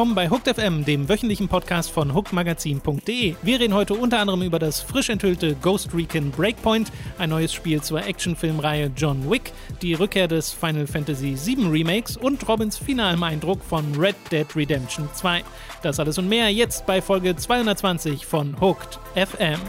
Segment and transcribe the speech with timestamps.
[0.00, 3.34] Willkommen bei Hooked FM, dem wöchentlichen Podcast von hookedmagazin.de.
[3.42, 7.82] Wir reden heute unter anderem über das frisch enthüllte Ghost Recon Breakpoint, ein neues Spiel
[7.82, 13.62] zur Actionfilmreihe John Wick, die Rückkehr des Final Fantasy VII Remakes und Robins finalem Eindruck
[13.62, 15.44] von Red Dead Redemption 2.
[15.82, 19.60] Das alles und mehr jetzt bei Folge 220 von Hooked FM.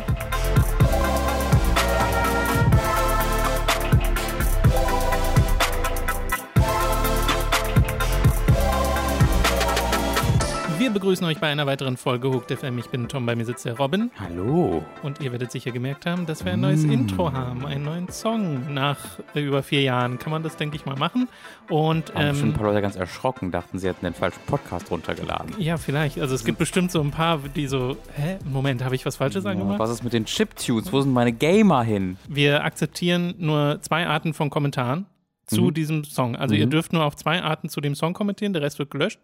[10.81, 12.79] Wir begrüßen euch bei einer weiteren Folge Hooked FM.
[12.79, 14.09] Ich bin Tom, bei mir sitzt der Robin.
[14.19, 14.83] Hallo.
[15.03, 16.91] Und ihr werdet sicher gemerkt haben, dass wir ein neues mm.
[16.91, 18.73] Intro haben, einen neuen Song.
[18.73, 18.97] Nach
[19.35, 21.29] über vier Jahren kann man das, denke ich mal, machen.
[21.69, 25.53] Und ähm, schon ein paar Leute ganz erschrocken, dachten, sie hätten den falschen Podcast runtergeladen.
[25.59, 26.19] Ja, vielleicht.
[26.19, 29.43] Also es gibt bestimmt so ein paar, die so, hä, Moment, habe ich was Falsches
[29.43, 29.77] ja, angemacht?
[29.77, 30.91] Was ist mit den Chiptunes?
[30.91, 32.17] Wo sind meine Gamer hin?
[32.27, 35.05] Wir akzeptieren nur zwei Arten von Kommentaren
[35.45, 35.73] zu mhm.
[35.73, 36.35] diesem Song.
[36.35, 36.61] Also mhm.
[36.61, 39.19] ihr dürft nur auf zwei Arten zu dem Song kommentieren, der Rest wird gelöscht.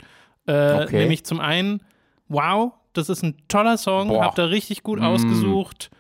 [0.47, 0.97] Äh, okay.
[0.99, 1.83] Nämlich zum einen,
[2.27, 4.23] wow, das ist ein toller Song, Boah.
[4.23, 5.03] habt ihr richtig gut mm.
[5.03, 5.91] ausgesucht.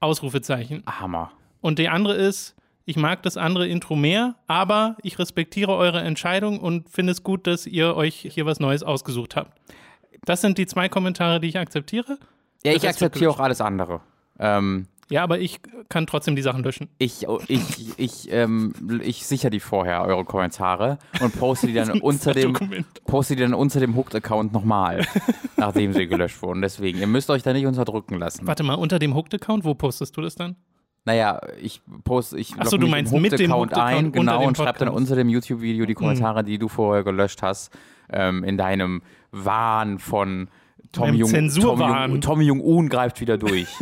[0.00, 0.82] Ausrufezeichen.
[0.86, 1.30] Hammer.
[1.60, 6.58] Und die andere ist, ich mag das andere Intro mehr, aber ich respektiere eure Entscheidung
[6.58, 9.56] und finde es gut, dass ihr euch hier was Neues ausgesucht habt.
[10.24, 12.18] Das sind die zwei Kommentare, die ich akzeptiere.
[12.64, 14.00] Ja, ich akzeptiere auch alles andere.
[14.38, 16.88] Ähm, ja, aber ich kann trotzdem die Sachen löschen.
[16.98, 18.72] Ich, oh, ich, ich, ähm,
[19.02, 22.56] ich sichere die vorher, eure Kommentare, und poste die dann unter dem,
[23.06, 25.06] poste die dann unter dem Hooked-Account nochmal,
[25.56, 26.62] nachdem sie gelöscht wurden.
[26.62, 28.46] Deswegen, ihr müsst euch da nicht unterdrücken lassen.
[28.46, 30.56] Warte mal, unter dem Hooked-Account, wo postest du das dann?
[31.04, 34.88] Naja, ich poste, ich Achso, du meinst mit dem Account ein, genau, und schreib dann
[34.88, 36.46] unter dem YouTube-Video die Kommentare, mhm.
[36.46, 37.76] die du vorher gelöscht hast,
[38.08, 40.48] ähm, in deinem Wahn von
[40.92, 43.68] Tom Jung, Tom Jung, Tom Jung-Un greift wieder durch.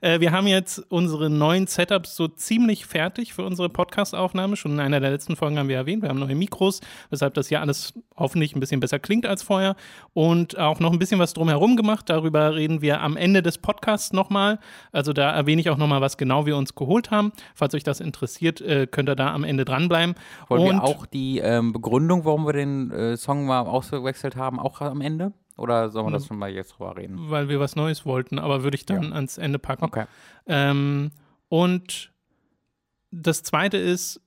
[0.00, 4.56] Äh, wir haben jetzt unsere neuen Setups so ziemlich fertig für unsere Podcast-Aufnahme.
[4.56, 7.48] Schon in einer der letzten Folgen haben wir erwähnt, wir haben neue Mikros, weshalb das
[7.48, 9.76] hier alles hoffentlich ein bisschen besser klingt als vorher.
[10.14, 12.08] Und auch noch ein bisschen was drumherum gemacht.
[12.08, 14.58] Darüber reden wir am Ende des Podcasts nochmal.
[14.92, 17.32] Also da erwähne ich auch nochmal, was genau wir uns geholt haben.
[17.54, 20.14] Falls euch das interessiert, äh, könnt ihr da am Ende dranbleiben.
[20.48, 24.58] Wollen Und wir auch die ähm, Begründung, warum wir den äh, Song mal ausgewechselt haben,
[24.58, 25.32] auch am Ende?
[25.58, 26.28] Oder sollen wir das hm.
[26.28, 27.30] schon mal jetzt drüber reden?
[27.30, 29.12] Weil wir was Neues wollten, aber würde ich dann ja.
[29.12, 29.84] ans Ende packen.
[29.84, 30.06] Okay.
[30.46, 31.10] Ähm,
[31.48, 32.12] und
[33.10, 34.20] das zweite ist,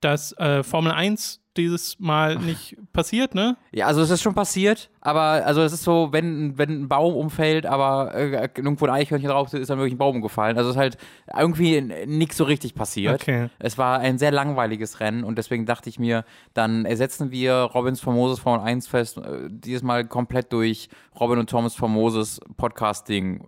[0.00, 3.56] dass äh, Formel 1 dieses Mal nicht passiert, ne?
[3.72, 7.14] Ja, also es ist schon passiert, aber also es ist so, wenn, wenn ein Baum
[7.14, 10.56] umfällt, aber äh, irgendwo ein Eichhörnchen drauf ist, ist dann wirklich ein Baum gefallen.
[10.58, 10.98] Also es ist halt
[11.34, 13.22] irgendwie nichts so richtig passiert.
[13.22, 13.48] Okay.
[13.58, 16.24] Es war ein sehr langweiliges Rennen und deswegen dachte ich mir,
[16.54, 21.50] dann ersetzen wir Robins Famoses Formel 1 Fest äh, dieses Mal komplett durch Robin und
[21.50, 23.46] Thomas Famoses Podcasting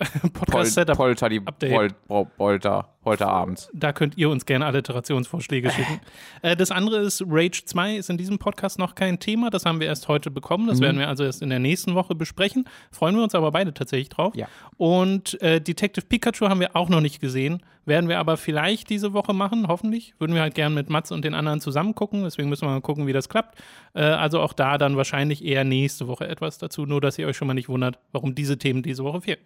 [0.32, 0.96] Podcast-Setup.
[0.96, 1.90] Pol Polter, die Pol
[2.36, 3.68] Polter, heute Abend.
[3.74, 6.00] Da könnt ihr uns gerne Alliterationsvorschläge schicken.
[6.42, 9.50] äh, das andere ist, Rage 2 ist in diesem Podcast noch kein Thema.
[9.50, 10.68] Das haben wir erst heute bekommen.
[10.68, 10.84] Das mhm.
[10.84, 12.64] werden wir also erst in der nächsten Woche besprechen.
[12.90, 14.34] Freuen wir uns aber beide tatsächlich drauf.
[14.34, 14.48] Ja.
[14.78, 17.62] Und äh, Detective Pikachu haben wir auch noch nicht gesehen.
[17.84, 20.14] Werden wir aber vielleicht diese Woche machen, hoffentlich.
[20.18, 22.22] Würden wir halt gerne mit Mats und den anderen zusammen gucken.
[22.24, 23.58] Deswegen müssen wir mal gucken, wie das klappt.
[23.94, 26.86] Äh, also auch da dann wahrscheinlich eher nächste Woche etwas dazu.
[26.86, 29.40] Nur, dass ihr euch schon mal nicht wundert, warum diese Themen diese Woche fehlen.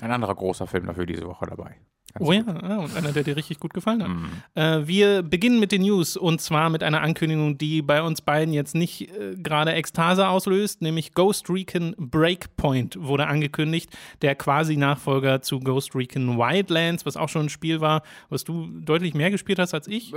[0.00, 1.78] Ein anderer großer Film dafür diese Woche dabei.
[2.14, 4.08] Ganz oh ja, ah, und einer, der dir richtig gut gefallen hat.
[4.08, 4.58] Mm.
[4.58, 8.52] Äh, wir beginnen mit den News und zwar mit einer Ankündigung, die bei uns beiden
[8.52, 13.90] jetzt nicht äh, gerade Ekstase auslöst, nämlich Ghost Recon Breakpoint wurde angekündigt,
[14.22, 18.68] der quasi Nachfolger zu Ghost Recon Wildlands, was auch schon ein Spiel war, was du
[18.80, 20.12] deutlich mehr gespielt hast als ich.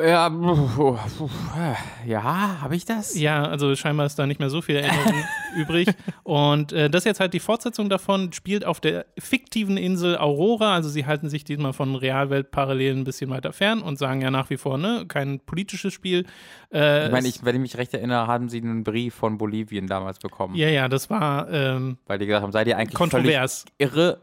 [1.55, 3.17] Ja, ja habe ich das?
[3.19, 5.23] Ja, also scheinbar ist da nicht mehr so viel Erinnerung
[5.55, 5.89] übrig.
[6.23, 10.73] Und äh, das ist jetzt halt die Fortsetzung davon, spielt auf der fiktiven Insel Aurora,
[10.73, 14.31] also sie halten sich diesmal von von Realweltparallelen ein bisschen weiter fern und sagen ja
[14.31, 16.25] nach wie vor, ne, kein politisches Spiel.
[16.71, 19.87] Äh, ich meine, ich, wenn ich mich recht erinnere, haben sie einen Brief von Bolivien
[19.87, 20.55] damals bekommen.
[20.55, 21.51] Ja, ja, das war.
[21.51, 23.65] Ähm, Weil die gesagt haben, seid ihr eigentlich kontrovers.
[23.77, 24.19] irre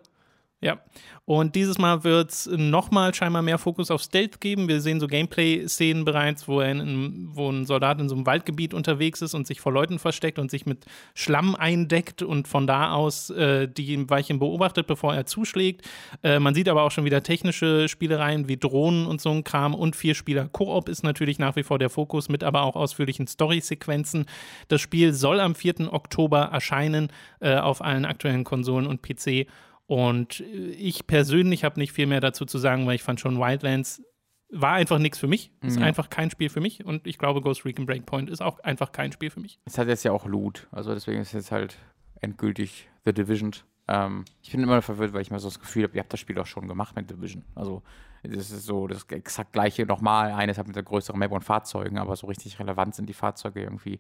[0.61, 0.79] ja,
[1.25, 4.69] und dieses Mal wird es nochmal scheinbar mehr Fokus auf Stealth geben.
[4.69, 9.23] Wir sehen so Gameplay-Szenen bereits, wo, in, wo ein Soldat in so einem Waldgebiet unterwegs
[9.23, 10.85] ist und sich vor Leuten versteckt und sich mit
[11.15, 15.89] Schlamm eindeckt und von da aus äh, die Weichen beobachtet, bevor er zuschlägt.
[16.23, 19.75] Äh, man sieht aber auch schon wieder technische Spielereien wie Drohnen und so ein Kram
[19.75, 23.27] und vier Spieler Koop ist natürlich nach wie vor der Fokus, mit aber auch ausführlichen
[23.27, 24.27] Story-Sequenzen.
[24.69, 25.93] Das Spiel soll am 4.
[25.93, 27.09] Oktober erscheinen
[27.39, 29.47] äh, auf allen aktuellen Konsolen und PC.
[29.91, 34.01] Und ich persönlich habe nicht viel mehr dazu zu sagen, weil ich fand schon Wildlands
[34.49, 35.51] war einfach nichts für mich.
[35.63, 35.85] Ist ja.
[35.85, 36.85] einfach kein Spiel für mich.
[36.85, 39.59] Und ich glaube, Ghost Recon Breakpoint ist auch einfach kein Spiel für mich.
[39.65, 40.69] Es hat jetzt ja auch Loot.
[40.71, 41.77] Also deswegen ist jetzt halt
[42.21, 43.51] endgültig The Division.
[43.89, 46.21] Ähm, ich bin immer verwirrt, weil ich mir so das Gefühl habe, ihr habt das
[46.21, 47.45] Spiel doch schon gemacht mit Division.
[47.57, 47.83] Also
[48.23, 50.31] das ist so das exakt gleiche nochmal.
[50.31, 53.63] Eines hat mit der größeren Map und Fahrzeugen, aber so richtig relevant sind die Fahrzeuge
[53.63, 53.99] irgendwie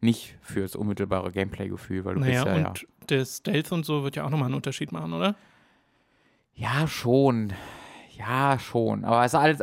[0.00, 2.86] nicht fürs unmittelbare Gameplay-Gefühl, weil du naja, bist ja, und ja.
[3.08, 5.34] der Stealth und so wird ja auch nochmal einen Unterschied machen, oder?
[6.54, 7.52] Ja, schon.
[8.16, 9.04] Ja, schon.
[9.04, 9.60] Aber es ist alles,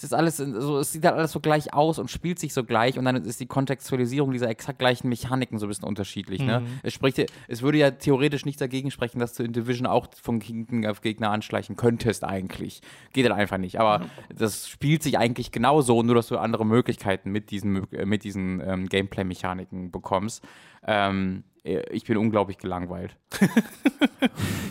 [0.00, 2.64] es ist alles, so, es sieht halt alles so gleich aus und spielt sich so
[2.64, 6.40] gleich und dann ist die Kontextualisierung dieser exakt gleichen Mechaniken so ein bisschen unterschiedlich.
[6.40, 6.62] Ne?
[6.82, 10.40] Es, spricht, es würde ja theoretisch nicht dagegen sprechen, dass du in Division auch von
[10.40, 12.80] hinten auf Gegner anschleichen könntest eigentlich.
[13.12, 13.78] Geht halt einfach nicht.
[13.78, 18.24] Aber das spielt sich eigentlich genauso, nur dass du andere Möglichkeiten mit diesen, Mö- mit
[18.24, 20.42] diesen ähm, Gameplay-Mechaniken bekommst.
[20.86, 23.16] Ähm, ich bin unglaublich gelangweilt.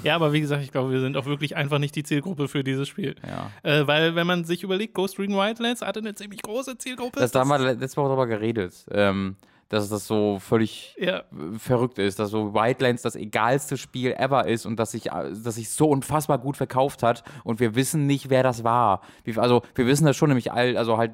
[0.04, 2.64] Ja, aber wie gesagt, ich glaube, wir sind auch wirklich einfach nicht die Zielgruppe für
[2.64, 3.16] dieses Spiel.
[3.28, 3.52] Ja.
[3.64, 7.20] Äh, weil, wenn man sich überlegt, Ghost Recon Wildlands hatte eine ziemlich große Zielgruppe.
[7.20, 9.36] Das, da haben wir letzte Woche darüber geredet, ähm,
[9.70, 11.24] dass das so völlig ja, äh,
[11.58, 15.56] verrückt ist, dass so Wildlands das egalste Spiel ever ist und dass sich, äh, dass
[15.56, 19.02] sich so unfassbar gut verkauft hat und wir wissen nicht, wer das war.
[19.38, 21.12] Also wir wissen das schon, nämlich all, also halt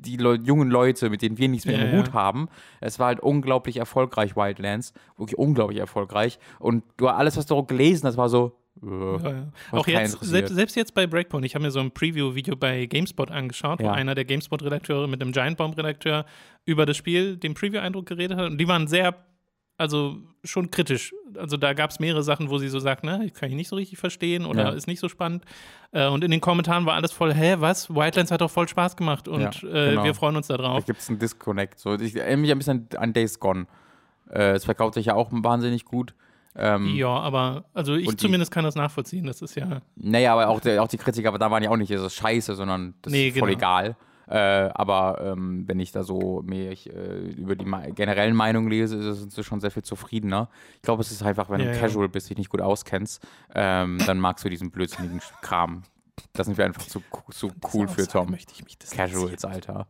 [0.00, 1.98] die Leu jungen Leute, mit denen wir nichts mehr Ja, im ja.
[1.98, 2.48] Hut haben.
[2.80, 4.92] Es war halt unglaublich erfolgreich, Wildlands.
[5.16, 6.38] Wirklich unglaublich erfolgreich.
[6.58, 8.52] Und du alles, was du gelesen hast, war so.
[8.82, 9.48] Äh, ja, ja.
[9.72, 13.30] Auch jetzt, selbst, selbst jetzt bei Breakpoint, ich habe mir so ein Preview-Video bei GameSpot
[13.30, 13.92] angeschaut, wo Ja.
[13.92, 16.24] einer der GameSpot-Redakteure mit dem Giant Bomb-Redakteur
[16.64, 18.50] über das Spiel, den Preview-Eindruck geredet hat.
[18.50, 19.14] Und die waren sehr,
[19.76, 21.14] also schon kritisch.
[21.36, 23.76] Also da gab es mehrere Sachen, wo sie so sagt, ne, kann ich nicht so
[23.76, 25.44] richtig verstehen oder ist nicht so spannend.
[25.92, 27.88] Äh, und in den Kommentaren war alles voll, hä, was?
[27.90, 30.04] Wildlands hat doch voll Spaß gemacht und äh, genau.
[30.04, 31.78] wir freuen uns da Da gibt es einen Disconnect.
[31.78, 33.66] So, ich erinnere mich ein bisschen an Days Gone.
[34.30, 36.14] Äh, Es verkauft sich ja auch wahnsinnig gut.
[36.58, 39.26] Ähm, Ja, aber also ich die- zumindest kann das nachvollziehen.
[39.26, 39.80] Das ist ja.
[39.96, 42.14] Naja, aber auch, der, auch die Kritiker, aber da waren ja auch nicht, das ist
[42.14, 43.58] scheiße, sondern das Nee, ist voll genau.
[43.58, 43.96] egal.
[44.30, 48.68] Äh, aber ähm, wenn ich da so mehr ich, äh, über die me- generellen Meinungen
[48.68, 50.50] lese, ist es- sind sie schon sehr viel zufriedener.
[50.76, 51.80] Ich glaube, es ist einfach, wenn Ja, du ja.
[51.80, 55.82] Casual bist, dich nicht gut auskennst, ähm, dann magst du diesen blödsinnigen Kram.
[56.34, 57.00] Da sind wir einfach zu,
[57.30, 58.30] zu cool für Tom.
[58.30, 58.76] Möchte ich mich.
[58.90, 59.86] Casuals, Alter.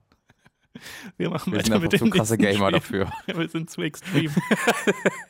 [1.17, 2.73] Wir machen Wir weiter mit dem zu krasse Gamer Spiel.
[2.73, 3.13] dafür.
[3.37, 4.31] Wir sind zu extrem.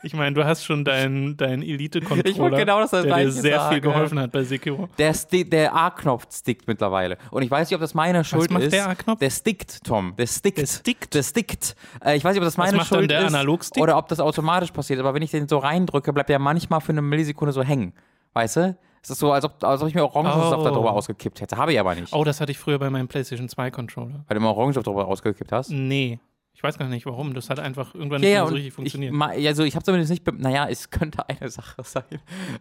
[0.02, 3.80] ich meine, du hast schon deinen dein Elite-Controller, genau das der dir sehr viel sagen.
[3.80, 4.88] geholfen hat bei Sekiro.
[4.98, 7.18] Der, der A-Knopf stickt mittlerweile.
[7.30, 8.72] Und ich weiß nicht, ob das meine Schuld macht ist.
[8.72, 9.18] der A-Knopf?
[9.18, 10.14] Der stickt, Tom.
[10.16, 10.58] Der stickt.
[10.58, 11.14] Der stickt?
[11.14, 11.76] Der stickt.
[12.04, 13.76] Äh, ich weiß nicht, ob das meine Schuld der ist.
[13.78, 15.00] Oder ob das automatisch passiert.
[15.00, 17.92] Aber wenn ich den so reindrücke, bleibt der manchmal für eine Millisekunde so hängen.
[18.34, 18.76] Weißt du?
[19.02, 20.64] Es ist so, als ob, als ob ich mir Orangensaft Oh.
[20.64, 21.56] darüber ausgekippt hätte.
[21.56, 22.12] Habe ich aber nicht.
[22.12, 24.24] Oh, das hatte ich früher bei meinem PlayStation 2-Controller.
[24.26, 25.70] Weil du immer Orangensaft darüber ausgekippt hast.
[25.70, 26.18] Nee.
[26.52, 27.34] Ich weiß gar nicht warum.
[27.34, 29.12] Das hat einfach irgendwann Ja, nicht mehr so richtig ich, funktioniert.
[29.12, 32.02] ma- also ich habe zumindest nicht, naja, es könnte eine Sache sein.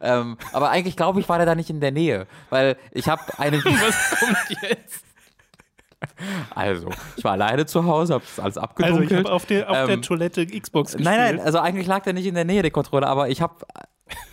[0.02, 3.22] Ähm, aber eigentlich glaube ich, war der da nicht in der Nähe, weil ich habe
[3.40, 3.58] eine.
[3.66, 5.04] Was kommt jetzt?
[6.54, 9.12] Also, ich war alleine zu Hause, habe das alles Also, abgedunkelt.
[9.12, 11.06] ich habe auf, der, auf der Ähm, Toilette Xbox gespielt.
[11.18, 13.56] Nein, nein, also eigentlich lag der nicht in der Nähe, der Controller, aber ich habe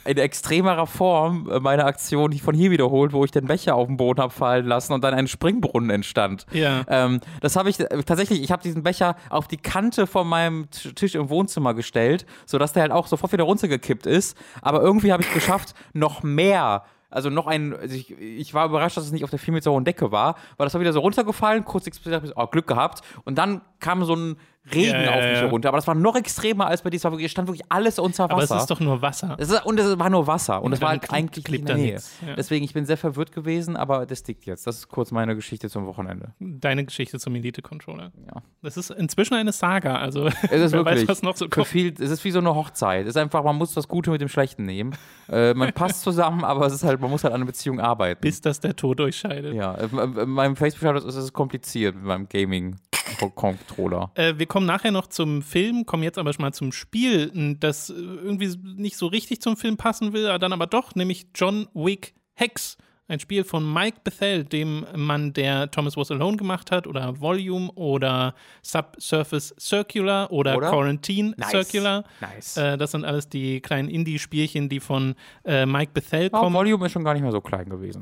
[0.05, 3.97] in extremerer Form äh, meine Aktion von hier wiederholt, wo ich den Becher auf den
[3.97, 6.47] Boden habe fallen lassen und dann ein Springbrunnen entstand.
[6.53, 6.85] Ja.
[6.89, 10.69] Ähm, das habe ich äh, tatsächlich, ich habe diesen Becher auf die Kante von meinem
[10.71, 14.37] Tisch im Wohnzimmer gestellt, sodass der halt auch sofort wieder runtergekippt ist.
[14.63, 16.85] Aber irgendwie habe ich geschafft, noch mehr.
[17.15, 19.71] Also noch ein, also ich, ich war überrascht, dass es nicht auf der 4 Meter
[19.71, 23.03] hohen Decke war, weil das war wieder so runtergefallen, kurz explodiert, oh, Glück gehabt.
[23.25, 24.37] Und dann kam so ein
[24.73, 25.69] Regen Ja, auf mich herunter.
[25.69, 26.97] Aber das war noch extremer als bei dir.
[26.97, 28.33] Es wirklich, stand wirklich alles unter Wasser.
[28.33, 29.37] aber es ist doch nur Wasser.
[29.39, 30.63] Es ist, und es war nur Wasser.
[30.63, 31.99] Und es war halt eigentlich klebt in der ja.
[32.37, 34.67] Deswegen, ich bin sehr verwirrt gewesen, aber das liegt jetzt.
[34.67, 36.33] Das ist kurz meine Geschichte zum Wochenende.
[36.39, 38.13] Deine Geschichte zum Elite-Controller.
[38.27, 38.43] Ja.
[38.63, 39.97] Das ist inzwischen eine Saga.
[39.97, 41.01] Also, Es ist wirklich.
[41.03, 41.67] weiß, was noch so kommt.
[41.67, 43.03] viel, es ist wie so eine Hochzeit.
[43.05, 44.97] Es ist einfach, man muss das Gute mit dem Schlechten nehmen.
[45.29, 48.21] Äh, man passt zusammen, aber es ist halt, man muss halt an einer Beziehung arbeiten.
[48.23, 49.55] Bis das der Tod durchscheidet.
[49.55, 49.89] ja, äh,
[50.23, 54.11] in meinem Facebook ist es kompliziert mit meinem Gaming-Controller.
[54.15, 57.91] Äh, wir kommen nachher noch zum Film, kommen jetzt aber schon mal zum Spiel, das
[57.91, 61.67] äh, irgendwie nicht so richtig zum Film passen will, aber dann aber doch, nämlich John
[61.75, 62.77] Wick Hex.
[63.09, 67.69] Ein Spiel von Mike Bethel, dem Mann, der Thomas Was Alone gemacht hat, oder Volume,
[67.73, 70.71] oder Subsurface Circular, oder, Oder?
[70.71, 71.51] Quarantine Nice.
[71.51, 72.05] Circular.
[72.21, 72.57] Nice.
[72.57, 76.55] Äh, das sind alles die kleinen Indie-Spielchen, die von äh, Mike Bethel Oh, kommen.
[76.55, 78.01] Volume ist schon gar nicht mehr so klein gewesen.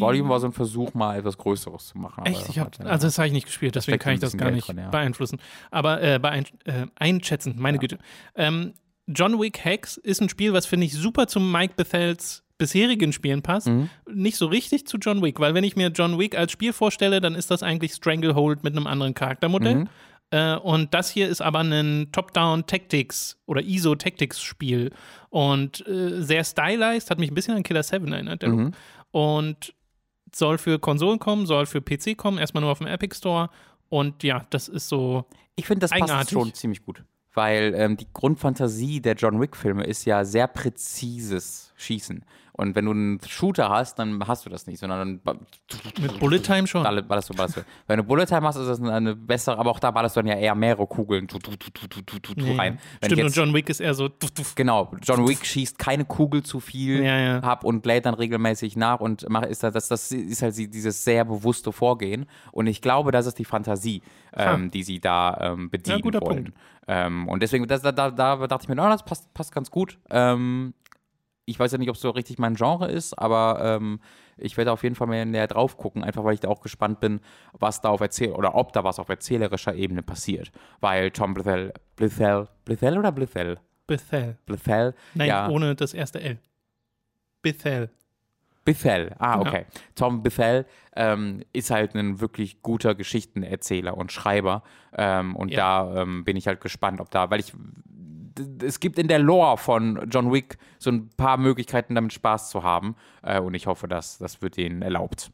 [0.00, 2.24] Volume war so ein Versuch, mal etwas Größeres zu machen.
[2.26, 2.48] Echt?
[2.48, 4.56] Ich hab, hat- also das habe ich nicht gespielt, deswegen kann ich das gar Geld
[4.56, 4.88] nicht drin, ja.
[4.90, 5.38] beeinflussen.
[5.70, 7.98] Aber äh, beein äh, einschätzen, meine Güte.
[8.34, 8.74] Ähm,
[9.06, 13.42] John Wick Hex ist ein Spiel, was finde ich super zum Mike Bethels bisherigen Spielen
[13.42, 13.66] passt.
[13.66, 13.90] Mhm.
[14.12, 17.20] Nicht so richtig zu John Wick, weil wenn ich mir John Wick als Spiel vorstelle,
[17.20, 19.74] dann ist das eigentlich Stranglehold mit einem anderen Charaktermodell.
[19.74, 19.88] Mhm.
[20.30, 24.92] Äh, und das hier ist aber ein Top-Down-Tactics oder ISO-Tactics-Spiel
[25.30, 28.64] und äh, sehr stylized, hat mich ein bisschen an Killer 7 erinnert, der Mhm.
[28.66, 28.74] Look.
[29.10, 29.74] Und
[30.34, 33.50] soll für Konsolen kommen, soll für PC kommen, erstmal nur auf dem Epic Store.
[33.88, 35.26] Und ja, das ist so.
[35.56, 36.32] Ich finde, das passt Eigenartig.
[36.32, 37.04] schon ziemlich gut.
[37.34, 42.24] weil ähm, die Grundfantasie der John Wick-Filme ist ja sehr präzises Schießen.
[42.54, 45.38] Und wenn du einen Shooter hast, dann hast du das nicht, sondern dann.
[46.00, 46.82] Mit Bullet Time schon.
[46.82, 47.60] Ballerst, du, ballerst du.
[47.86, 50.26] Wenn du Bullet Time hast, ist das eine bessere, aber auch da ballerst du dann
[50.28, 51.70] ja eher mehrere Kugeln tu, tu, tu,
[52.36, 52.74] Ja, rein.
[52.74, 52.80] ja.
[53.00, 54.10] Wenn Stimmt, ich und jetzt, John Wick ist eher so.
[54.54, 57.38] Genau, John Wick schießt keine Kugel zu viel Ja, ja.
[57.40, 61.04] ab und lädt dann regelmäßig nach und macht, ist das, das, das ist halt dieses
[61.04, 62.26] sehr bewusste Vorgehen.
[62.52, 64.02] Und ich glaube, das ist die Fantasie,
[64.34, 66.44] ähm, die sie da ähm, bedienen guter wollen.
[66.44, 66.58] Punkt.
[66.86, 69.70] Ähm, und deswegen, das, da, da, da dachte ich mir, oh, das passt, passt ganz
[69.70, 69.98] gut.
[70.10, 70.74] Ähm,
[71.44, 74.00] ich weiß ja nicht, ob es so richtig mein Genre ist, aber ähm,
[74.36, 77.00] ich werde auf jeden Fall mehr näher drauf gucken, einfach weil ich da auch gespannt
[77.00, 77.20] bin,
[77.52, 80.52] was da auf Erzähl oder ob da was auf erzählerischer Ebene passiert.
[80.80, 83.58] Weil Tom Blithell, Blithell, Blithell oder Blithell?
[83.86, 84.38] Bethel.
[84.46, 86.38] Blithell, Nein, ja, ohne das erste L.
[87.42, 87.90] Bethel.
[88.64, 89.48] Bithell, ah, Genau.
[89.50, 89.66] okay.
[89.96, 94.62] Tom Bithell ähm, ist halt ein wirklich guter Geschichtenerzähler und Schreiber.
[94.96, 95.82] Ähm, und Ja.
[95.84, 97.52] da ähm, bin ich halt gespannt, ob da, weil ich.
[98.62, 102.62] Es gibt in der Lore von John Wick so ein paar Möglichkeiten, damit Spaß zu
[102.62, 102.96] haben.
[103.22, 105.30] Äh, und ich hoffe, dass das wird ihnen erlaubt.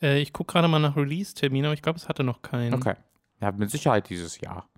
[0.00, 2.74] Äh, ich gucke gerade mal nach Release-Termin, aber ich glaube, es hatte noch keinen.
[2.74, 2.94] Okay.
[3.40, 4.68] Ja, mit Sicherheit dieses Jahr.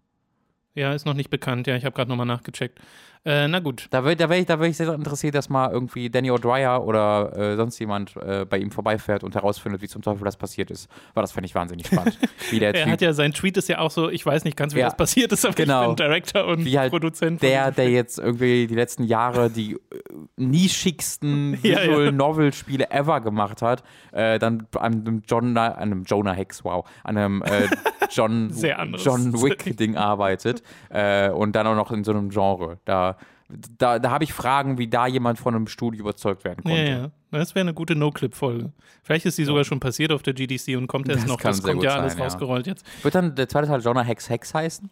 [0.75, 1.67] Ja, ist noch nicht bekannt.
[1.67, 2.79] Ja, ich habe gerade nochmal nachgecheckt.
[3.23, 3.87] Äh, na gut.
[3.91, 6.79] Da wäre da wär ich, da wär ich sehr interessiert, dass mal irgendwie Danny O'Dwyer
[6.81, 10.71] oder äh, sonst jemand äh, bei ihm vorbeifährt und herausfindet, wie zum Teufel das passiert
[10.71, 10.89] ist.
[11.13, 12.19] Weil das fände ich wahnsinnig spannend.
[12.51, 14.57] Wie der Er Typ hat ja, sein Tweet ist ja auch so, ich weiß nicht
[14.57, 14.87] ganz, wie Ja.
[14.87, 15.83] das passiert ist, aber Genau.
[15.83, 17.43] ich bin Director und Wie halt Produzent.
[17.43, 19.79] der, der jetzt irgendwie die letzten Jahre die äh,
[20.37, 21.83] nischigsten Ja, ja.
[21.91, 26.65] Visual Novel Spiele ever gemacht hat, äh, dann an einem John, an einem Jonah Hex,
[26.65, 27.69] wow, an einem äh,
[28.11, 28.51] John.
[28.97, 29.97] John Wick Ding
[30.91, 32.79] äh, und dann auch noch in so einem Genre.
[32.85, 33.17] Da,
[33.79, 36.79] da, da habe ich Fragen, wie da jemand von einem Studio überzeugt werden konnte.
[36.83, 37.11] Ja, ja.
[37.33, 38.73] Das wäre eine gute No-Clip-Folge.
[39.03, 41.39] Vielleicht ist die sogar schon passiert auf der GDC und kommt erst Das noch.
[41.39, 42.25] kann Das kommt ja alles sein, ja.
[42.25, 42.85] rausgerollt jetzt.
[43.05, 44.91] Wird dann der zweite Teil Jonah Hex Hex heißen?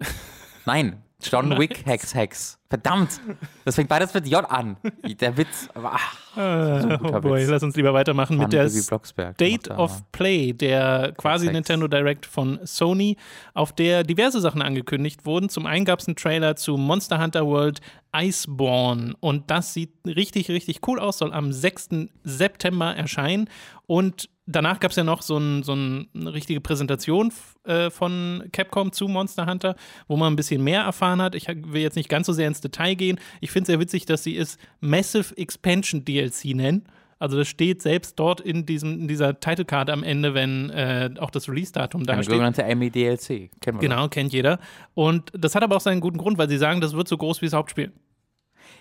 [0.66, 2.58] Nein, John Wick Hex Hex.
[2.68, 3.20] Verdammt,
[3.64, 4.76] das fängt beides mit J an.
[5.20, 7.48] Der Witz, ach, Äh, guter oh boy, Witz.
[7.50, 11.54] lass uns lieber weitermachen mit der State gemacht, of Play, der quasi Sex.
[11.54, 13.16] Nintendo Direct von Sony,
[13.52, 15.48] auf der diverse Sachen angekündigt wurden.
[15.50, 17.80] Zum einen gab es einen Trailer zu Monster Hunter World
[18.16, 21.90] Iceborne und das sieht richtig, richtig cool aus, soll am 6.
[22.24, 23.48] September erscheinen
[23.86, 27.32] und danach gab es ja noch so, ein, so ein, eine richtige Präsentation
[27.64, 29.76] äh, von Capcom zu Monster Hunter,
[30.08, 31.34] wo man ein bisschen mehr erfahren hat.
[31.34, 33.18] Ich will jetzt nicht ganz so sehr ins Detail gehen.
[33.40, 36.86] Ich finde es sehr witzig, dass sie es Massive Expansion DLC nennen.
[37.18, 41.30] Also das steht selbst dort in, diesem, in dieser Titelcard am Ende, wenn äh, auch
[41.30, 42.26] das Release-Datum da steht.
[42.26, 43.50] sogenannte Amy DLC.
[43.60, 44.58] Kennen wir Genau, kennt jeder.
[44.94, 47.40] Und das hat aber auch seinen guten Grund, weil sie sagen, das wird so groß
[47.40, 47.92] wie das Hauptspiel.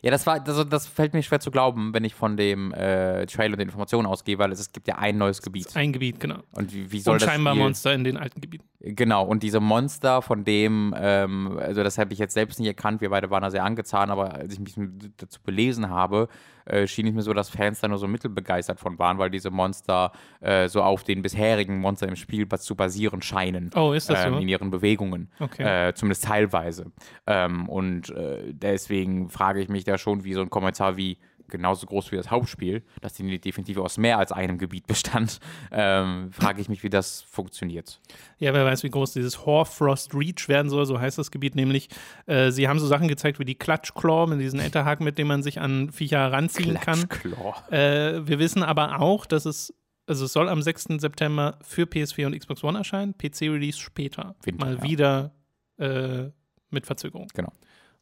[0.03, 3.25] Ja, das war, also das fällt mir schwer zu glauben, wenn ich von dem äh,
[3.25, 5.73] Trailer und den Informationen ausgehe, weil es, es gibt ja ein neues Gebiet.
[5.77, 6.39] Ein Gebiet, genau.
[6.51, 8.65] Und wie, wie soll Und das scheinbar Spiel, Monster in den alten Gebieten.
[8.81, 12.99] Genau, und diese Monster, von dem, ähm, also das habe ich jetzt selbst nicht erkannt,
[12.99, 14.75] wir beide waren da sehr angezahnt, aber als ich mich
[15.15, 16.27] dazu belesen habe,
[16.65, 19.49] äh, schien es mir so, dass Fans da nur so mittelbegeistert von waren, weil diese
[19.49, 23.71] Monster äh, so auf den bisherigen Monstern im Spiel zu basieren scheinen.
[23.75, 24.39] Oh, ist das ähm, so?
[24.39, 25.29] In ihren Bewegungen.
[25.39, 25.89] Okay.
[25.89, 26.91] Äh, zumindest teilweise.
[27.27, 31.17] Ähm, und äh, deswegen frage ich mich da schon, wie so ein Kommentar wie
[31.53, 35.39] genauso groß wie das Hauptspiel, das die definitiv aus mehr als einem Gebiet bestand,
[35.71, 38.01] ähm, frage ich mich, wie das funktioniert.
[38.39, 41.89] Ja, wer weiß, wie groß dieses Horfrost Reach werden soll, so heißt das Gebiet nämlich.
[42.25, 45.43] Äh, sie haben so Sachen gezeigt wie die Clutch-Claw mit diesen Enterhaken, mit denen man
[45.43, 47.07] sich an Viecher ranziehen kann.
[47.07, 47.71] Klatschklaw.
[47.71, 49.73] Äh, wir wissen aber auch, dass es,
[50.07, 50.85] also es soll am 6.
[50.97, 54.35] September für PS4 und Xbox One erscheinen, PC-Release später.
[54.43, 54.83] Winter, Mal ja.
[54.83, 55.31] wieder
[55.77, 56.31] äh,
[56.71, 57.27] mit Verzögerung.
[57.33, 57.53] Genau.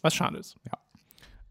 [0.01, 0.55] Was schade ist.
[0.65, 0.79] Ja.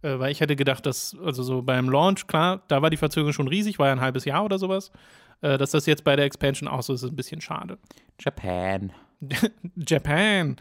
[0.02, 3.33] Äh, weil ich hätte gedacht, dass, also so beim Launch, klar, da war die Verzögerung
[3.33, 4.90] schon riesig, war ja ein halbes Jahr oder sowas.
[5.42, 7.78] Äh, dass das jetzt bei der Expansion auch so ist, ist ein bisschen schade.
[8.19, 8.92] Japan.
[9.76, 10.57] Japan.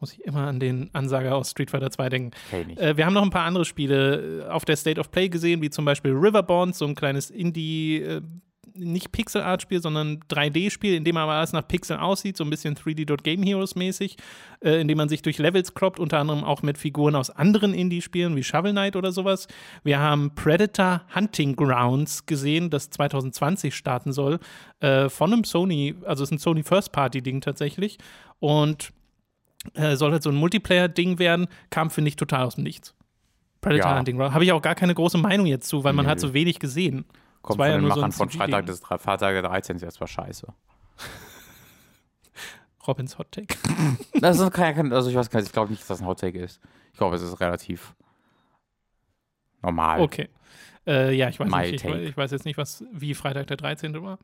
[0.00, 2.30] Muss ich immer an den Ansager aus Street Fighter 2 denken.
[2.76, 5.62] Äh, wir haben noch ein paar andere Spiele äh, auf der State of Play gesehen,
[5.62, 8.20] wie zum Beispiel Riverbond, so ein kleines Indie, äh,
[8.74, 13.42] nicht Pixel-Art-Spiel, sondern 3D-Spiel, in dem aber alles nach Pixeln aussieht, so ein bisschen 3D.Game
[13.42, 14.16] Heroes-mäßig,
[14.60, 17.74] äh, in dem man sich durch Levels kloppt, unter anderem auch mit Figuren aus anderen
[17.74, 19.48] Indie-Spielen wie Shovel Knight oder sowas.
[19.84, 24.38] Wir haben Predator Hunting Grounds gesehen, das 2020 starten soll,
[24.80, 27.98] äh, von einem Sony, also es ist ein Sony First-Party-Ding tatsächlich.
[28.38, 28.92] Und
[29.74, 32.94] äh, soll halt so ein Multiplayer-Ding werden, kam, finde ich, total aus dem Nichts.
[33.60, 33.98] Predator Ja.
[33.98, 34.34] Hunting Ground.
[34.34, 36.10] Habe ich auch gar keine große Meinung jetzt zu, weil man Nö.
[36.10, 37.04] hat so wenig gesehen.
[37.42, 38.30] Kommt von ja den so Machern ein von.
[38.30, 39.78] Freitag des Freitag der 13.
[39.78, 40.46] Das war scheiße.
[42.86, 43.54] Robins Hot Take.
[44.20, 46.38] Das ist kein, also ich weiß gar nicht, ich glaube nicht, dass das ein Hottake
[46.38, 46.60] ist.
[46.92, 47.94] Ich glaube, es ist relativ
[49.62, 50.00] normal.
[50.00, 50.28] Okay.
[50.86, 51.74] Äh, ja, ich weiß My nicht.
[51.74, 52.02] Ich, take.
[52.02, 54.00] ich weiß jetzt nicht, was wie Freitag der 13.
[54.02, 54.18] war.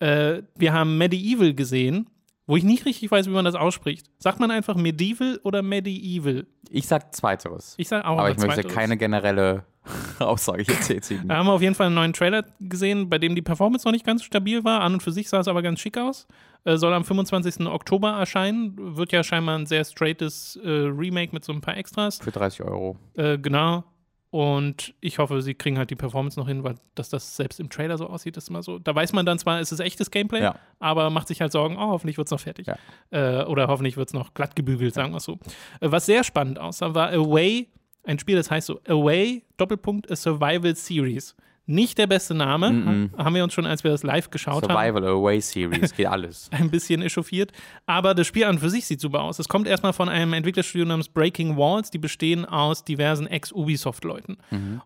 [0.00, 2.08] Äh, wir haben Medieval gesehen,
[2.46, 4.06] wo ich nicht richtig weiß, wie man das ausspricht.
[4.18, 6.46] Sagt man einfach Medieval oder Medieval?
[6.70, 7.74] Ich sag Zweiteres.
[7.78, 8.74] Ich sag auch Aber ich möchte Zweiteres.
[8.74, 9.64] keine generelle
[10.18, 11.28] Aussage jetzt tätigen.
[11.28, 13.92] Da haben wir auf jeden Fall einen neuen Trailer gesehen, bei dem die Performance noch
[13.92, 14.80] nicht ganz stabil war.
[14.80, 16.26] An und für sich sah es aber ganz schick aus.
[16.64, 17.66] Äh, soll am 25.
[17.66, 18.96] Oktober erscheinen.
[18.96, 22.18] Wird ja scheinbar ein sehr straightes äh, Remake mit so ein paar Extras.
[22.18, 22.96] Für 30 Euro.
[23.16, 23.84] Äh, genau.
[24.30, 27.70] Und ich hoffe, sie kriegen halt die Performance noch hin, weil dass das selbst im
[27.70, 28.78] Trailer so aussieht, ist immer so.
[28.78, 30.56] Da weiß man dann zwar, es ist echtes Gameplay, Ja.
[30.80, 32.66] aber macht sich halt Sorgen, oh, hoffentlich wird es noch fertig.
[32.66, 32.76] Ja.
[33.10, 35.38] Äh, oder hoffentlich wird es noch glatt gebügelt, sagen wir es so.
[35.80, 37.68] Äh, was sehr spannend aussah, war Away,
[38.08, 41.36] ein Spiel, das heißt so Away, Doppelpunkt, a Survival Series.
[41.70, 43.10] Nicht der beste Name, Mhm.
[43.18, 46.48] haben wir uns schon, als wir das live geschaut haben, Survival Away Series, geht alles.
[46.50, 47.52] ein bisschen echauffiert.
[47.84, 49.38] Aber das Spiel an und für sich sieht super aus.
[49.38, 51.90] Es kommt erstmal von einem Entwicklerstudio namens Breaking Walls.
[51.90, 54.38] Die bestehen aus diversen Ex-Ubisoft-Leuten.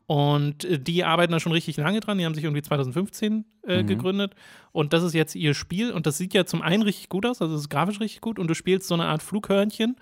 [0.06, 2.18] Und äh, die arbeiten da schon richtig lange dran.
[2.18, 4.34] Die haben sich irgendwie 2015 äh, gegründet.
[4.72, 5.92] Und das ist jetzt ihr Spiel.
[5.92, 7.40] Und das sieht ja zum einen richtig gut aus.
[7.40, 8.40] Also es ist grafisch richtig gut.
[8.40, 9.94] Und du spielst so eine Art Flughörnchen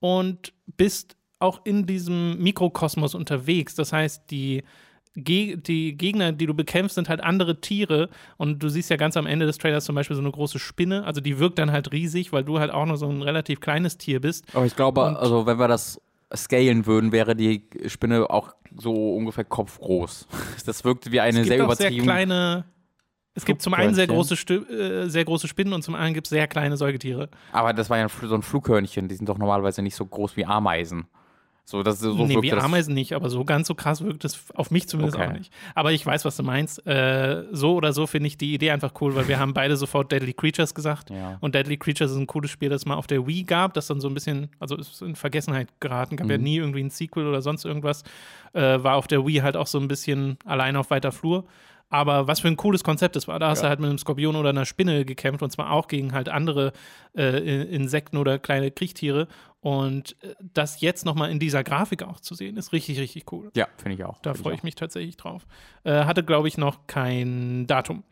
[0.00, 3.74] und bist auch in diesem Mikrokosmos unterwegs.
[3.74, 4.62] Das heißt, die
[5.18, 8.10] Ge die Gegner, die du bekämpfst, sind halt andere Tiere.
[8.36, 11.04] Und du siehst ja ganz am Ende des Trailers zum Beispiel so eine große Spinne.
[11.04, 13.96] Also die wirkt dann halt riesig, weil du halt auch nur so ein relativ kleines
[13.96, 14.44] Tier bist.
[14.54, 15.98] Aber ich glaube, Und- also wenn wir das
[16.34, 20.26] scalen würden, wäre die Spinne auch so ungefähr kopfgroß.
[20.66, 22.04] Das wirkt wie eine es sehr gibt sehr übertrieben.
[22.04, 22.64] kleine.
[23.34, 26.30] Es gibt zum einen sehr große, äh, sehr große Spinnen und zum anderen gibt es
[26.30, 27.28] sehr kleine Säugetiere.
[27.52, 30.44] aber das war ja so ein Flughörnchen, die sind doch normalerweise nicht so groß wie
[30.46, 31.06] Ameisen.
[31.68, 32.52] So, das, so nee, wie.
[32.52, 35.26] Ameisen nicht, aber so ganz so krass wirkt es auf mich zumindest Okay.
[35.28, 35.52] auch nicht.
[35.74, 36.86] Aber ich weiß, was du meinst.
[36.86, 40.12] Äh, so oder so finde ich die Idee einfach cool, weil wir haben beide sofort
[40.12, 41.10] Deadly Creatures gesagt.
[41.10, 41.38] Ja.
[41.40, 43.88] Und Deadly Creatures ist ein cooles Spiel, das es mal auf der Wii gab, das
[43.88, 46.30] dann so ein bisschen, also ist in Vergessenheit geraten, gab Mhm.
[46.30, 48.04] ja nie irgendwie ein Sequel oder sonst irgendwas.
[48.52, 51.46] Äh, war auf der Wii halt auch so ein bisschen allein auf weiter Flur.
[51.88, 53.38] Aber was für ein cooles Konzept das war.
[53.38, 53.68] Da hast du Ja.
[53.70, 56.72] halt mit einem Skorpion oder einer Spinne gekämpft und zwar auch gegen halt andere
[57.16, 59.28] äh, Insekten oder kleine Kriechtiere.
[59.60, 63.50] Und äh, das jetzt nochmal in dieser Grafik auch zu sehen, ist richtig, richtig cool.
[63.54, 64.18] Ja, finde ich auch.
[64.22, 65.46] Da freue ich mich tatsächlich drauf.
[65.84, 68.02] Äh, hatte, glaube ich, noch kein Datum.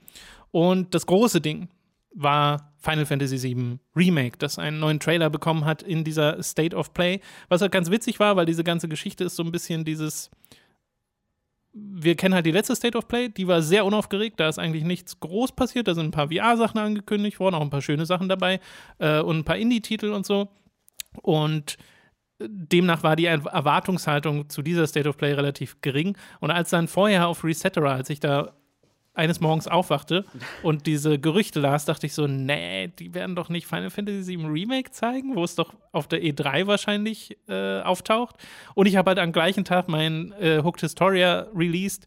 [0.53, 1.69] Und das große Ding
[2.15, 6.93] war Final Fantasy VII Remake, das einen neuen Trailer bekommen hat in dieser State of
[6.95, 7.21] Play.
[7.49, 10.31] Was halt ganz witzig war, weil diese ganze Geschichte ist so ein bisschen dieses.
[11.77, 14.85] Wir kennen halt die letzte State of Play, die war sehr unaufgeregt, da ist eigentlich
[14.85, 18.29] nichts groß passiert, da sind ein paar VR-Sachen angekündigt worden, auch ein paar schöne Sachen
[18.29, 18.61] dabei
[18.99, 20.49] äh, und ein paar Indie-Titel und so.
[21.23, 21.77] Und
[22.41, 26.17] demnach war die Er- Erwartungshaltung zu dieser State of Play relativ gering.
[26.41, 28.55] Und als dann vorher auf Resetera, als ich da
[29.15, 30.25] eines Morgens aufwachte
[30.63, 34.47] und diese Gerüchte las, dachte ich so, nee, die werden doch nicht Final Fantasy VII
[34.47, 38.37] Remake zeigen, wo es doch auf der E3 wahrscheinlich äh, auftaucht.
[38.75, 42.07] Und ich habe halt am gleichen Tag mein äh, Hooked Historia released,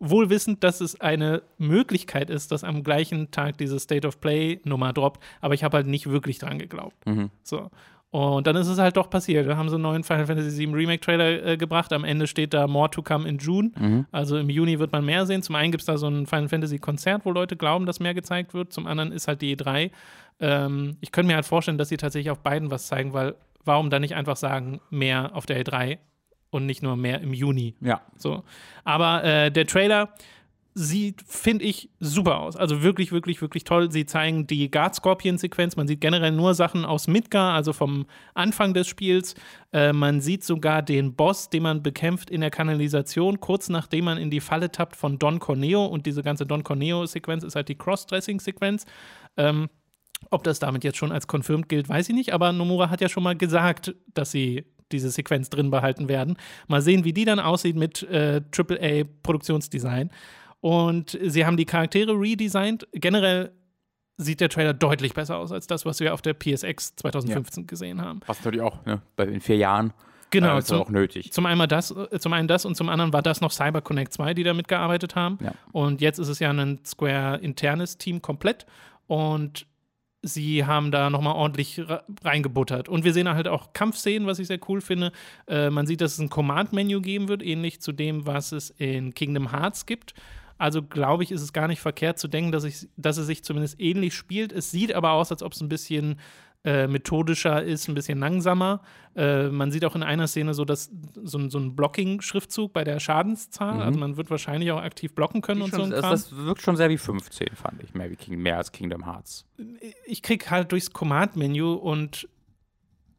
[0.00, 4.60] wohl wissend, dass es eine Möglichkeit ist, dass am gleichen Tag diese State of Play
[4.64, 6.96] Nummer droppt, aber ich habe halt nicht wirklich dran geglaubt.
[7.42, 7.70] So.
[8.10, 9.46] Und dann ist es halt doch passiert.
[9.46, 11.92] Da haben sie einen neuen Final Fantasy VII Remake Trailer äh, gebracht.
[11.92, 14.06] Am Ende steht da More to come in June.
[14.12, 15.42] Also im Juni wird man mehr sehen.
[15.42, 18.14] Zum einen gibt es da so ein Final Fantasy Konzert, wo Leute glauben, dass mehr
[18.14, 18.72] gezeigt wird.
[18.72, 19.90] Zum anderen ist halt die E3.
[20.40, 23.90] Ähm, ich könnte mir halt vorstellen, dass sie tatsächlich auf beiden was zeigen, weil warum
[23.90, 25.98] dann nicht einfach sagen, mehr auf der E3
[26.50, 27.74] und nicht nur mehr im Juni?
[27.80, 28.00] Ja.
[28.16, 28.42] So.
[28.84, 30.08] Aber äh, der Trailer
[30.78, 32.56] sieht, finde ich, super aus.
[32.56, 33.90] Also wirklich, wirklich, wirklich toll.
[33.90, 35.76] Sie zeigen die Guard Scorpion-Sequenz.
[35.76, 39.34] Man sieht generell nur Sachen aus Midgar, also vom Anfang des Spiels.
[39.72, 44.18] Äh, man sieht sogar den Boss, den man bekämpft in der Kanalisation, kurz nachdem man
[44.18, 45.84] in die Falle tappt von Don Corneo.
[45.84, 48.86] Und diese ganze Don Corneo-Sequenz ist halt die Cross-Dressing-Sequenz.
[49.36, 49.68] Ähm,
[50.30, 53.08] ob das damit jetzt schon als confirmed gilt, weiß ich nicht, aber Nomura hat ja
[53.08, 56.36] schon mal gesagt, dass sie diese Sequenz drin behalten werden.
[56.66, 60.10] Mal sehen, wie die dann aussieht mit äh, AAA-Produktionsdesign.
[60.60, 62.86] Und sie haben die Charaktere redesigned.
[62.92, 63.52] Generell
[64.16, 68.00] sieht der Trailer deutlich besser aus als das, was wir auf der PSX 2015 gesehen
[68.02, 68.20] haben.
[68.26, 69.00] Was natürlich auch, ne?
[69.16, 69.92] Bei in vier Jahren
[70.30, 71.32] Genau, äh, ist zum, auch nötig.
[71.32, 74.34] zum, einmal das, äh, zum einen das und zum anderen war das noch CyberConnect 2,
[74.34, 75.38] die da mitgearbeitet haben.
[75.42, 75.52] Ja.
[75.72, 78.66] Und jetzt ist es ja ein Square-internes Team komplett.
[79.06, 79.66] Und
[80.20, 82.88] sie haben da nochmal ordentlich re- reingebuttert.
[82.90, 85.12] Und wir sehen halt auch Kampfszenen, was ich sehr cool finde.
[85.46, 89.14] Äh, man sieht, dass es ein Command-Menü geben wird, ähnlich zu dem, was es in
[89.14, 90.12] Kingdom Hearts gibt.
[90.58, 93.44] Also glaube ich, ist es gar nicht verkehrt zu denken, dass, ich, dass es sich
[93.44, 94.52] zumindest ähnlich spielt.
[94.52, 96.18] Es sieht aber aus, als ob es ein bisschen
[96.64, 98.82] äh, methodischer ist, ein bisschen langsamer.
[99.14, 100.90] Äh, man sieht auch in einer Szene so, dass
[101.22, 103.80] so, ein- so ein Blocking-Schriftzug bei der Schadenszahl.
[103.80, 106.10] Also man wird wahrscheinlich auch aktiv blocken können und so ein Kram.
[106.10, 107.94] das wirkt schon sehr wie 15, fand ich.
[107.94, 109.46] Mehr, wie King, mehr als Kingdom Hearts.
[110.04, 112.28] ich krieg halt durchs Command-Menü und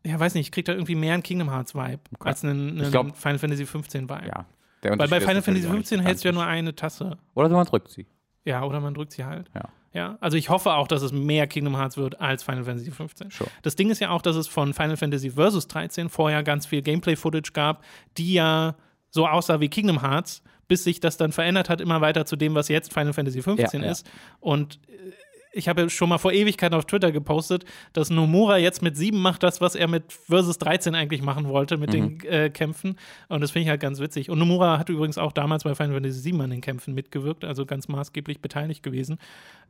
[0.06, 3.16] ja, weiß nicht, ich krieg da irgendwie mehr einen Kingdom Hearts-Vibe als einen, einen glaub-
[3.16, 4.28] Final Fantasy 15-Vibe.
[4.28, 4.46] Ja.
[4.82, 7.18] Weil bei Final Fantasy natürlich auch nicht 15 hältst du ja nur eine Tasse.
[7.36, 8.08] Oder man drückt sie.
[8.46, 9.50] Ja, oder man drückt sie halt.
[9.54, 9.70] Ja.
[9.92, 13.32] Ja, also ich hoffe auch, dass es mehr Kingdom Hearts wird als Final Fantasy 15.
[13.32, 13.50] Sure.
[13.64, 16.84] Das Ding ist ja auch, dass es von Final Fantasy Versus 13 vorher ganz viel
[16.84, 17.84] Gameplay-Footage gab,
[18.18, 18.76] die ja
[19.10, 22.54] so aussah wie Kingdom Hearts, bis sich das dann verändert hat, immer weiter zu dem,
[22.54, 23.92] was jetzt Final Fantasy 15 Ja, ja.
[23.92, 24.08] ist.
[24.40, 25.12] Und äh,
[25.52, 29.44] ich habe schon mal vor Ewigkeiten auf Twitter gepostet, dass Nomura jetzt mit 7 macht
[29.44, 32.98] das, was er mit Versus 13 eigentlich machen wollte, mit den äh, Kämpfen.
[33.30, 34.30] Und das finde ich halt ganz witzig.
[34.30, 37.66] Und Nomura hat übrigens auch damals bei Final Fantasy 7 an den Kämpfen mitgewirkt, also
[37.66, 39.18] ganz maßgeblich beteiligt gewesen.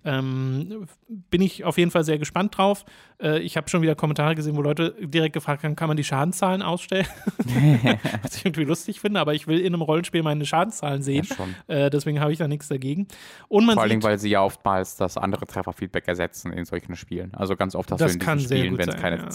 [0.06, 0.88] Ähm,
[1.30, 2.86] bin ich auf jeden Fall sehr gespannt drauf.
[3.22, 6.06] Äh, ich habe schon wieder Kommentare gesehen, wo Leute direkt gefragt haben, kann man die
[6.06, 7.06] Schadenzahlen ausstellen?
[8.22, 11.28] was ich irgendwie lustig finde, aber ich will in einem Rollenspiel meine Schadenzahlen sehen.
[11.68, 11.76] Ja.
[11.76, 13.08] Äh, deswegen habe ich da nichts dagegen.
[13.50, 17.34] Und man Vor Dingen, weil sie ja oftmals das andere Trefferfeedback ersetzen in solchen Spielen.
[17.34, 19.30] Also ganz oft hast Das du in kann diesen Spielen, wenn es keine ja.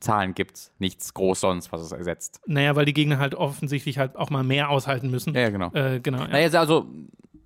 [0.00, 2.40] Zahlen gibt, nichts groß sonst, was es ersetzt.
[2.46, 5.34] naja, weil die Gegner halt offensichtlich halt auch mal mehr aushalten müssen.
[5.34, 5.72] Ja, ja, genau.
[5.72, 6.20] Äh, genau.
[6.20, 6.28] Ja.
[6.28, 6.86] Naja, also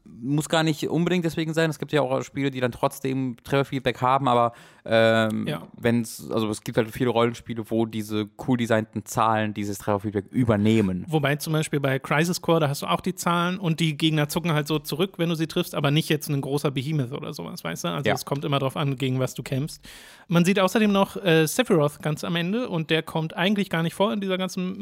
[0.04, 1.68] muss gar nicht unbedingt deswegen sein.
[1.68, 4.52] Es gibt ja auch Spiele, die dann trotzdem Trefferfeedback haben, aber
[4.84, 5.66] ähm, Ja.
[5.76, 10.26] wenn es, also es gibt halt viele Rollenspiele, wo diese cool designten Zahlen dieses Trefferfeedback
[10.32, 11.04] übernehmen.
[11.08, 14.28] Wobei zum Beispiel bei Crisis Core, da hast du auch die Zahlen und die Gegner
[14.28, 17.32] zucken halt so zurück, wenn du sie triffst, aber nicht jetzt ein großer Behemoth oder
[17.32, 17.88] sowas, weißt du?
[17.88, 18.14] Also Ja.
[18.14, 19.80] es kommt immer darauf an, gegen was du kämpfst.
[20.28, 23.94] Man sieht außerdem noch äh, Sephiroth ganz am Ende und der kommt eigentlich gar nicht
[23.94, 24.78] vor in dieser ganzen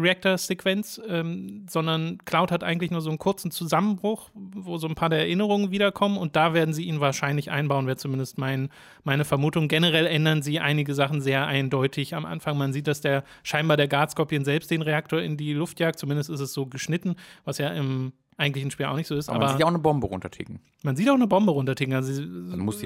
[0.00, 5.08] Mako-Reactor-Sequenz, ähm, sondern Cloud hat eigentlich nur so einen kurzen Zusammenbruch, wo so ein paar
[5.08, 8.69] der Erinnerungen wiederkommen und da werden sie ihn wahrscheinlich einbauen, wäre zumindest mein,
[9.04, 9.68] meine Vermutung.
[9.68, 12.58] Generell ändern sie einige Sachen sehr eindeutig am Anfang.
[12.58, 15.98] Man sieht, dass der scheinbar der Guard Scorpion selbst den Reaktor in die Luft jagt,
[15.98, 19.28] zumindest ist es so geschnitten, was ja im eigentlichen Spiel auch nicht so ist.
[19.28, 20.60] Aber, Aber, man sieht auch eine Bombe runterticken.
[20.82, 21.94] man sieht auch eine Bombe runterticken.
[21.94, 22.22] Also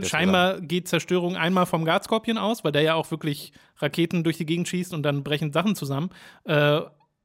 [0.02, 4.36] scheinbar geht Zerstörung einmal vom Guard Scorpion aus, weil der ja auch wirklich Raketen durch
[4.36, 6.10] die Gegend schießt und dann brechen Sachen zusammen.
[6.44, 6.80] Äh,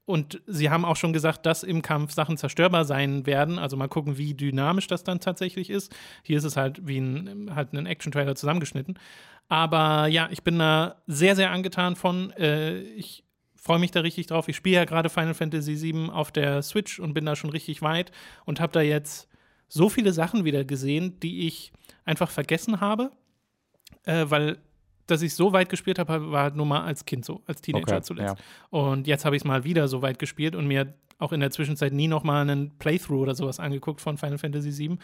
[0.09, 3.59] und sie haben auch schon gesagt, dass im Kampf Sachen zerstörbar sein werden.
[3.59, 5.95] Also mal gucken, wie dynamisch das dann tatsächlich ist.
[6.23, 8.97] Hier ist es halt wie ein, halt ein Action-Trailer zusammengeschnitten.
[9.49, 12.31] Aber ja, ich bin da sehr, sehr angetan von.
[12.31, 13.23] Äh, ich
[13.55, 14.47] freue mich da richtig drauf.
[14.47, 17.83] Ich spiele ja gerade Final Fantasy VII auf der Switch und bin da schon richtig
[17.83, 18.11] weit
[18.45, 19.29] und habe da jetzt
[19.67, 21.71] so viele Sachen wieder gesehen, die ich
[22.03, 23.11] einfach vergessen habe,
[24.05, 24.57] äh, weil
[25.11, 28.01] dass ich so weit gespielt habe, war nur mal als Kind so, als Teenager Okay,
[28.01, 28.35] zuletzt.
[28.69, 31.51] Und jetzt habe ich es mal wieder so weit gespielt und mir auch in der
[31.51, 34.97] Zwischenzeit nie noch mal einen Playthrough oder sowas angeguckt von Final Fantasy VII.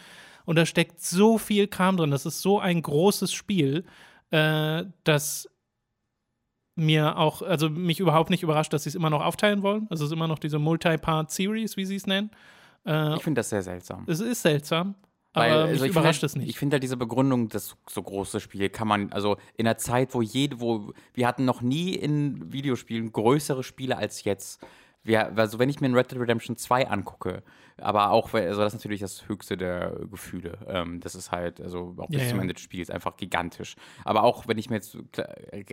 [0.45, 2.11] Und da steckt so viel Kram drin.
[2.11, 3.83] Das ist so ein großes Spiel,
[4.31, 5.49] äh, dass
[6.75, 9.87] mir auch, also mich überhaupt nicht überrascht, dass sie es immer noch aufteilen wollen.
[9.89, 12.31] Also es ist immer noch diese Multi-Part-Series, wie sie es nennen.
[12.85, 14.03] Äh, Ich finde das sehr seltsam.
[14.07, 14.95] es ist seltsam,
[15.35, 16.49] Weil, aber also mich ich find überrascht halt, es nicht.
[16.49, 20.13] Ich finde halt diese Begründung, das so große Spiel kann man, also in einer Zeit,
[20.13, 24.61] wo jede, wo wir hatten noch nie in Videospielen größere Spiele als jetzt.
[25.05, 27.43] Wir, also wenn ich mir ein Red Dead Redemption 2 angucke,
[27.77, 30.57] aber auch, also das ist natürlich das höchste der Gefühle.
[30.67, 32.41] Ähm, das ist halt, also auch bis Ja, zum ja.
[32.43, 33.75] Ende des Spiels einfach gigantisch.
[34.05, 34.97] Aber auch wenn ich mir jetzt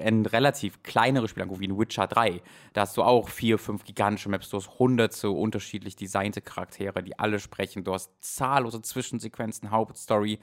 [0.01, 2.42] ein relativ kleineres Spiel angucke, wie ein Witcher 3,
[2.73, 7.18] da hast du auch vier, fünf gigantische Maps, du hast hunderte unterschiedlich designte Charaktere, die
[7.18, 10.40] alle sprechen, du hast zahllose Zwischensequenzen, Hauptstory.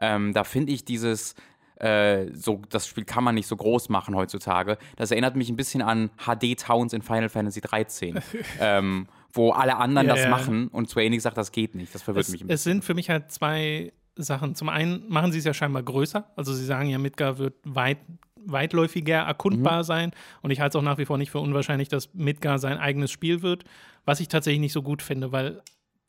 [0.00, 1.34] Ähm, da finde ich dieses
[1.82, 4.78] äh, so, das Spiel kann man nicht so groß machen heutzutage.
[4.96, 8.20] Das erinnert mich ein bisschen an HD-Towns in Final Fantasy 13,
[8.60, 11.94] ähm, wo alle anderen Ja, das machen und Square Enix sagt, das geht nicht.
[11.94, 12.72] Das verwirrt es, mich ein es bisschen.
[12.74, 14.54] sind für mich halt zwei Sachen.
[14.54, 16.30] Zum einen machen sie es ja scheinbar größer.
[16.36, 17.98] Also sie sagen ja, Midgar wird weit,
[18.44, 19.84] weitläufiger erkundbar Mhm.
[19.84, 20.10] sein.
[20.42, 23.10] Und ich halte es auch nach wie vor nicht für unwahrscheinlich, dass Midgar sein eigenes
[23.10, 23.64] Spiel wird.
[24.04, 25.62] Was ich tatsächlich nicht so gut finde, weil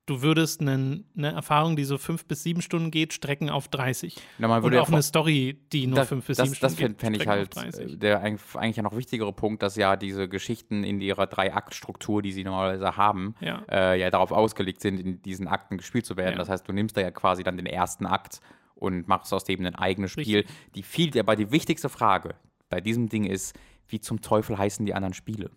[0.06, 4.16] du würdest einen- eine Erfahrung, die so fünf bis sieben Stunden geht, strecken auf 30.
[4.38, 6.60] Na, man Und würde ja auch eine Story, die nur das, fünf bis das, sieben
[6.62, 7.94] das Stunden fände fänd ich halt auf 30.
[7.94, 12.32] äh, der eigentlich, ja noch wichtigere Punkt, dass ja diese Geschichten in ihrer Drei-Akt-Struktur, die
[12.34, 13.62] sie normalerweise haben, Ja.
[13.72, 16.34] äh, ja darauf ausgelegt sind, in diesen Akten gespielt zu werden.
[16.34, 16.38] Ja.
[16.40, 18.40] Das heißt, du nimmst da ja quasi dann den ersten Akt
[18.76, 20.46] und machst aus dem ein eigenes Spiel.
[20.76, 22.36] Die viel, aber die wichtigste Frage
[22.70, 23.56] bei diesem Ding ist,
[23.88, 25.52] wie zum Teufel heißen die anderen Spiele?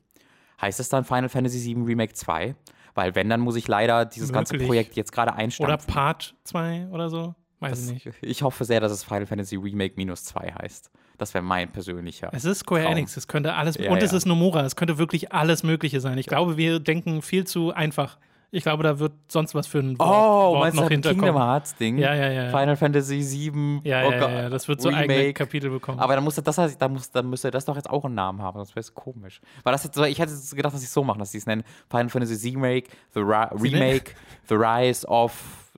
[0.61, 2.55] Heißt es dann Final Fantasy VII Remake 2?
[2.97, 4.69] Weil wenn, dann muss ich leider dieses ganze Möglich.
[4.69, 5.95] Projekt jetzt gerade Oder einstampfen.
[5.95, 7.35] Part 2 oder so.
[7.61, 8.17] Weiß ich nicht.
[8.23, 10.91] Ich hoffe sehr, dass es Final Fantasy Remake minus 2 heißt.
[11.17, 12.29] Das wäre mein persönlicher.
[12.33, 12.93] Es ist Square Traum.
[12.93, 14.17] Enix, es könnte alles, Ja, und es ja.
[14.19, 16.19] ist Nomura, es könnte wirklich alles Mögliche sein.
[16.19, 18.19] Ich glaube, wir denken viel zu einfach.
[18.51, 20.91] Ich glaube, da wird sonst was für ein Wort, Oh, Wort meinst du noch das
[20.91, 21.43] Kingdom hinterkommen.
[21.43, 21.99] Hearts Ding?
[21.99, 22.51] Ja, ja, ja.
[22.51, 23.81] Final Fantasy 7.
[23.85, 25.33] Ja, oh ja, Gott, ja, ja, das wird so eigene.
[25.33, 25.99] Kapitel bekommen.
[25.99, 28.57] Aber dann muss das dann muss, dann müsste das doch jetzt auch einen Namen haben,
[28.59, 29.41] sonst wäre es komisch.
[29.63, 31.65] Weil das jetzt, ich hätte gedacht, dass sie es so machen, dass sie es nennen
[31.91, 34.13] Final Fantasy 7 Remake, The Remake,
[34.49, 35.33] The Rise of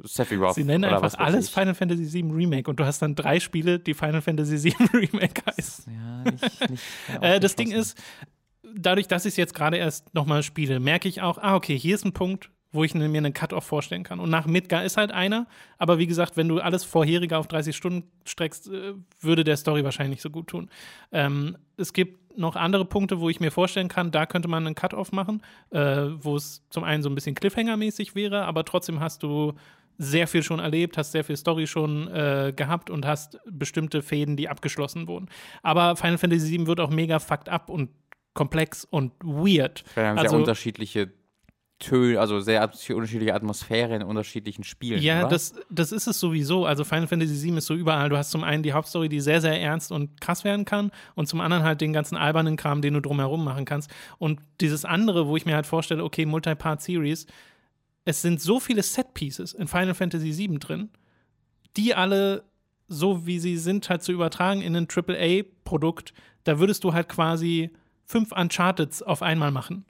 [0.04, 0.54] Sephiroth.
[0.54, 1.52] Sie nennen einfach alles ich.
[1.52, 5.42] Final Fantasy VII Remake und du hast dann drei Spiele, die Final Fantasy VII Remake
[5.46, 5.92] heißen.
[5.92, 6.82] Ja, nicht, nicht
[7.20, 7.98] Äh, das Ding ist,
[8.74, 11.94] dadurch, dass ich es jetzt gerade erst nochmal spiele, merke ich auch, ah, okay, hier
[11.94, 14.20] ist ein Punkt, wo ich mir einen Cut-Off vorstellen kann.
[14.20, 15.46] Und nach Midgar ist halt einer,
[15.78, 19.84] aber wie gesagt, wenn du alles Vorherige auf 30 Stunden streckst, äh, würde der Story
[19.84, 20.68] wahrscheinlich nicht so gut tun.
[21.12, 24.74] Ähm, es gibt noch andere Punkte, wo ich mir vorstellen kann, da könnte man einen
[24.74, 25.78] Cut-Off machen, äh,
[26.20, 29.54] wo es zum einen so ein bisschen Cliffhanger-mäßig wäre, aber trotzdem hast du
[30.00, 34.36] sehr viel schon erlebt, hast sehr viel Story schon äh, gehabt und hast bestimmte Fäden,
[34.36, 35.28] die abgeschlossen wurden.
[35.64, 37.90] Aber Final Fantasy VII wird auch mega fucked up und
[38.34, 39.82] komplex und weird.
[39.96, 41.10] Haben Also- sehr unterschiedliche
[41.78, 45.00] Töne, also sehr unterschiedliche Atmosphäre in unterschiedlichen Spielen.
[45.00, 45.28] Ja, oder?
[45.28, 46.66] das, das ist es sowieso.
[46.66, 48.08] Also Final Fantasy VII ist so überall.
[48.08, 51.28] Du hast zum einen die Hauptstory, die sehr, sehr ernst und krass werden kann und
[51.28, 53.90] zum anderen halt den ganzen albernen Kram, den du drumherum machen kannst.
[54.18, 57.26] Und dieses andere, wo ich mir halt vorstelle, okay, Multi-Part-Series,
[58.04, 60.88] es sind so viele Set-Pieces in Final Fantasy VII drin,
[61.76, 62.44] die alle
[62.88, 66.14] so wie sie sind, halt zu übertragen in ein AAA-Produkt,
[66.44, 67.70] da würdest du halt quasi
[68.04, 69.84] fünf Uncharteds auf einmal machen.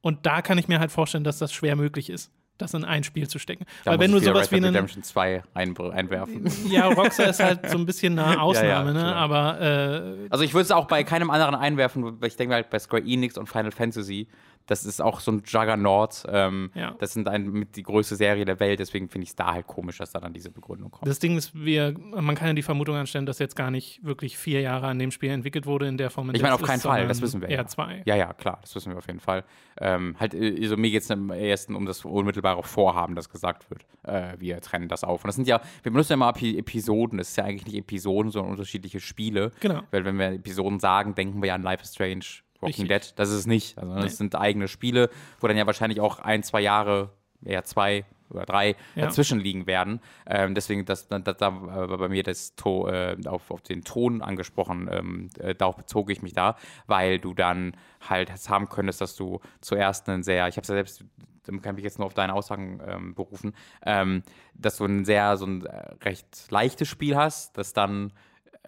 [0.00, 3.04] Und da kann ich mir halt vorstellen, dass das schwer möglich ist, das in ein
[3.04, 3.64] Spiel zu stecken.
[3.84, 4.66] da Weil wenn du sowas wie einen.
[4.66, 6.50] Redemption 2 einbr- einwerfen.
[6.70, 9.00] Ja, Rockstar ist halt so ein bisschen eine Ausnahme, ne?
[9.00, 9.14] klar.
[9.16, 12.70] Aber äh, Also ich würde es auch bei keinem anderen einwerfen, weil ich denke halt
[12.70, 14.28] bei Square Enix und Final Fantasy,
[14.68, 16.24] das ist auch so ein Juggernaut.
[16.28, 16.94] Ähm, Ja.
[16.98, 19.66] Das sind ein, mit die größte Serie der Welt, deswegen finde ich es da halt
[19.66, 21.08] komisch, dass da dann diese Begründung kommt.
[21.08, 24.36] das Ding ist, wir, man kann ja die Vermutung anstellen, dass jetzt gar nicht wirklich
[24.38, 26.28] vier Jahre an dem Spiel entwickelt wurde in der Form.
[26.28, 27.48] in Ich meine, auf keinen ist, Fall, das wissen wir.
[27.48, 27.66] Eher ja.
[27.66, 28.02] zwei.
[28.04, 29.44] Ja, ja, klar, das wissen wir auf jeden Fall.
[29.80, 33.86] Ähm, halt, also mir geht es am ersten um das unmittelbare Vorhaben, das gesagt wird.
[34.02, 35.24] Äh, wir trennen das auf.
[35.24, 37.76] Und das sind ja, wir benutzen ja immer Epi Episoden, das ist ja eigentlich nicht
[37.76, 39.52] Episoden, sondern unterschiedliche Spiele.
[39.60, 39.82] Genau.
[39.90, 42.24] Weil wenn wir Episoden sagen, denken wir ja an Life is Strange,
[42.60, 43.08] Walking Richtig.
[43.10, 43.18] Dead.
[43.18, 43.78] Das ist es nicht.
[43.78, 44.08] Also das Nee.
[44.10, 47.10] sind eigene Spiele, wo dann ja wahrscheinlich auch ein, zwei Jahre,
[47.44, 49.06] eher zwei oder drei Ja.
[49.06, 50.00] dazwischen liegen werden.
[50.26, 54.20] Ähm, deswegen, das, da, da war bei mir das to, äh, auf, auf den Ton
[54.20, 57.74] angesprochen, ähm, äh, darauf bezog ich mich da, weil du dann
[58.06, 61.04] halt haben könntest, dass du zuerst einen sehr, ich habe es ja selbst,
[61.44, 63.54] dann kann ich mich jetzt nur auf deine Aussagen ähm, berufen,
[63.86, 64.22] ähm,
[64.54, 68.12] dass du ein sehr, so ein äh, recht leichtes Spiel hast, das dann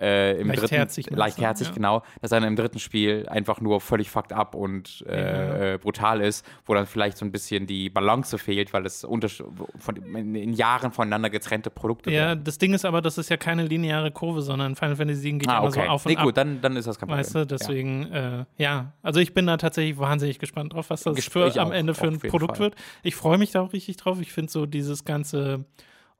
[0.00, 1.74] äh, im Leichtherzig dritten, leichtherzig, ja.
[1.74, 6.20] genau, dass dann im dritten Spiel einfach nur völlig fucked up und äh, äh, brutal
[6.22, 9.02] ist, wo dann vielleicht so ein bisschen die Balance fehlt, weil es
[9.78, 12.44] von, in, Jahren voneinander getrennte Produkte Ja, werden.
[12.44, 15.46] das Ding ist aber, das ist ja keine lineare Kurve, sondern Final Fantasy VII geht
[15.46, 15.82] ja Ah, immer okay.
[15.84, 16.24] so auf und nee, ab.
[16.24, 17.18] gut, dann, dann ist das kein Problem.
[17.24, 18.40] Weißt du, deswegen, ja.
[18.40, 21.72] Äh, ja, also ich bin da tatsächlich wahnsinnig gespannt drauf, was das Gesp- für, am
[21.72, 22.66] Ende für ein Produkt Fall.
[22.66, 22.74] wird.
[23.02, 24.18] Ich freue mich da auch richtig drauf.
[24.20, 25.64] Ich finde so dieses ganze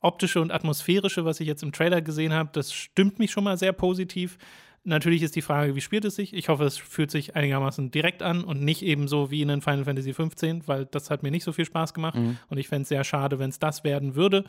[0.01, 3.57] optische und atmosphärische, was ich jetzt im Trailer gesehen habe, das stimmt mich schon mal
[3.59, 4.39] sehr positiv.
[4.83, 6.33] Natürlich ist die Frage, wie spielt es sich?
[6.33, 9.61] Ich hoffe, es fühlt sich einigermaßen direkt an und nicht eben so wie in den
[9.61, 12.39] Final Fantasy 15, weil das hat mir nicht so viel Spaß gemacht Mhm.
[12.49, 14.45] und ich fände es sehr schade, wenn es das werden würde.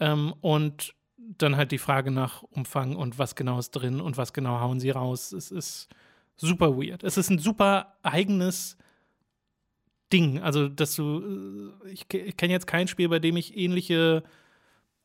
[0.00, 4.32] Ähm, und dann halt die Frage nach Umfang und was genau ist drin und was
[4.32, 5.32] genau hauen sie raus.
[5.32, 5.88] Es ist
[6.36, 7.02] super weird.
[7.04, 8.78] Es ist ein super eigenes
[10.12, 10.38] Ding.
[10.40, 14.22] Also, dass du, äh, ich, ich kenne jetzt kein Spiel, bei dem ich ähnliche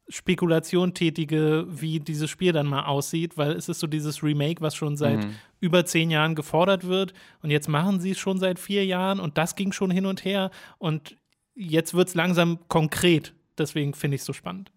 [0.10, 4.76] Spekulation tätige, wie dieses Spiel dann mal aussieht, weil es ist so dieses Remake, was
[4.76, 5.36] schon seit Mhm.
[5.60, 9.38] über zehn Jahren gefordert wird und jetzt machen sie es schon seit vier Jahren und
[9.38, 11.16] das ging schon hin und her und
[11.56, 13.34] jetzt wird es langsam konkret.
[13.58, 14.72] Deswegen finde ich es so spannend.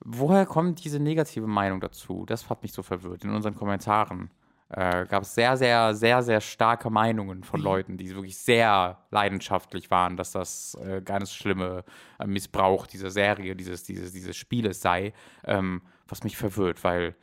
[0.00, 2.24] Woher kommt diese negative Meinung dazu?
[2.26, 3.22] Das hat mich so verwirrt.
[3.24, 4.30] In unseren Kommentaren
[4.72, 9.90] äh, gab es sehr, sehr, sehr, sehr starke Meinungen von Leuten, die wirklich sehr leidenschaftlich
[9.90, 11.84] waren, dass das äh, ganz schlimme
[12.18, 15.12] äh, Missbrauch dieser Serie, dieses, dieses, dieses Spieles sei,
[15.44, 17.14] ähm, was mich verwirrt, weil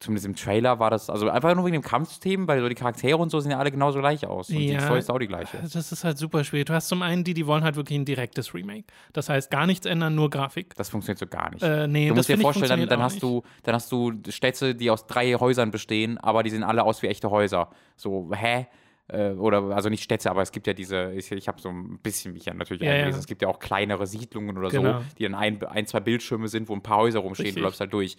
[0.00, 3.16] zumindest im Trailer war das, also einfach nur wegen dem Kampfsystem, weil so die Charaktere
[3.16, 4.48] und so sehen ja alle genauso gleich aus.
[4.48, 4.80] Und die Ja.
[4.80, 5.58] Story ist auch die gleiche.
[5.60, 6.66] Das ist halt super schwierig.
[6.66, 8.84] Du hast zum einen die, die wollen halt wirklich ein direktes Remake.
[9.12, 10.74] Das heißt, gar nichts ändern, nur Grafik.
[10.76, 11.62] Das funktioniert so gar nicht.
[11.62, 14.90] Äh, nee, Du musst dir vorstellen, dann, dann hast du, dann hast du Städte, die
[14.90, 17.70] aus drei Häusern bestehen, aber die sehen alle aus wie echte Häuser.
[17.96, 18.66] So, hä?
[19.10, 21.98] Äh, oder also nicht Städte, aber es gibt ja diese, ich, ich habe so ein
[22.02, 23.20] bisschen mich ja natürlich Ja, eingelesen, ja.
[23.20, 24.98] es gibt ja auch kleinere Siedlungen oder Genau.
[25.00, 27.60] so, die dann ein, ein, zwei Bildschirme sind, wo ein paar Häuser rumstehen, Richtig.
[27.62, 28.16] du läufst halt durch.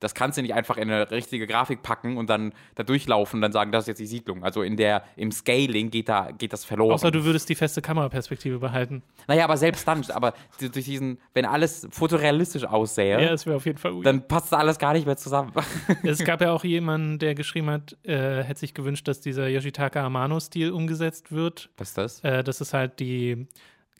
[0.00, 3.42] Das kannst du nicht einfach in eine richtige Grafik packen und dann da durchlaufen und
[3.42, 4.44] dann sagen, das ist jetzt die Siedlung.
[4.44, 6.92] Also in der, im Scaling geht da, geht das verloren.
[6.92, 9.02] Außer du würdest die feste Kameraperspektive behalten.
[9.26, 13.78] naja, aber selbst dann, aber durch diesen, wenn alles fotorealistisch aussähe, Ja, das auf jeden
[13.78, 15.52] Fall dann passt alles gar nicht mehr zusammen.
[16.02, 20.04] Es gab ja auch jemanden, der geschrieben hat, äh, hätte sich gewünscht, dass dieser Yoshitaka
[20.04, 21.70] Amano-Stil umgesetzt wird.
[21.76, 22.24] Was ist das?
[22.24, 23.46] Äh, das ist halt die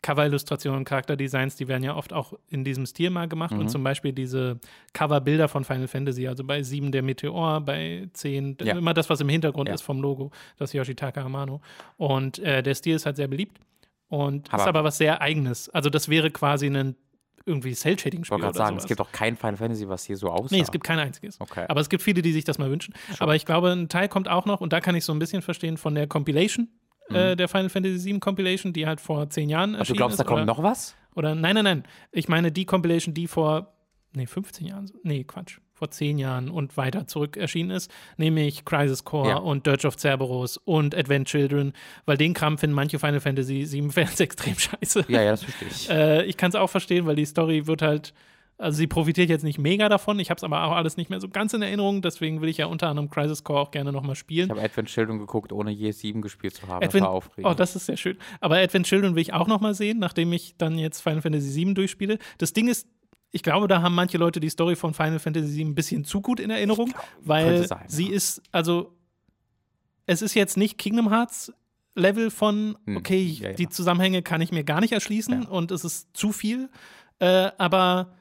[0.01, 3.53] Cover-Illustrationen und Charakterdesigns, die werden ja oft auch in diesem Stil mal gemacht.
[3.53, 3.59] Mhm.
[3.61, 4.59] Und zum Beispiel diese
[4.93, 8.77] Coverbilder von Final Fantasy, also bei 7 der Meteor, bei 10, Ja.
[8.77, 9.75] immer das, was im Hintergrund Ja.
[9.75, 11.61] ist vom Logo, das Yoshitaka Amano.
[11.97, 13.57] Und äh, der Stil ist halt sehr beliebt
[14.07, 15.69] und Aber- ist aber was sehr Eigenes.
[15.69, 16.95] Also das wäre quasi ein
[17.45, 18.83] irgendwie Ich Cell-Shading-Spiel wollte oder gerade sagen, sowas.
[18.83, 20.53] es gibt auch kein Final Fantasy, was hier so aussah.
[20.55, 21.39] Nee, es gibt kein einziges.
[21.41, 21.65] Okay.
[21.67, 22.93] Aber es gibt viele, die sich das mal wünschen.
[23.17, 25.41] Aber ich glaube, ein Teil kommt auch noch, und da kann ich so ein bisschen
[25.41, 26.67] verstehen, von der Compilation,
[27.13, 30.19] äh, der Final Fantasy VII Compilation, die halt vor zehn Jahren erschienen du glaubst, ist.
[30.19, 30.95] da kommt oder- noch was?
[31.15, 31.83] Oder nein, nein, nein.
[32.11, 33.73] Ich meine die Compilation, die vor,
[34.13, 39.03] nee, 15 Jahren, nee, Quatsch, vor 10 Jahren und weiter zurück erschienen ist, nämlich Crisis
[39.03, 39.37] Core Ja.
[39.37, 41.73] und Dirge of Cerberus und Advent Children,
[42.05, 45.05] weil den Kram finden manche Final Fantasy 7 Fans extrem scheiße.
[45.07, 45.89] Ja, ja, das verstehe ich.
[45.89, 48.13] Äh, ich kann es auch verstehen, weil die Story wird halt,
[48.59, 50.19] also sie profitiert jetzt nicht mega davon.
[50.19, 52.01] Ich habe es aber auch alles nicht mehr so ganz in Erinnerung.
[52.01, 54.45] Deswegen will ich ja unter anderem Crisis Core auch gerne nochmal spielen.
[54.47, 56.83] Ich habe Advent Children geguckt, ohne je 7 gespielt zu haben.
[56.83, 57.49] Advent, das war aufregend.
[57.51, 58.17] oh, das ist sehr schön.
[58.41, 61.73] Aber Advent Children will ich auch nochmal sehen, nachdem ich dann jetzt Final Fantasy 7
[61.73, 62.19] durchspiele.
[62.37, 62.87] Das Ding ist,
[63.31, 66.19] ich glaube, da haben manche Leute die Story von Final Fantasy 7 ein bisschen zu
[66.21, 68.15] gut in Erinnerung, weil könnte sein, sie ja.
[68.15, 68.93] ist, also
[70.05, 71.53] es ist jetzt nicht Kingdom Hearts
[71.95, 73.55] Level von, Hm, okay, ich- ja, ja.
[73.55, 76.69] die Zusammenhänge kann ich mir gar nicht erschließen und es ist zu viel,
[77.19, 78.15] äh, aber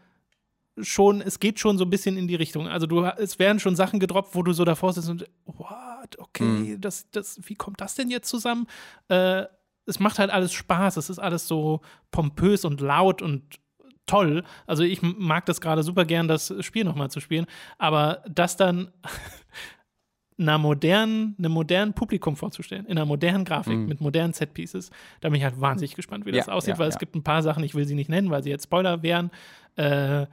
[0.82, 2.68] schon, es geht schon so ein bisschen in die Richtung.
[2.68, 6.44] Also du, es werden schon Sachen gedroppt, wo du so davor sitzt und what, okay,
[6.44, 6.80] Mhm.
[6.80, 8.66] das, das, wie kommt das denn jetzt zusammen?
[9.08, 9.44] Äh,
[9.86, 13.58] es macht halt alles Spaß, es ist alles so pompös und laut und
[14.06, 14.42] toll.
[14.66, 17.46] Also ich mag das gerade super gern, das Spiel nochmal zu spielen,
[17.78, 18.90] aber das dann
[20.38, 23.86] einer modernen, einem modernen Publikum vorzustellen, in einer modernen Grafik, Mhm.
[23.86, 26.88] mit modernen Setpieces, da bin ich halt wahnsinnig gespannt, wie das Ja, aussieht, ja, weil
[26.88, 26.98] es ja.
[27.00, 29.30] gibt ein paar Sachen, ich will sie nicht nennen, weil sie jetzt Spoiler wären,
[29.76, 30.26] äh,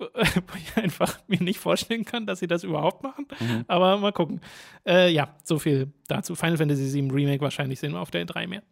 [0.14, 3.26] wo ich einfach mir nicht vorstellen kann, dass sie das überhaupt machen.
[3.38, 3.64] Mhm.
[3.68, 4.40] Aber mal gucken.
[4.86, 6.34] Äh, ja, so viel dazu.
[6.34, 8.62] Final Fantasy VII Remake, wahrscheinlich sehen wir auf der 3 mehr.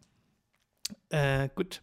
[1.09, 1.81] Äh, gut.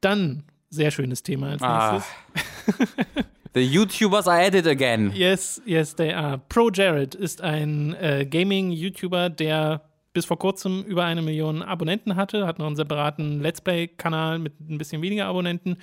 [0.00, 1.92] Dann, sehr schönes Thema als Ah.
[1.94, 2.94] nächstes.
[3.54, 5.10] The YouTubers are at it again.
[5.14, 6.38] Yes, yes, they are.
[6.50, 12.46] Pro Jared ist ein äh, Gaming-YouTuber, der bis vor kurzem über eine Million Abonnenten hatte,
[12.46, 15.78] hat noch einen separaten Let's Play-Kanal mit ein bisschen weniger Abonnenten,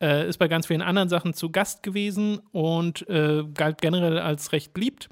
[0.00, 4.52] äh, ist bei ganz vielen anderen Sachen zu Gast gewesen und äh, galt generell als
[4.52, 5.08] recht beliebt.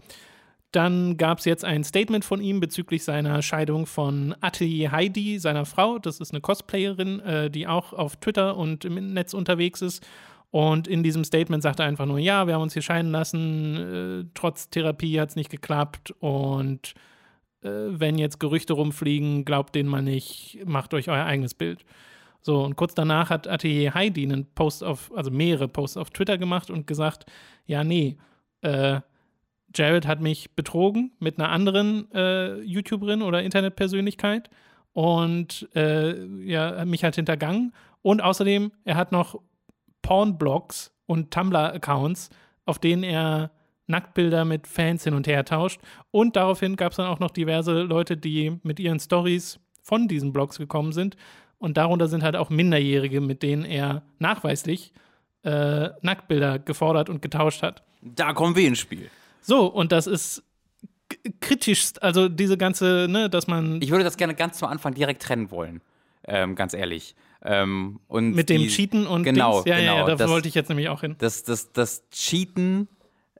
[0.73, 5.65] Dann gab es jetzt ein Statement von ihm bezüglich seiner Scheidung von Atelier Heidi, seiner
[5.65, 5.99] Frau.
[5.99, 10.07] Das ist eine Cosplayerin, äh, die auch auf Twitter und im Netz unterwegs ist.
[10.51, 14.25] Und in diesem Statement sagt er einfach nur, ja, wir haben uns hier scheiden lassen,
[14.25, 16.95] äh, trotz Therapie hat es nicht geklappt und
[17.63, 21.85] äh, wenn jetzt Gerüchte rumfliegen, glaubt denen mal nicht, macht euch euer eigenes Bild.
[22.47, 26.39] So, und kurz danach hat Atelier Heidi einen Post auf, also mehrere Posts auf Twitter
[26.39, 27.27] gemacht und gesagt,
[27.65, 28.19] ja, nee,
[28.61, 29.01] äh,
[29.75, 34.49] Jared hat mich betrogen mit einer anderen äh, YouTuberin oder Internetpersönlichkeit
[34.93, 37.75] und äh, ja, mich halt hintergangen.
[38.03, 39.41] Und außerdem, er hat noch
[40.03, 42.31] Pornblogs und Tumblr-Accounts,
[42.65, 43.51] auf denen er
[43.89, 45.81] Nacktbilder mit Fans hin und her tauscht.
[46.13, 50.33] Und daraufhin gab es dann auch noch diverse Leute, die mit ihren Stories von diesen
[50.33, 51.17] Blogs gekommen sind.
[51.59, 54.93] Und darunter sind halt auch Minderjährige, mit denen er nachweislich
[55.43, 57.83] äh, Nacktbilder gefordert und getauscht hat.
[58.03, 59.11] Da kommen wir ins Spiel.
[59.41, 60.43] So, und das ist
[61.41, 65.23] kritischst, also diese ganze, ne, dass man Ich würde das gerne ganz zum Anfang direkt
[65.23, 65.81] trennen wollen.
[66.27, 67.15] Ähm, ganz ehrlich.
[67.45, 70.31] Ähm, und mit dem die- Cheaten und genau, Dings, ja, ja, ja, genau, da das-
[70.31, 71.15] wollte ich jetzt nämlich auch hin.
[71.19, 72.89] Das, das, das Cheaten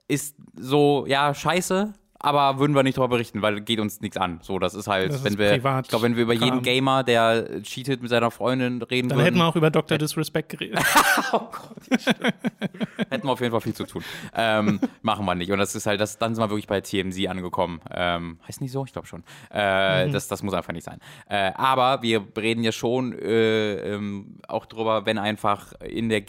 [0.07, 4.39] ist so, ja, scheiße, aber würden wir nicht darüber berichten, weil geht uns nichts an.
[4.41, 6.61] So, das ist halt, Das wenn ist wir, privat- ich glaube, wenn wir über jeden.
[6.63, 9.97] Gamer, der cheatet mit seiner Freundin reden Dann würden, hätten wir auch über Dr.
[9.97, 10.79] Disrespect geredet.
[13.09, 14.03] hätten wir auf jeden Fall viel zu tun.
[14.35, 15.51] ähm, machen wir nicht.
[15.51, 17.81] Und das ist halt, das, dann sind wir wirklich bei TMZ angekommen.
[17.93, 18.85] Ähm, heißt nicht so?
[18.85, 19.23] Ich glaube schon.
[19.49, 20.99] Äh, das, das muss einfach nicht sein.
[21.29, 26.21] Äh, aber wir reden ja schon äh, ähm, auch drüber, wenn einfach in der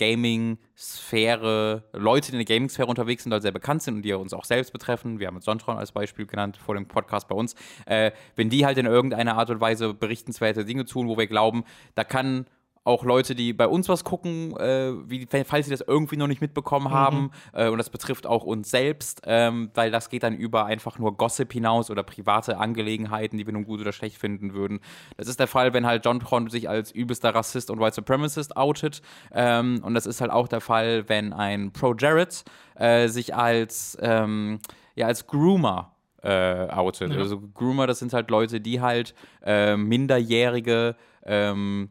[0.78, 4.32] Gaming-Sphäre Leute, die in der Gaming-Sphäre unterwegs sind, also sehr bekannt sind und die uns
[4.32, 5.18] auch selbst betreffen.
[5.18, 7.56] Wir haben jetzt Sontron als Beispiel genannt vor dem Podcast bei uns.
[7.86, 11.64] Äh, wenn die halt in irgendeiner Art und Weise berichtenswerte Dinge tun, wo wir glauben,
[11.96, 12.46] da kann
[12.88, 16.40] auch Leute, die bei uns was gucken, äh, wie, falls sie das irgendwie noch nicht
[16.40, 17.30] mitbekommen haben.
[17.52, 21.16] Äh, und das betrifft auch uns selbst, ähm, weil das geht dann über einfach nur
[21.16, 24.80] Gossip hinaus oder private Angelegenheiten, die wir nun gut oder schlecht finden würden.
[25.16, 28.56] Das ist der Fall, wenn halt John Tron sich als übelster Rassist und White Supremacist
[28.56, 29.02] outet.
[29.32, 33.98] Ähm, und das ist halt auch der Fall, wenn ein Pro Jared äh, sich als,
[34.00, 34.60] ähm,
[34.94, 37.12] ja, als Groomer äh, outet.
[37.12, 37.18] Ja.
[37.18, 41.90] Also Groomer, das sind halt Leute, die halt äh, minderjährige ähm,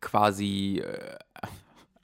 [0.00, 1.16] quasi äh,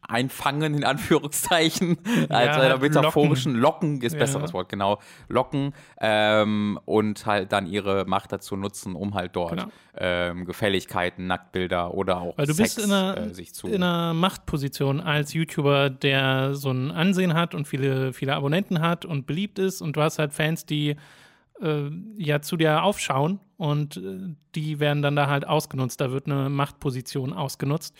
[0.06, 1.96] einfangen, in Anführungszeichen,
[2.28, 4.18] als einer halt metaphorischen Locken, ist Ja.
[4.18, 9.52] besseres Wort, genau, locken ähm, und halt dann ihre Macht dazu nutzen, um halt dort
[9.52, 9.68] Genau.
[9.96, 13.82] ähm, Gefälligkeiten, Nacktbilder oder auch Weil du Sex bist in einer, äh, sich zu in
[13.82, 19.26] einer Machtposition als YouTuber, der so ein Ansehen hat und viele, viele Abonnenten hat und
[19.26, 19.80] beliebt ist.
[19.80, 20.96] Und du hast halt Fans, die
[21.62, 26.00] äh, ja zu dir aufschauen und äh, die werden dann da halt ausgenutzt.
[26.00, 27.96] Da wird eine Machtposition ausgenutzt.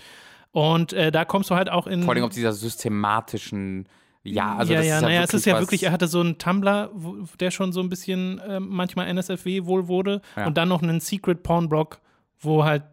[0.52, 2.02] Und äh, da kommst du halt auch in.
[2.02, 3.88] vor allem auf dieser systematischen
[4.26, 6.20] ja, also ja, das ja, ist ja naja, es ist ja wirklich, er hatte so
[6.20, 10.46] einen Tumblr, wo, der schon so ein bisschen äh, manchmal NSFW wohl wurde Ja.
[10.46, 12.00] und dann noch einen Secret Porn Blog,
[12.40, 12.84] wo halt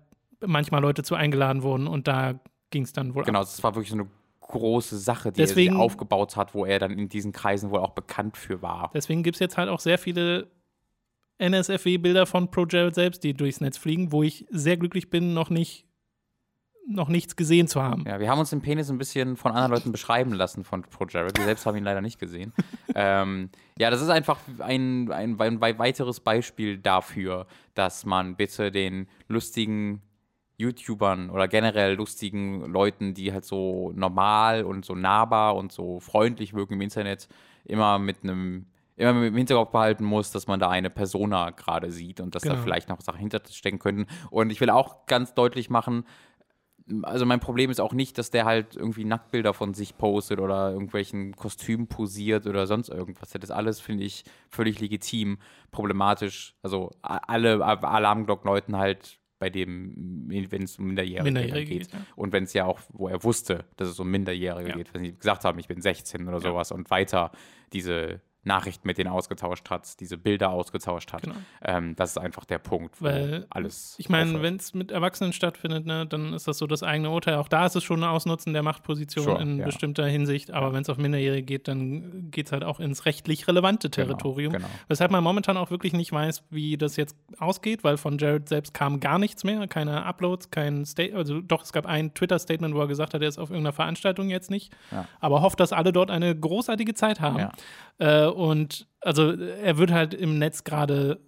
[0.46, 2.34] manchmal Leute zu eingeladen wurden und da
[2.70, 3.24] ging es dann wohl.
[3.24, 4.08] Genau, es war wirklich so eine
[4.42, 7.92] große Sache, die deswegen, er aufgebaut hat, wo er dann in diesen Kreisen wohl auch
[7.92, 8.92] bekannt für war.
[8.94, 10.48] Deswegen gibt es jetzt halt auch sehr viele
[11.42, 15.50] NSFW-Bilder von Pro Jared selbst, die durchs Netz fliegen, wo ich sehr glücklich bin, noch
[15.50, 15.88] nicht
[16.88, 18.04] noch nichts gesehen zu haben.
[18.08, 21.06] Ja, wir haben uns den Penis ein bisschen von anderen Leuten beschreiben lassen von Pro
[21.08, 21.38] Jared.
[21.38, 22.54] Wir selbst haben ihn leider nicht gesehen.
[22.96, 29.08] ähm, ja, das ist einfach ein, ein, ein, weiteres Beispiel dafür, dass man bitte den
[29.28, 30.02] lustigen
[30.58, 36.54] YouTubern oder generell lustigen Leuten, die halt so normal und so nahbar und so freundlich
[36.54, 37.28] wirken im Internet,
[37.66, 38.66] immer mit einem
[39.02, 42.56] immer dem Hinterkopf behalten muss, dass man da eine Persona gerade sieht und dass genau.
[42.56, 44.06] da vielleicht noch Sachen hinterstecken könnten.
[44.30, 46.06] Und ich will auch ganz deutlich machen,
[47.04, 50.72] also mein Problem ist auch nicht, dass der halt irgendwie Nacktbilder von sich postet oder
[50.72, 53.30] irgendwelchen Kostümen posiert oder sonst irgendwas.
[53.30, 55.38] Das ist alles, finde ich, völlig legitim,
[55.72, 56.56] problematisch.
[56.62, 61.92] Also alle Alarmglocken läuten halt bei dem, wenn es um Minderjährige, Minderjährige geht.
[61.92, 62.00] Ja.
[62.16, 64.76] Und wenn es ja auch, wo er wusste, dass es um Minderjährige ja.
[64.76, 66.42] geht, wenn sie gesagt haben, ich bin 16 oder ja.
[66.42, 67.32] sowas und weiter
[67.74, 71.22] diese Nachrichten mit denen ausgetauscht hat, diese Bilder ausgetauscht hat.
[71.24, 71.36] Genau.
[71.64, 73.96] Ähm, das ist einfach der Punkt, wo Weil, alles.
[74.00, 77.36] Ich meine, wenn es mit Erwachsenen stattfindet, ne, dann ist das so das eigene Urteil.
[77.36, 79.66] Auch da ist es schon ein Ausnutzen der Machtposition sure, in ja.
[79.66, 80.50] bestimmter Hinsicht.
[80.50, 80.74] Aber ja.
[80.74, 84.54] wenn es auf Minderjährige geht, dann geht es halt auch ins rechtlich relevante genau, Territorium.
[84.54, 84.80] Genau, genau.
[84.88, 88.74] Weshalb man momentan auch wirklich nicht weiß, wie das jetzt ausgeht, weil von Jared selbst
[88.74, 91.20] kam gar nichts mehr, keine Uploads, kein Statement.
[91.20, 94.30] Also doch, es gab ein Twitter-Statement, wo er gesagt hat, er ist auf irgendeiner Veranstaltung
[94.30, 94.74] jetzt nicht.
[94.92, 95.08] Ja.
[95.20, 97.50] Aber hofft, dass alle dort eine großartige Zeit haben.
[98.00, 101.20] Äh, und also er wird halt im Netz gerade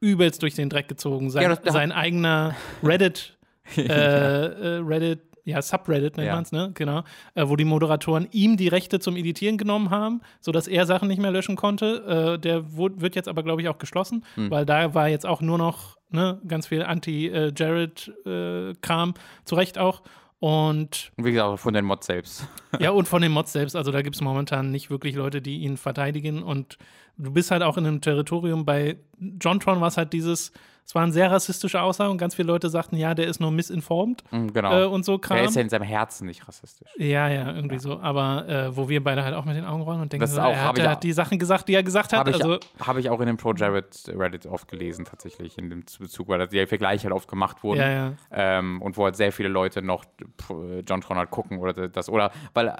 [0.00, 1.30] übelst durch den Dreck gezogen.
[1.30, 3.38] Sein, ja, sein eigener Reddit,
[3.76, 6.34] äh, äh, Reddit, ja, Subreddit nennt ja.
[6.34, 6.70] man es, ne?
[6.74, 7.02] Genau.
[7.34, 11.20] Äh, wo die Moderatoren ihm die Rechte zum Editieren genommen haben, sodass er Sachen nicht
[11.20, 12.36] mehr löschen konnte.
[12.36, 14.50] Äh, der wird jetzt aber, glaube ich, auch geschlossen, hm.
[14.50, 19.14] weil da war jetzt auch nur noch ne, ganz viel Anti-Jared-Kram, äh,
[19.44, 20.02] zu Recht auch.
[20.42, 22.48] Und wie gesagt, von den Mods selbst.
[22.80, 23.76] ja, und von den Mods selbst.
[23.76, 26.42] Also da gibt es momentan nicht wirklich Leute, die ihn verteidigen.
[26.42, 26.78] Und
[27.16, 28.64] du bist halt auch in einem Territorium.
[28.64, 28.96] Bei
[29.40, 30.50] Jontron war es halt dieses,
[30.84, 34.24] es waren sehr rassistische Aussagen und ganz viele Leute sagten, ja, der ist nur misinformed
[34.30, 34.82] mhm, genau.
[34.82, 35.38] Äh, und so Kram.
[35.38, 36.88] Er ist ja in seinem Herzen nicht rassistisch.
[36.96, 37.80] Ja, ja, irgendwie ja.
[37.80, 38.00] so.
[38.00, 40.52] Aber äh, wo wir beide halt auch mit den Augen rollen und denken, so, auch,
[40.52, 42.20] er, hat, er hat die Sachen gesagt, die er gesagt hat.
[42.20, 45.70] Habe ich, also, hab ich auch in dem Pro Jared Reddit oft gelesen, tatsächlich, in
[45.70, 47.80] dem Bezug, weil die Vergleiche halt oft gemacht wurden.
[47.80, 48.12] Ja, ja.
[48.30, 50.04] Ähm, und wo halt sehr viele Leute noch
[50.48, 52.72] John Tron halt gucken oder das, oder weil äh,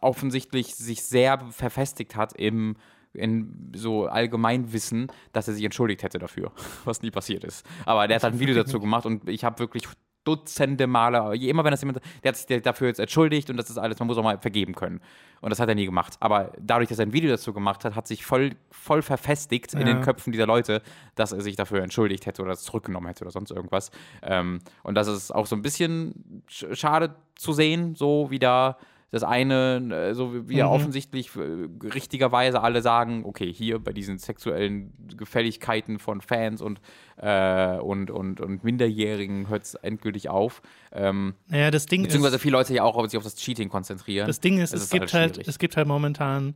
[0.00, 2.76] offensichtlich sich sehr verfestigt hat im
[3.16, 6.52] in so Allgemeinwissen, dass er sich entschuldigt hätte dafür,
[6.84, 7.66] was nie passiert ist.
[7.84, 9.84] Aber der hat halt ein Video dazu gemacht und ich habe wirklich
[10.26, 13.78] Dutzende Male, immer wenn das jemand, der hat sich dafür jetzt entschuldigt und das ist
[13.78, 15.00] alles, man muss auch mal vergeben können.
[15.40, 16.16] Und das hat er nie gemacht.
[16.18, 19.78] Aber dadurch, dass er ein Video dazu gemacht hat, hat sich voll, voll verfestigt ja.
[19.78, 20.82] in den Köpfen dieser Leute,
[21.14, 23.92] dass er sich dafür entschuldigt hätte oder es zurückgenommen hätte oder sonst irgendwas.
[24.20, 28.78] Ähm, und das ist auch so ein bisschen schade zu sehen, so wie da
[29.10, 30.68] das eine, äh, so wie mhm.
[30.68, 36.80] offensichtlich äh, richtigerweise alle sagen, okay, hier bei diesen sexuellen Gefälligkeiten von Fans und,
[37.16, 40.60] äh, und, und, und Minderjährigen hört es endgültig auf.
[40.92, 44.26] Ähm, naja, das Ding beziehungsweise ist, viele Leute ja auch sich auf das Cheating konzentrieren.
[44.26, 46.54] Das Ding ist, es, ist gibt halt, es gibt halt momentan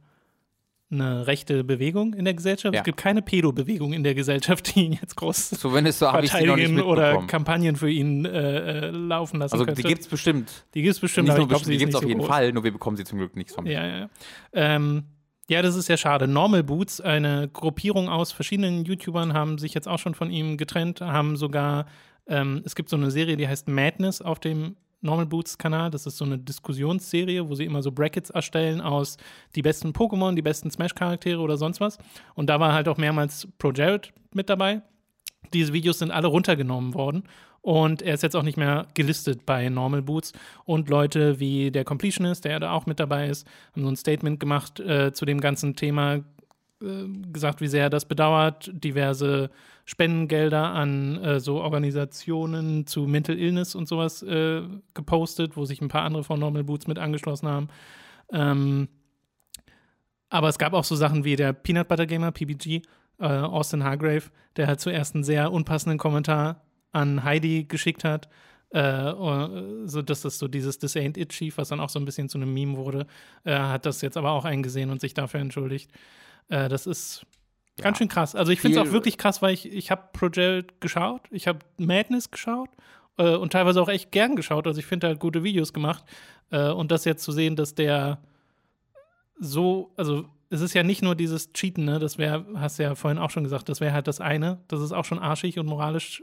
[0.91, 2.75] eine rechte Bewegung in der Gesellschaft.
[2.75, 2.81] Ja.
[2.81, 7.27] Es gibt keine Pedo-Bewegung in der Gesellschaft, die ihn jetzt groß Zumindest so verteidigen oder
[7.27, 9.83] Kampagnen für ihn äh, äh laufen lassen Also könnte.
[9.83, 10.67] die gibt es bestimmt.
[10.75, 11.29] Die gibt es bestimmt.
[11.29, 12.29] Nicht nur glaub, bestimmt die gibt es auf so jeden groß.
[12.29, 13.67] Fall, nur wir bekommen sie zum Glück nicht von.
[13.67, 14.11] Ja, ja.
[14.53, 15.05] Ähm,
[15.49, 16.29] ja, das ist ja schade.
[16.29, 21.01] Normal Boots, eine Gruppierung aus verschiedenen YouTubern, haben sich jetzt auch schon von ihm getrennt,
[21.01, 21.87] haben sogar,
[22.29, 25.91] ähm, es gibt so eine Serie, die heißt Madness auf dem Normal Boots Kanal.
[25.91, 29.17] Das ist so eine Diskussionsserie, wo sie immer so Brackets erstellen aus
[29.55, 31.99] die besten Pokémon, die besten Smash-Charaktere oder sonst was.
[32.35, 34.83] Und da war halt auch mehrmals Pro Jared mit dabei.
[35.53, 37.25] Diese Videos sind alle runtergenommen worden
[37.63, 40.33] und er ist jetzt auch nicht mehr gelistet bei Normal Boots.
[40.65, 44.41] Und Leute wie der Completionist, der da auch mit dabei ist, haben so ein Statement
[44.41, 46.21] gemacht äh, zu dem ganzen Thema,
[46.81, 49.51] gesagt, wie sehr er das bedauert, diverse
[49.85, 54.63] Spendengelder an äh, so Organisationen zu Mental Illness und sowas äh,
[54.95, 57.69] gepostet, wo sich ein paar andere von Normal Boots mit angeschlossen haben.
[58.33, 58.89] Ähm,
[60.29, 62.83] aber es gab auch so Sachen wie der Peanut Butter Gamer, PBG,
[63.19, 66.63] äh, Austin Hargrave, der halt zuerst einen sehr unpassenden Kommentar
[66.93, 68.29] an Heidi geschickt hat.
[68.71, 69.13] Äh,
[69.87, 72.29] so dass das so dieses This ain't it Chief, was dann auch so ein bisschen
[72.29, 73.07] zu einem Meme wurde,
[73.43, 75.91] äh, hat das jetzt aber auch eingesehen und sich dafür entschuldigt.
[76.51, 77.25] Äh, das ist
[77.79, 77.85] ja.
[77.85, 78.35] ganz schön krass.
[78.35, 81.61] Also ich finde es auch wirklich krass, weil ich, ich habe Project geschaut, ich habe
[81.79, 82.69] Madness geschaut
[83.17, 84.67] äh, und teilweise auch echt gern geschaut.
[84.67, 86.05] Also ich finde, er hat gute Videos gemacht.
[86.51, 88.19] Äh, und das jetzt zu sehen, dass der
[89.39, 91.99] so, also es ist ja nicht nur dieses Cheaten, ne?
[91.99, 94.59] Das wäre, hast du ja vorhin auch schon gesagt, das wäre halt das eine.
[94.67, 96.23] Das ist auch schon arschig und moralisch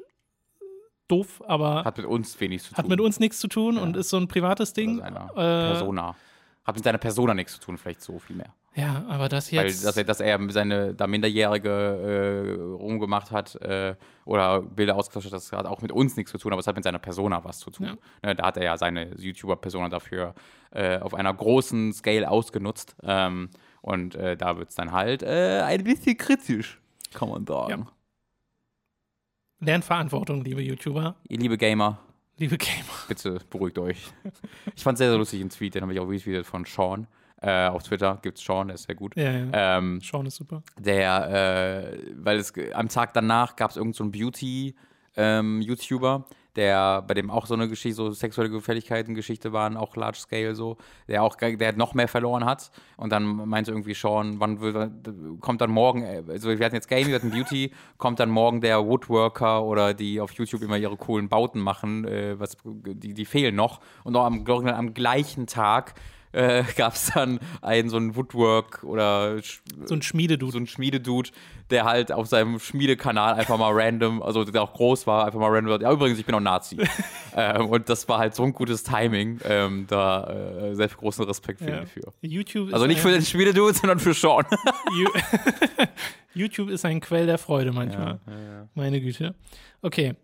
[1.07, 1.86] doof, aber.
[1.86, 2.78] Hat mit uns wenig zu tun.
[2.78, 3.82] Hat mit uns nichts zu tun ja.
[3.82, 4.99] und ist so ein privates Ding.
[4.99, 6.15] Äh, Persona.
[6.68, 8.53] Hat mit seiner Persona nichts zu tun, vielleicht so viel mehr.
[8.76, 9.84] Ja, aber das jetzt.
[9.84, 13.95] Weil, dass er, dass er seine da Minderjährige äh, rumgemacht hat äh,
[14.26, 16.76] oder Bilder ausgetauscht hat, das hat auch mit uns nichts zu tun, aber es hat
[16.76, 17.86] mit seiner Persona was zu tun.
[17.86, 17.97] Ja.
[18.22, 20.36] Ne, da hat er ja seine YouTuber-Persona dafür
[20.72, 22.97] äh, auf einer großen Scale ausgenutzt.
[23.01, 23.49] Ähm,
[23.82, 26.82] und äh, da wird es dann halt äh, ein bisschen kritisch,
[27.13, 27.88] kann man sagen.
[27.88, 29.65] Ja.
[29.65, 31.15] Lernverantwortung, liebe YouTuber.
[31.30, 31.99] Ihr liebe Gamer.
[32.40, 32.84] Liebe Gamer.
[33.08, 34.12] Bitte beruhigt euch.
[34.76, 37.08] Ich fand es sehr, sehr lustig, einen Tweet, den habe ich auch retweetet von Sean.
[37.42, 39.16] Äh, auf Twitter gibt es Sean, der ist sehr gut.
[39.16, 39.78] Ja, ja.
[39.78, 40.62] Ähm, Sean ist super.
[40.78, 44.20] Der, äh, weil es am Tag danach gab es irgendeinen so
[45.16, 50.18] Beauty-YouTuber, ähm, der, bei dem auch so eine Geschichte, so sexuelle Gefälligkeiten-Geschichte waren, auch Large
[50.18, 50.78] Scale so,
[51.08, 52.72] der auch, der noch mehr verloren hat.
[52.97, 54.91] Und dann meinte irgendwie Sean, wann will,
[55.39, 58.86] kommt dann morgen, also wir hatten jetzt Game, wir hatten Beauty, kommt dann morgen der
[58.86, 63.55] Woodworker oder die auf YouTube immer ihre coolen Bauten machen, äh, was, die, die fehlen
[63.55, 63.80] noch.
[64.03, 65.93] Und auch am, am gleichen Tag
[66.32, 69.39] äh, gab es dann einen so einen Woodwork oder
[69.86, 70.51] so ein Schmiededude.
[70.51, 71.32] So ein Schmiededude,
[71.69, 75.49] der halt auf seinem Schmiedekanal einfach mal random, also der auch groß war, einfach mal
[75.49, 76.78] random, ja übrigens, ich bin auch Nazi.
[77.36, 81.25] ähm, und das war halt so ein gutes Timing, ähm, da äh, sehr viel großen
[81.25, 81.82] Respekt für ja.
[81.82, 82.13] ihn für.
[82.21, 84.45] YouTube also nicht für den Schmiededude, sondern für Sean.
[86.34, 88.19] YouTube ist ein Quell der Freude manchmal.
[88.28, 89.36] Ja, ja, Meine Güte.
[89.82, 90.15] Okay.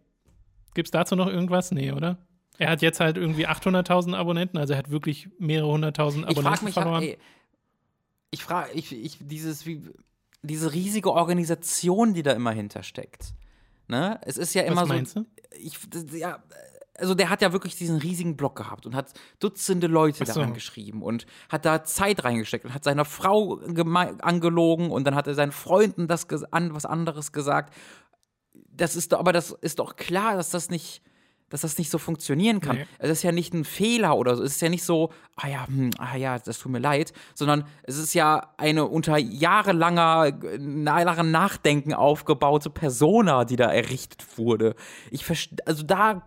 [0.74, 1.72] Gibt's dazu noch irgendwas?
[1.72, 2.18] Nee, oder?
[2.58, 6.62] Er hat jetzt halt irgendwie 800.000 Abonnenten, also er hat wirklich mehrere hunderttausend Abonnenten ich
[6.62, 7.04] mich verloren.
[7.04, 7.18] Ey,
[8.32, 9.90] ich frage, ich, ich, dieses, wie,
[10.42, 13.34] diese riesige Organisation, die da immer hintersteckt.
[13.88, 14.20] Ne?
[14.24, 15.22] Es ist ja immer Was meinst so.
[15.22, 15.28] Du?
[15.58, 15.78] Ich,
[16.14, 16.44] ja,
[16.98, 20.34] also der hat ja wirklich diesen riesigen Blog gehabt und hat Dutzende Leute so.
[20.34, 23.60] daran geschrieben und hat da Zeit reingesteckt und hat seiner Frau
[24.22, 27.74] angelogen und dann hat er seinen Freunden das an, was anderes gesagt.
[28.70, 31.02] Das ist doch, aber das ist doch klar, dass das nicht
[31.54, 32.78] dass das nicht so funktionieren kann.
[32.78, 32.88] Nee.
[32.98, 34.42] Es ist ja nicht ein Fehler oder so.
[34.42, 37.66] Es ist ja nicht so, ah ja, hm, ah ja, das tut mir leid, sondern
[37.84, 44.74] es ist ja eine unter jahrelanger jahrelang Nachdenken aufgebaute Persona, die da errichtet wurde.
[45.12, 45.26] Ich
[45.66, 46.24] also da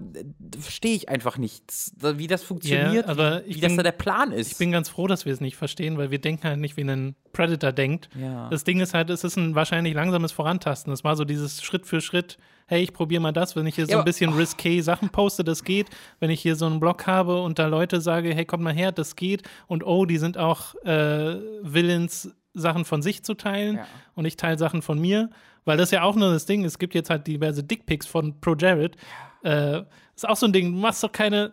[0.60, 1.64] verstehe ich einfach nicht,
[2.00, 4.52] wie das funktioniert, ja, wie, wie bin, das da der Plan ist.
[4.52, 6.82] Ich bin ganz froh, dass wir es nicht verstehen, weil wir denken halt nicht wie
[6.82, 8.10] ein Predator denkt.
[8.14, 8.48] Ja.
[8.48, 10.92] Das Ding ist halt, es ist ein wahrscheinlich langsames Vorantasten.
[10.92, 13.86] Es war so dieses Schritt für Schritt hey, ich probiere mal das, wenn ich hier
[13.86, 14.36] so ein bisschen oh.
[14.36, 15.88] risqué Sachen poste, das geht.
[16.20, 18.92] Wenn ich hier so einen Blog habe und da Leute sage, hey, kommt mal her,
[18.92, 19.42] das geht.
[19.66, 23.86] Und oh, die sind auch äh, willens, Sachen von sich zu teilen ja.
[24.14, 25.30] und ich teile Sachen von mir.
[25.64, 28.40] Weil das ist ja auch nur das Ding, es gibt jetzt halt diverse Dickpics von
[28.40, 28.96] Pro Jared.
[29.42, 29.82] Äh,
[30.14, 31.52] ist auch so ein Ding, du machst doch keine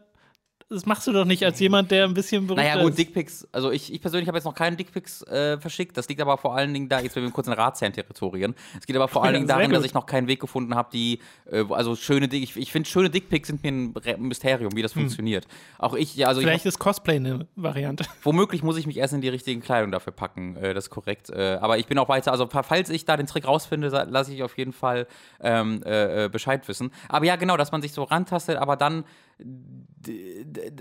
[0.70, 2.74] das machst du doch nicht als jemand, der ein bisschen berühmt ist.
[2.74, 5.98] Naja, gut, Dickpics, also ich, ich persönlich habe jetzt noch keine Dickpics äh, verschickt.
[5.98, 8.56] Das liegt aber vor allen Dingen da, jetzt sind wir kurz in Ratsherren-Territorien.
[8.80, 11.20] Es geht aber vor allen Dingen darin, dass ich noch keinen Weg gefunden habe, die,
[11.52, 15.04] äh, also schöne, ich, ich finde, schöne Dickpics sind mir ein Mysterium, wie das hm.
[15.04, 15.48] funktioniert.
[15.78, 16.42] Auch ich, ja, also.
[16.42, 18.06] Vielleicht ich, ist Cosplay eine Variante.
[18.24, 21.30] Womöglich muss ich mich erst in die richtigen Kleidung dafür packen, äh, das ist korrekt.
[21.30, 24.44] Äh, aber ich bin auch weiter, also falls ich da den Trick rausfinde, lasse ich
[24.44, 25.08] auf jeden Fall
[25.42, 26.92] ähm, äh, äh, Bescheid wissen.
[27.10, 29.04] Aber ja, genau, dass man sich so rantastet, aber dann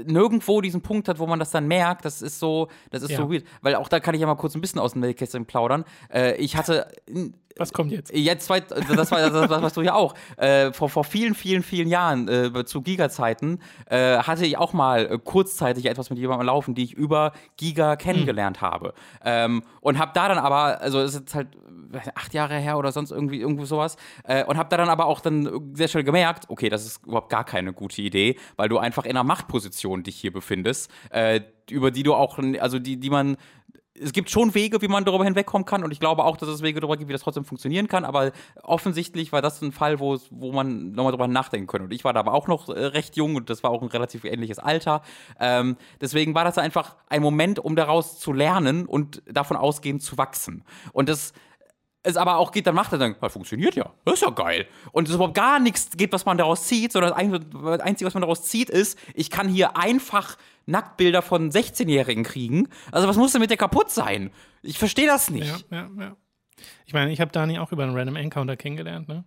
[0.07, 3.19] nirgendwo diesen Punkt hat, wo man das dann merkt, das ist so, das ist ja.
[3.19, 3.45] so weird.
[3.61, 5.85] Weil auch da kann ich ja mal kurz ein bisschen aus dem Nähkästchen plaudern.
[6.13, 6.89] Äh, ich hatte.
[7.57, 8.13] Was kommt jetzt?
[8.15, 10.15] Jetzt zwei, das war das, das warst du ja auch.
[10.37, 15.07] Äh, vor, vor vielen, vielen, vielen Jahren, äh, zu Giga-Zeiten, äh, hatte ich auch mal
[15.07, 18.69] äh, kurzzeitig etwas mit jemandem laufen, die ich über Giga kennengelernt hm.
[18.69, 18.95] habe.
[19.25, 21.49] Ähm, und habe da dann aber, also es ist halt
[22.15, 23.97] acht Jahre her oder sonst irgendwie irgendwo sowas.
[24.25, 27.31] Äh, und habe da dann aber auch dann sehr schnell gemerkt, okay, das ist überhaupt
[27.31, 31.41] gar keine gute Idee, weil du einfach in einer Machtposition dich hier befindest, äh,
[31.71, 33.37] über die du auch, also die, die man
[34.01, 36.63] es gibt schon Wege, wie man darüber hinwegkommen kann und ich glaube auch, dass es
[36.63, 38.33] Wege darüber gibt, wie das trotzdem funktionieren kann, aber
[38.63, 42.13] offensichtlich war das ein Fall, wo, wo man nochmal drüber nachdenken könnte und ich war
[42.13, 45.03] da aber auch noch äh, recht jung und das war auch ein relativ ähnliches Alter.
[45.39, 50.17] Ähm, deswegen war das einfach ein Moment, um daraus zu lernen und davon ausgehend zu
[50.19, 50.65] wachsen.
[50.93, 51.33] Und das
[52.03, 54.67] es aber auch geht, dann macht er dann, das funktioniert ja, das ist ja geil.
[54.91, 58.23] Und es überhaupt gar nichts geht, was man daraus zieht, sondern das Einzige, was man
[58.23, 60.37] daraus zieht, ist, ich kann hier einfach
[60.67, 62.69] Nacktbilder von 16-Jährigen kriegen.
[62.91, 64.31] Also was muss denn mit dir kaputt sein?
[64.63, 65.65] Ich verstehe das nicht.
[65.71, 66.17] Ja, ja, ja.
[66.87, 69.25] Ich meine, ich habe Dani auch über einen Random Encounter kennengelernt, ne?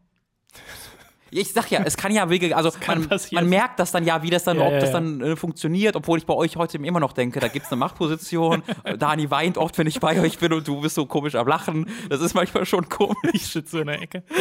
[1.32, 4.30] Ich sag ja, es kann ja wirklich, also man, man, merkt das dann ja, wie
[4.30, 7.00] das dann, ja, ob ja, das dann äh, funktioniert, obwohl ich bei euch heute immer
[7.00, 8.64] noch denke, da gibt es eine Machtposition.
[8.98, 11.90] Dani weint oft, wenn ich bei euch bin und du bist so komisch am Lachen.
[12.10, 13.18] Das ist manchmal schon komisch.
[13.34, 14.24] Ich sitze in der Ecke.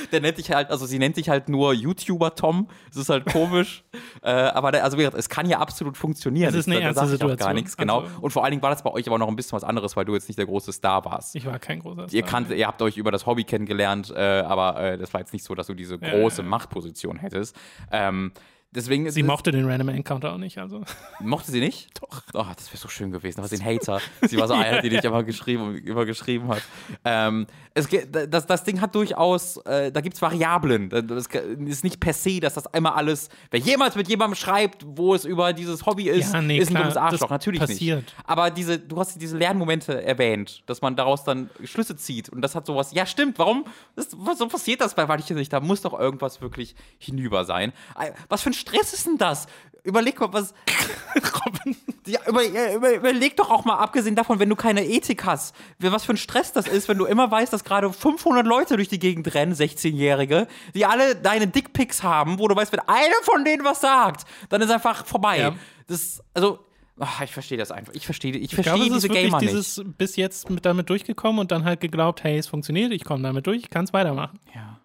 [0.12, 2.68] der nennt sich halt, also sie nennt sich halt nur YouTuber Tom.
[2.88, 3.84] Das ist halt komisch.
[4.22, 6.50] äh, aber der, also wie gesagt, es kann ja absolut funktionieren.
[6.50, 7.46] Es ist eine da, ernste da ich auch Situation.
[7.46, 8.00] gar nichts, genau.
[8.00, 9.96] Also- und vor allen Dingen war das bei euch aber noch ein bisschen was anderes,
[9.96, 11.34] weil du jetzt nicht der große Star warst.
[11.36, 12.22] Ich war kein großer Ihr, Star.
[12.22, 15.44] kannt, ihr habt euch über das Hobby kennengelernt, äh, aber äh, das war jetzt nicht
[15.44, 16.48] so, dass du diese große ja.
[16.48, 17.56] Machtposition hättest.
[17.90, 18.32] Ähm,
[18.74, 20.82] deswegen Sie es- mochte den Random Encounter auch nicht, also.
[21.20, 21.88] Mochte sie nicht?
[22.00, 22.22] Doch.
[22.34, 23.38] Oh, das wäre so schön gewesen.
[23.40, 24.00] Aber sie ein Hater.
[24.22, 26.62] Sie war so eine, die dich immer geschrieben, immer geschrieben hat.
[27.04, 27.88] Ähm, es,
[28.28, 30.88] das, das Ding hat durchaus, äh, da gibt es Variablen.
[30.90, 35.14] Das ist nicht per se, dass das einmal alles, wer jemals mit jemandem schreibt, wo
[35.14, 37.30] es über dieses Hobby ist, Ja, nee, ist ein klar, dummes Arschloch.
[37.30, 38.00] Natürlich passiert.
[38.02, 38.14] nicht.
[38.24, 42.28] Aber diese, du hast diese Lernmomente erwähnt, dass man daraus dann Schlüsse zieht.
[42.28, 43.64] Und das hat sowas, ja stimmt, warum?
[43.96, 45.52] Das, was, so passiert das bei manchen nicht.
[45.52, 47.72] Da muss doch irgendwas wirklich hinüber sein.
[47.98, 49.46] Äh, Was für ein Stress ist denn das?
[49.82, 50.52] Überleg mal, was.
[51.46, 51.76] Robin.
[52.06, 56.04] Ja, über, über, überleg doch auch mal, abgesehen davon, wenn du keine Ethik hast, was
[56.04, 58.98] für ein Stress das ist, wenn du immer weißt, dass gerade 500 Leute durch die
[58.98, 63.64] Gegend rennen, 16-Jährige, die alle deine Dickpics haben, wo du weißt, wenn einer von denen
[63.64, 65.38] was sagt, dann ist einfach vorbei.
[65.38, 65.54] Ja.
[65.86, 66.58] Das, also,
[66.98, 67.94] ach, ich verstehe das einfach.
[67.94, 69.52] Ich verstehe ich Ich glaube, verstehe es ist diese Gamer nicht.
[69.52, 73.22] dieses bis jetzt mit damit durchgekommen und dann halt geglaubt, hey, es funktioniert, ich komme
[73.22, 74.38] damit durch, ich kann es weitermachen.
[74.54, 74.78] Ja.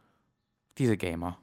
[0.78, 1.38] Diese Gamer.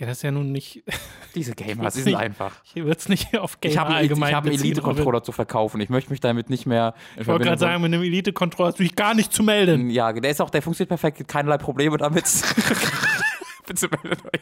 [0.00, 0.82] Ja, das ist ja nun nicht,
[1.34, 2.52] Diese Gamer, sie sind einfach.
[2.74, 4.54] ich würde es nicht auf Gamer Ich habe allgemein ich hab einen.
[4.54, 5.78] Elite-Controller zu verkaufen.
[5.82, 6.94] Ich möchte mich damit nicht mehr.
[7.18, 9.90] Ich wollte gerade sagen, mit einem Elite-Controller hast du dich gar nicht zu melden.
[9.90, 12.24] Ja, der ist auch, der funktioniert perfekt, keinerlei Probleme damit.
[13.66, 14.40] Bitte meldet euch.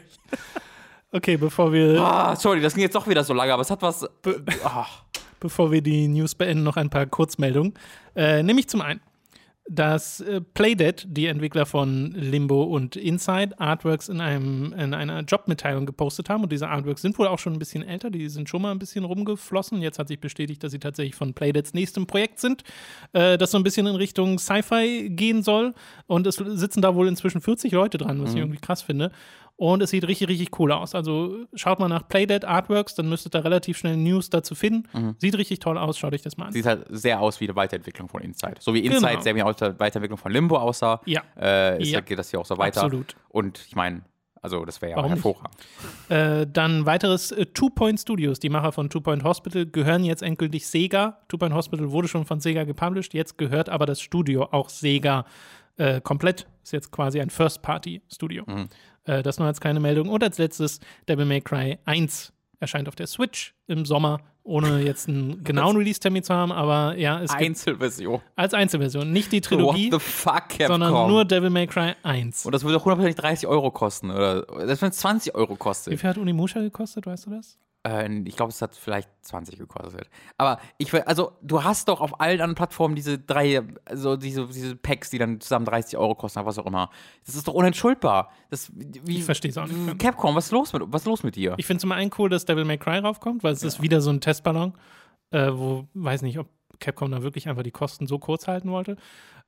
[1.10, 3.82] Okay, bevor wir, Ah, sorry, das ging jetzt doch wieder so lange, aber es hat
[3.82, 4.06] was.
[4.62, 4.86] Ah,
[5.40, 7.74] bevor wir die News beenden, noch ein paar Kurzmeldungen.
[8.14, 9.00] Äh, nämlich zum einen,
[9.68, 15.84] dass äh, Playdead, die Entwickler von Limbo und Inside, Artworks in, einem, in einer Jobmitteilung
[15.84, 16.42] gepostet haben.
[16.42, 18.78] Und diese Artworks sind wohl auch schon ein bisschen älter, die sind schon mal ein
[18.78, 19.82] bisschen rumgeflossen.
[19.82, 22.62] Jetzt hat sich bestätigt, dass sie tatsächlich von Playdeads nächstem Projekt sind,
[23.12, 25.74] äh, das so ein bisschen in Richtung Sci-Fi gehen soll.
[26.06, 29.12] Und es sitzen da wohl inzwischen 40 Leute dran, was ich irgendwie krass finde.
[29.60, 30.94] Und es sieht richtig, richtig cool aus.
[30.94, 35.16] Also schaut mal nach Playdead Artworks, dann müsstet ihr relativ schnell News dazu finden.
[35.18, 36.52] Sieht richtig toll aus, schaut euch das mal an.
[36.52, 38.54] sieht halt sehr aus wie eine Weiterentwicklung von Inside.
[38.60, 39.20] So wie Inside Genau.
[39.20, 41.22] sehr wie aus der Weiterentwicklung von Limbo aussah, Ja.
[41.36, 42.00] äh, ist, Ja.
[42.02, 42.82] geht das hier auch so weiter.
[42.84, 43.16] Absolut.
[43.30, 44.02] Und ich meine,
[44.40, 45.56] also das wäre ja Warum hervorragend.
[46.08, 50.22] Äh, dann weiteres äh, Two Point Studios, die Macher von Two Point Hospital, gehören jetzt
[50.22, 51.18] endgültig Sega.
[51.26, 55.24] Two Point Hospital wurde schon von Sega gepublished, jetzt gehört aber das Studio auch Sega
[55.78, 56.46] äh, komplett.
[56.62, 58.44] Ist jetzt quasi ein First-Party-Studio.
[59.08, 60.08] Äh, das nur als kleine Meldung.
[60.08, 65.08] Und als letztes Devil May Cry 1 erscheint auf der Switch im Sommer, ohne jetzt
[65.08, 68.20] einen genauen Release-Termin zu haben, aber ja, es gibt Einzelversion.
[68.36, 70.66] als Einzelversion, nicht die What Trilogie, the fuck, Capcom?
[70.66, 72.44] sondern nur Devil May Cry 1.
[72.46, 74.10] Und das würde doch hundertprozentig 30 Euro kosten.
[74.10, 75.98] Oder selbst wenn es 20 Euro Wie kostet.
[76.00, 77.58] viel hat Unimusha gekostet, weißt du das?
[77.88, 80.08] Äh, ich glaube, es hat vielleicht 20 gekostet.
[80.36, 84.46] Aber ich will, also du hast doch auf allen anderen Plattformen diese drei, also diese,
[84.46, 86.90] diese Packs, die dann zusammen 30 Euro kosten, was auch immer.
[87.26, 88.30] Das ist doch unentschuldbar.
[88.50, 89.98] Das, wie, Ich versteh's auch nicht.
[89.98, 91.54] Capcom, was ist los mit, was los mit dir?
[91.56, 94.10] Ich finde zum einen cool, dass Devil May Cry raufkommt, weil es ist wieder so
[94.10, 94.74] ein Testballon,
[95.30, 96.48] äh, wo, weiß nicht, ob
[96.80, 98.96] Capcom da wirklich einfach die Kosten so kurz halten wollte.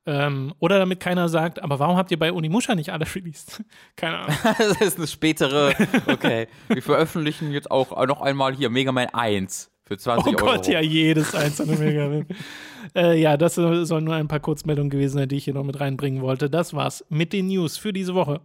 [0.07, 3.63] Ähm, oder damit keiner sagt, aber warum habt ihr bei Unimusha nicht alle released?
[3.97, 4.37] Keine Ahnung.
[4.59, 5.75] das ist eine spätere,
[6.07, 6.49] okay.
[6.69, 10.53] Wir veröffentlichen jetzt auch noch einmal hier Mega Man 1 für 20 Oh Euro.
[10.53, 12.27] Gott, ja, jedes einzelne Mega Man.
[12.95, 15.81] äh, ja, das sollen nur ein paar Kurzmeldungen gewesen sein, die ich hier noch mit
[15.81, 16.49] reinbringen wollte.
[16.49, 18.41] Das war's mit den News für diese Woche.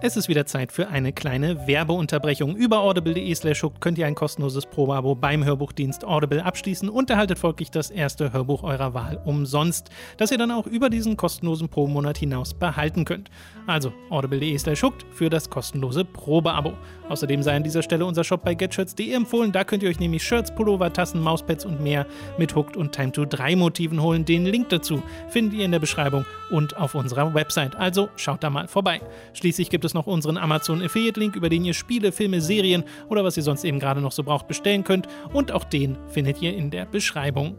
[0.00, 2.54] Es ist wieder Zeit für eine kleine Werbeunterbrechung.
[2.54, 7.72] Über audible.de slash könnt ihr ein kostenloses Probeabo beim Hörbuchdienst Audible abschließen und erhaltet folglich
[7.72, 12.54] das erste Hörbuch eurer Wahl umsonst, das ihr dann auch über diesen kostenlosen Probemonat hinaus
[12.54, 13.28] behalten könnt.
[13.66, 16.74] Also audible.de slash für das kostenlose Probeabo.
[17.08, 19.50] Außerdem sei an dieser Stelle unser Shop bei getshirts.de empfohlen.
[19.50, 22.06] Da könnt ihr euch nämlich Shirts, Pullover, Tassen, Mauspads und mehr
[22.38, 24.24] mit Hooked und Time to 3 Motiven holen.
[24.24, 27.74] Den Link dazu findet ihr in der Beschreibung und auf unserer Website.
[27.74, 29.00] Also schaut da mal vorbei.
[29.32, 33.24] Schließlich gibt es noch unseren Amazon Affiliate Link, über den ihr Spiele, Filme, Serien oder
[33.24, 35.08] was ihr sonst eben gerade noch so braucht bestellen könnt.
[35.32, 37.56] Und auch den findet ihr in der Beschreibung.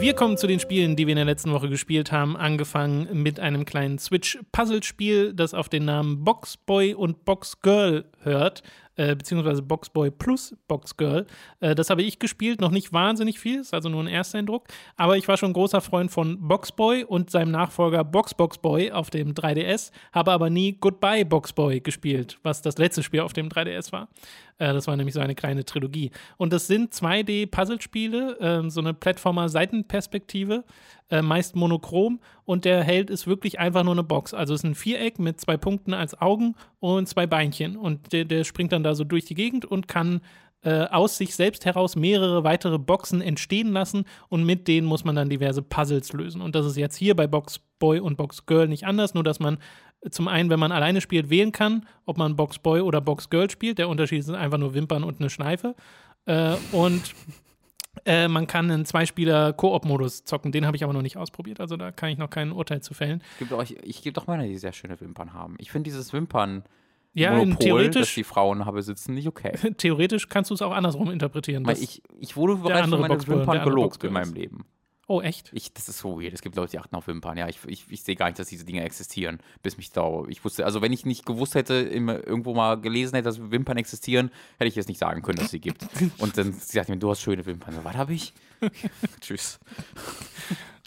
[0.00, 2.34] Wir kommen zu den Spielen, die wir in der letzten Woche gespielt haben.
[2.34, 8.62] Angefangen mit einem kleinen Switch-Puzzle-Spiel, das auf den Namen Boxboy und Boxgirl hört,
[9.00, 11.26] äh, beziehungsweise Boxboy plus Boxgirl.
[11.60, 14.68] Äh, das habe ich gespielt, noch nicht wahnsinnig viel, ist also nur ein Ersteindruck.
[14.96, 19.90] Aber ich war schon großer Freund von Boxboy und seinem Nachfolger Boxboxboy auf dem 3DS,
[20.12, 24.08] habe aber nie Goodbye Boxboy gespielt, was das letzte Spiel auf dem 3DS war.
[24.58, 26.10] Äh, das war nämlich so eine kleine Trilogie.
[26.36, 30.64] Und das sind 2D-Puzzlespiele, ähm, so eine Plattformer-Seitenperspektive,
[31.10, 32.20] äh, meist monochrom.
[32.44, 34.34] Und der Held ist wirklich einfach nur eine Box.
[34.34, 37.76] Also es ist ein Viereck mit zwei Punkten als Augen und zwei Beinchen.
[37.76, 40.20] Und der, der springt dann da so durch die Gegend und kann
[40.62, 45.16] äh, aus sich selbst heraus mehrere weitere Boxen entstehen lassen und mit denen muss man
[45.16, 46.42] dann diverse Puzzles lösen.
[46.42, 49.40] Und das ist jetzt hier bei Box Boy und Box Girl nicht anders, nur dass
[49.40, 49.58] man
[50.10, 53.50] zum einen, wenn man alleine spielt, wählen kann, ob man Box Boy oder Box Girl
[53.50, 53.78] spielt.
[53.78, 55.74] Der Unterschied sind einfach nur Wimpern und eine Schleife.
[56.26, 57.02] Äh, und
[58.04, 60.52] äh, man kann einen Zwei-Spieler-Koop-Modus zocken.
[60.52, 61.60] Den habe ich aber noch nicht ausprobiert.
[61.60, 63.22] Also da kann ich noch kein Urteil zu fällen.
[63.38, 65.56] Gibt euch, ich gebe doch meine, die sehr schöne Wimpern haben.
[65.58, 66.64] Ich finde dieses Wimpern
[67.12, 69.52] ja, Monopol, theoretisch, dass die Frauen habe sitzen, nicht okay.
[69.76, 71.66] theoretisch kannst du es auch andersrum interpretieren.
[71.66, 74.64] Weil ich, ich wurde bereits von meinen Wimpern gelobt in meinem Leben.
[75.10, 75.50] Oh, echt?
[75.52, 76.34] Ich, das ist so weird.
[76.34, 77.36] Es gibt Leute, die achten auf Wimpern.
[77.36, 80.22] Ja, ich, ich, ich sehe gar nicht, dass diese Dinge existieren, bis mich da.
[80.28, 84.30] Ich wusste, also wenn ich nicht gewusst hätte, irgendwo mal gelesen hätte, dass Wimpern existieren,
[84.58, 85.84] hätte ich jetzt nicht sagen können, dass es sie gibt.
[86.18, 87.76] Und dann sie sagt mir, du hast schöne Wimpern.
[87.82, 88.32] was habe ich?
[89.20, 89.58] Tschüss.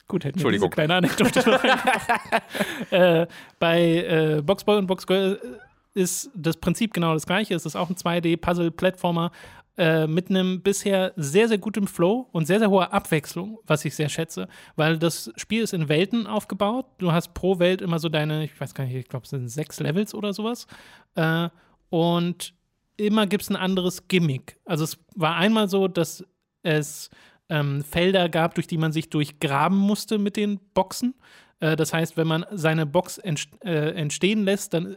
[0.07, 1.59] Gut, hätten wir diese kleine Anekdote
[2.91, 3.28] äh,
[3.59, 5.59] Bei äh, Boxboy und Boxgirl
[5.95, 7.55] ist das Prinzip genau das gleiche.
[7.55, 9.32] Es ist auch ein 2D-Puzzle-Plattformer
[9.78, 13.95] äh, mit einem bisher sehr, sehr gutem Flow und sehr, sehr hoher Abwechslung, was ich
[13.95, 14.47] sehr schätze.
[14.76, 16.86] Weil das Spiel ist in Welten aufgebaut.
[16.99, 19.49] Du hast pro Welt immer so deine, ich weiß gar nicht, ich glaube, es sind
[19.49, 20.67] sechs Levels oder sowas.
[21.15, 21.49] Äh,
[21.89, 22.53] und
[22.97, 24.57] immer gibt es ein anderes Gimmick.
[24.65, 26.24] Also es war einmal so, dass
[26.61, 27.09] es
[27.49, 31.15] ähm, Felder gab, durch die man sich durchgraben musste mit den Boxen.
[31.59, 34.95] Äh, das heißt, wenn man seine Box äh, entstehen lässt, dann äh,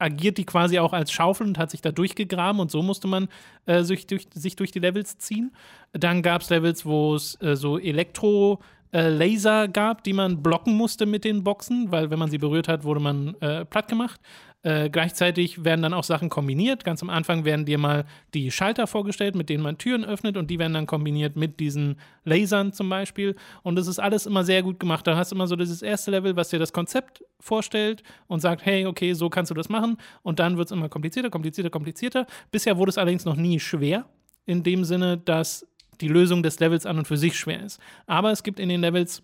[0.00, 3.28] agiert die quasi auch als Schaufel und hat sich da durchgegraben und so musste man
[3.66, 5.52] äh, sich, durch, sich durch die Levels ziehen.
[5.92, 8.58] Dann gab es Levels, wo es äh, so Elektro-
[8.92, 12.68] äh, Laser gab, die man blocken musste mit den Boxen, weil wenn man sie berührt
[12.68, 14.20] hat, wurde man äh, platt gemacht.
[14.62, 16.84] Äh, gleichzeitig werden dann auch Sachen kombiniert.
[16.84, 18.04] Ganz am Anfang werden dir mal
[18.34, 21.96] die Schalter vorgestellt, mit denen man Türen öffnet und die werden dann kombiniert mit diesen
[22.24, 23.36] Lasern zum Beispiel.
[23.62, 25.06] Und das ist alles immer sehr gut gemacht.
[25.06, 28.66] Da hast du immer so dieses erste Level, was dir das Konzept vorstellt und sagt,
[28.66, 29.96] hey, okay, so kannst du das machen.
[30.22, 32.26] Und dann wird es immer komplizierter, komplizierter, komplizierter.
[32.50, 34.04] Bisher wurde es allerdings noch nie schwer.
[34.44, 35.66] In dem Sinne, dass
[36.02, 37.80] die Lösung des Levels an und für sich schwer ist.
[38.06, 39.22] Aber es gibt in den Levels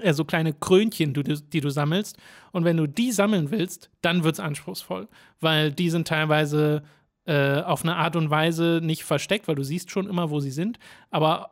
[0.00, 2.16] äh, so kleine Krönchen, die, die du sammelst.
[2.52, 5.08] Und wenn du die sammeln willst, dann wird es anspruchsvoll,
[5.40, 6.82] weil die sind teilweise
[7.24, 10.50] äh, auf eine Art und Weise nicht versteckt, weil du siehst schon immer, wo sie
[10.50, 10.78] sind,
[11.10, 11.50] aber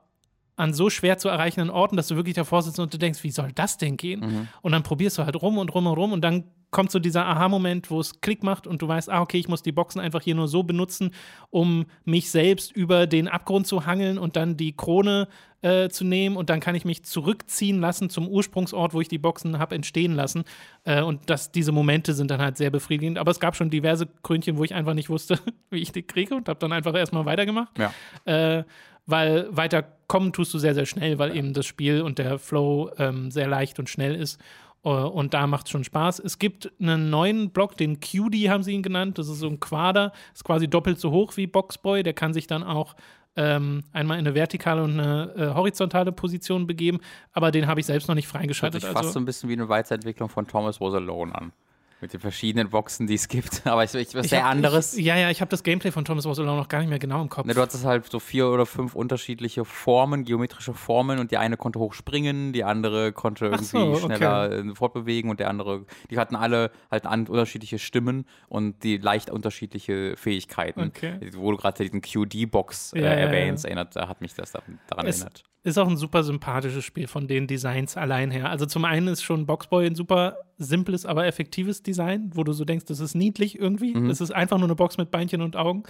[0.57, 3.30] an so schwer zu erreichenden Orten, dass du wirklich davor sitzt und du denkst, wie
[3.30, 4.20] soll das denn gehen?
[4.20, 4.49] Mhm.
[4.61, 7.27] Und dann probierst du halt rum und rum und rum und dann kommt so dieser
[7.27, 10.23] Aha-Moment, wo es Klick macht und du weißt, ah, okay, ich muss die Boxen einfach
[10.23, 11.11] hier nur so benutzen,
[11.51, 15.29] um mich selbst über den Abgrund zu hangeln und dann die Krone
[15.62, 19.18] äh, zu nehmen und dann kann ich mich zurückziehen lassen zum Ursprungsort, wo ich die
[19.18, 20.45] Boxen habe entstehen lassen.
[20.85, 23.18] Äh, und das, diese Momente sind dann halt sehr befriedigend.
[23.18, 25.39] Aber es gab schon diverse Krönchen, wo ich einfach nicht wusste,
[25.71, 27.79] wie ich die kriege und habe dann einfach erstmal weitergemacht.
[27.79, 27.93] Ja.
[28.25, 28.64] Äh,
[29.07, 33.31] weil weiterkommen tust du sehr, sehr schnell, weil eben das Spiel und der Flow ähm,
[33.31, 34.41] sehr leicht und schnell ist.
[34.83, 36.20] Uh, und da macht es schon Spaß.
[36.20, 39.18] Es gibt einen neuen Block, den QD haben sie ihn genannt.
[39.18, 42.03] Das ist so ein Quader, ist quasi doppelt so hoch wie Boxboy.
[42.03, 42.97] Der kann sich dann auch
[43.37, 47.01] ähm, einmal in eine vertikale und eine äh, horizontale Position begeben.
[47.33, 48.83] Aber den habe ich selbst noch nicht freigeschaltet.
[48.83, 51.35] Das hört sich fast also, so ein bisschen wie eine Weiterentwicklung von Thomas Was Alone
[51.35, 51.53] an
[52.01, 53.63] mit den verschiedenen Boxen, die es gibt.
[53.67, 54.95] Aber ich, ich was sehr hab, anderes.
[54.95, 56.99] Ich, ja, ja, ich habe das Gameplay von Thomas Was Alone noch gar nicht mehr
[56.99, 57.47] genau im Kopf.
[57.47, 61.57] Ne, du hattest halt so vier oder fünf unterschiedliche Formen, geometrische Formen und die eine
[61.57, 64.71] konnte hochspringen, die andere konnte irgendwie so, schneller okay.
[64.71, 70.17] Äh, fortbewegen und der andere, die hatten alle halt unterschiedliche Stimmen und die leicht unterschiedliche
[70.17, 70.81] Fähigkeiten.
[70.89, 71.31] Okay.
[71.35, 75.45] Wo du gerade diesen QD-Box äh, ja, erwähnst, erinnert, hat mich das daran es, erinnert.
[75.63, 78.49] Ist auch ein super sympathisches Spiel von den Designs allein her.
[78.49, 82.65] Also zum einen ist schon Boxboy ein super simples, aber effektives Design, wo du so
[82.65, 83.95] denkst, das ist niedlich irgendwie.
[83.95, 84.09] Mhm.
[84.09, 85.83] Das ist einfach nur eine Box mit Beinchen und Augen.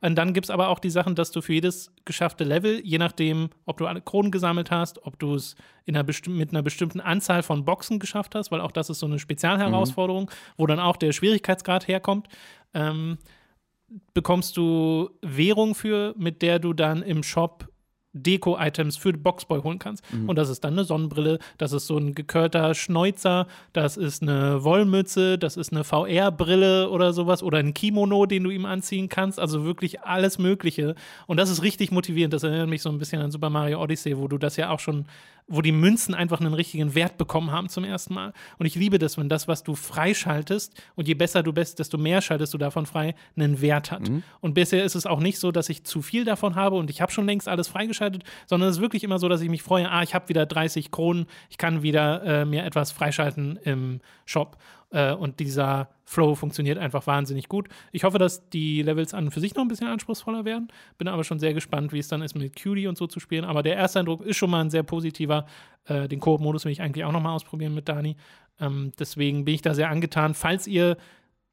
[0.00, 2.98] Und dann gibt es aber auch die Sachen, dass du für jedes geschaffte Level, je
[2.98, 5.56] nachdem, ob du alle Kronen gesammelt hast, ob du es
[5.86, 10.24] mit einer bestimmten Anzahl von Boxen geschafft hast, weil auch das ist so eine Spezialherausforderung,
[10.24, 10.54] mhm.
[10.56, 12.28] wo dann auch der Schwierigkeitsgrad herkommt,
[12.74, 13.18] ähm,
[14.14, 17.68] bekommst du Währung für, mit der du dann im Shop
[18.22, 20.04] Deko-Items für Boxboy holen kannst.
[20.12, 20.28] Mhm.
[20.28, 24.64] Und das ist dann eine Sonnenbrille, das ist so ein gekörter Schnäuzer, das ist eine
[24.64, 29.38] Wollmütze, das ist eine VR-Brille oder sowas oder ein Kimono, den du ihm anziehen kannst.
[29.38, 30.94] Also wirklich alles Mögliche.
[31.26, 32.32] Und das ist richtig motivierend.
[32.32, 34.80] Das erinnert mich so ein bisschen an Super Mario Odyssey, wo du das ja auch
[34.80, 35.06] schon
[35.48, 38.32] wo die Münzen einfach einen richtigen Wert bekommen haben zum ersten Mal.
[38.58, 41.98] Und ich liebe das, wenn das, was du freischaltest, und je besser du bist, desto
[41.98, 44.08] mehr schaltest du davon frei, einen Wert hat.
[44.08, 44.22] Mhm.
[44.40, 47.00] Und bisher ist es auch nicht so, dass ich zu viel davon habe und ich
[47.00, 49.88] habe schon längst alles freigeschaltet, sondern es ist wirklich immer so, dass ich mich freue,
[49.90, 54.56] ah, ich habe wieder 30 Kronen, ich kann wieder äh, mir etwas freischalten im Shop.
[54.90, 57.68] Äh, und dieser Flow funktioniert einfach wahnsinnig gut.
[57.92, 60.68] Ich hoffe, dass die Levels an und für sich noch ein bisschen anspruchsvoller werden.
[60.98, 63.44] Bin aber schon sehr gespannt, wie es dann ist, mit Cutie und so zu spielen.
[63.44, 65.46] Aber der erste Eindruck ist schon mal ein sehr positiver.
[65.86, 68.16] Äh, den Koop-Modus will ich eigentlich auch noch mal ausprobieren mit Dani.
[68.60, 70.34] Ähm, deswegen bin ich da sehr angetan.
[70.34, 70.96] Falls ihr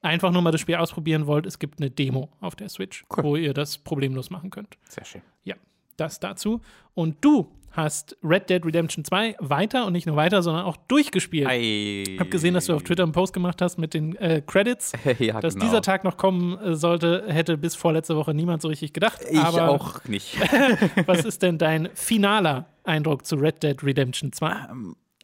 [0.01, 3.23] einfach nur mal das Spiel ausprobieren wollt, es gibt eine Demo auf der Switch, cool.
[3.23, 4.77] wo ihr das problemlos machen könnt.
[4.87, 5.21] Sehr schön.
[5.43, 5.55] Ja,
[5.97, 6.61] das dazu.
[6.93, 11.51] Und du hast Red Dead Redemption 2 weiter und nicht nur weiter, sondern auch durchgespielt.
[11.51, 14.93] Ich habe gesehen, dass du auf Twitter einen Post gemacht hast mit den äh, Credits.
[15.19, 15.65] ja, dass genau.
[15.65, 19.19] dieser Tag noch kommen äh, sollte, hätte bis vorletzte Woche niemand so richtig gedacht.
[19.29, 20.37] Ich aber auch nicht.
[21.07, 24.55] was ist denn dein finaler Eindruck zu Red Dead Redemption 2?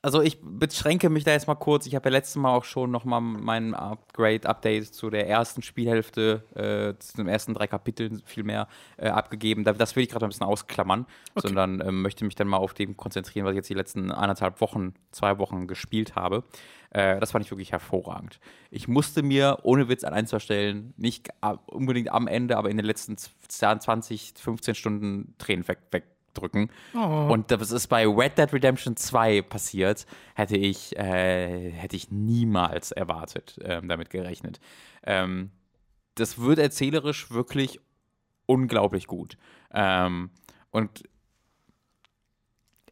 [0.02, 1.86] Also ich beschränke mich da jetzt mal kurz.
[1.86, 7.00] Ich habe ja letztes Mal auch schon nochmal mein Upgrade-Update zu der ersten Spielhälfte, äh,
[7.00, 9.64] zu den ersten drei Kapiteln vielmehr äh, abgegeben.
[9.64, 11.48] Das will ich gerade ein bisschen ausklammern, okay.
[11.48, 14.62] sondern äh, möchte mich dann mal auf dem konzentrieren, was ich jetzt die letzten anderthalb
[14.62, 16.44] Wochen, zwei Wochen gespielt habe.
[16.92, 18.40] Äh, das fand ich wirklich hervorragend.
[18.72, 21.30] Ich musste mir, ohne Witz an einzustellen, nicht
[21.68, 26.70] unbedingt am Ende, aber in den letzten 20, 15 Stunden Tränen weg, weg drücken.
[26.96, 27.30] Oh.
[27.32, 30.06] Und das ist bei Red Dead Redemption 2 passiert,
[30.36, 34.60] hätte ich, äh, hätte ich niemals erwartet, ähm, damit gerechnet.
[35.04, 35.52] Ähm,
[36.16, 37.80] das wird erzählerisch wirklich
[38.46, 39.38] unglaublich gut.
[39.74, 40.32] Ähm,
[40.72, 41.04] und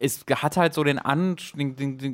[0.00, 1.36] es hat halt so den An,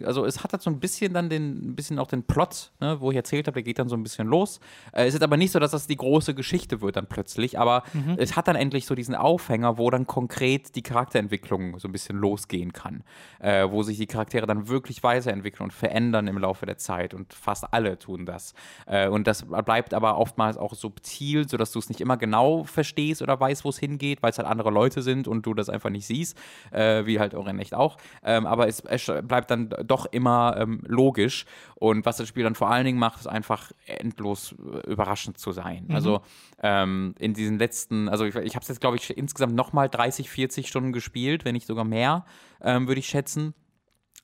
[0.05, 3.01] also es hat halt so ein bisschen dann den, ein bisschen auch den Plot, ne,
[3.01, 4.61] wo ich erzählt habe, der geht dann so ein bisschen los.
[4.93, 7.83] Äh, es ist aber nicht so, dass das die große Geschichte wird dann plötzlich, aber
[7.93, 8.17] mhm.
[8.19, 12.17] es hat dann endlich so diesen Aufhänger, wo dann konkret die Charakterentwicklung so ein bisschen
[12.17, 13.03] losgehen kann,
[13.41, 17.33] äh, wo sich die Charaktere dann wirklich weiterentwickeln und verändern im Laufe der Zeit und
[17.35, 18.55] fast alle tun das.
[18.87, 23.23] Äh, und das bleibt aber oftmals auch subtil, sodass du es nicht immer genau verstehst
[23.23, 25.91] oder weißt, wo es hingeht, weil es halt andere Leute sind und du das einfach
[25.91, 26.37] nicht siehst,
[26.71, 27.97] äh, wie halt auch in echt auch.
[28.23, 31.45] Ähm, aber es, es, bleibt dann doch immer ähm, logisch.
[31.75, 35.53] Und was das Spiel dann vor allen Dingen macht, ist einfach endlos äh, überraschend zu
[35.53, 35.87] sein.
[35.89, 35.95] Mhm.
[35.95, 36.21] Also
[36.63, 40.31] ähm, in diesen letzten, also ich, ich habe es jetzt, glaube ich, insgesamt nochmal 30,
[40.31, 42.25] 40 Stunden gespielt, wenn nicht sogar mehr,
[42.63, 43.55] ähm, würde ich schätzen.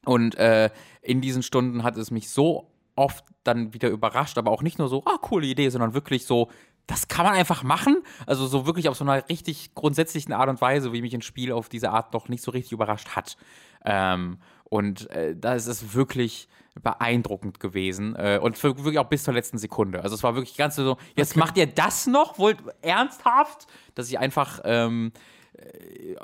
[0.05, 0.71] Und äh,
[1.03, 4.89] in diesen Stunden hat es mich so oft dann wieder überrascht, aber auch nicht nur
[4.89, 6.51] so, ah, coole Idee, sondern wirklich so,
[6.91, 8.03] das kann man einfach machen.
[8.27, 11.53] Also so wirklich auf so einer richtig grundsätzlichen Art und Weise, wie mich ein Spiel
[11.53, 13.37] auf diese Art noch nicht so richtig überrascht hat.
[13.85, 16.49] Ähm, und äh, da ist es wirklich
[16.83, 20.03] beeindruckend gewesen äh, und für, wirklich auch bis zur letzten Sekunde.
[20.03, 21.41] Also es war wirklich ganz so, jetzt okay.
[21.41, 22.39] macht ihr das noch?
[22.39, 23.69] Wollt ernsthaft?
[23.95, 25.21] Dass ich einfach ähm, äh,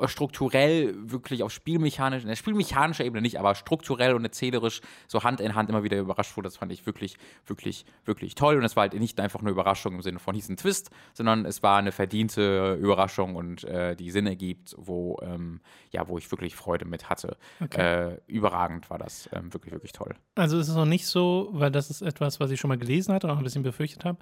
[0.06, 5.54] strukturell wirklich auf spielmechanischer, der spielmechanischer Ebene nicht, aber strukturell und erzählerisch so Hand in
[5.54, 6.46] Hand immer wieder überrascht wurde.
[6.46, 7.16] Das fand ich wirklich,
[7.46, 8.56] wirklich, wirklich toll.
[8.56, 11.44] Und es war halt nicht einfach eine Überraschung im Sinne von hieß ein Twist, sondern
[11.44, 15.60] es war eine verdiente Überraschung und äh, die Sinn ergibt, wo, ähm,
[15.90, 17.36] ja, wo ich wirklich Freude mit hatte.
[17.62, 18.10] Okay.
[18.10, 20.14] Äh, überragend war das, ähm, wirklich, wirklich toll.
[20.34, 23.14] Also es ist noch nicht so, weil das ist etwas, was ich schon mal gelesen
[23.14, 24.18] hatte und auch ein bisschen befürchtet habe,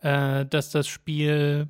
[0.00, 1.68] äh, dass das Spiel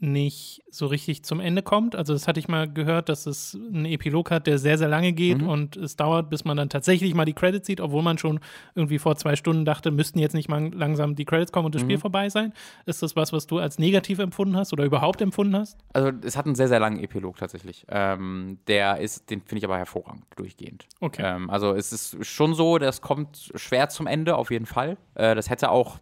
[0.00, 1.94] nicht so richtig zum Ende kommt.
[1.94, 5.12] Also das hatte ich mal gehört, dass es einen Epilog hat, der sehr, sehr lange
[5.12, 5.48] geht mhm.
[5.48, 8.40] und es dauert, bis man dann tatsächlich mal die Credits sieht, obwohl man schon
[8.74, 11.82] irgendwie vor zwei Stunden dachte, müssten jetzt nicht mal langsam die Credits kommen und das
[11.82, 11.86] mhm.
[11.86, 12.52] Spiel vorbei sein.
[12.86, 15.78] Ist das was, was du als negativ empfunden hast oder überhaupt empfunden hast?
[15.92, 17.86] Also es hat einen sehr, sehr langen Epilog tatsächlich.
[17.88, 20.86] Ähm, der ist, den finde ich aber hervorragend, durchgehend.
[21.00, 21.22] Okay.
[21.24, 24.96] Ähm, also es ist schon so, das kommt schwer zum Ende, auf jeden Fall.
[25.14, 25.98] Äh, das hätte auch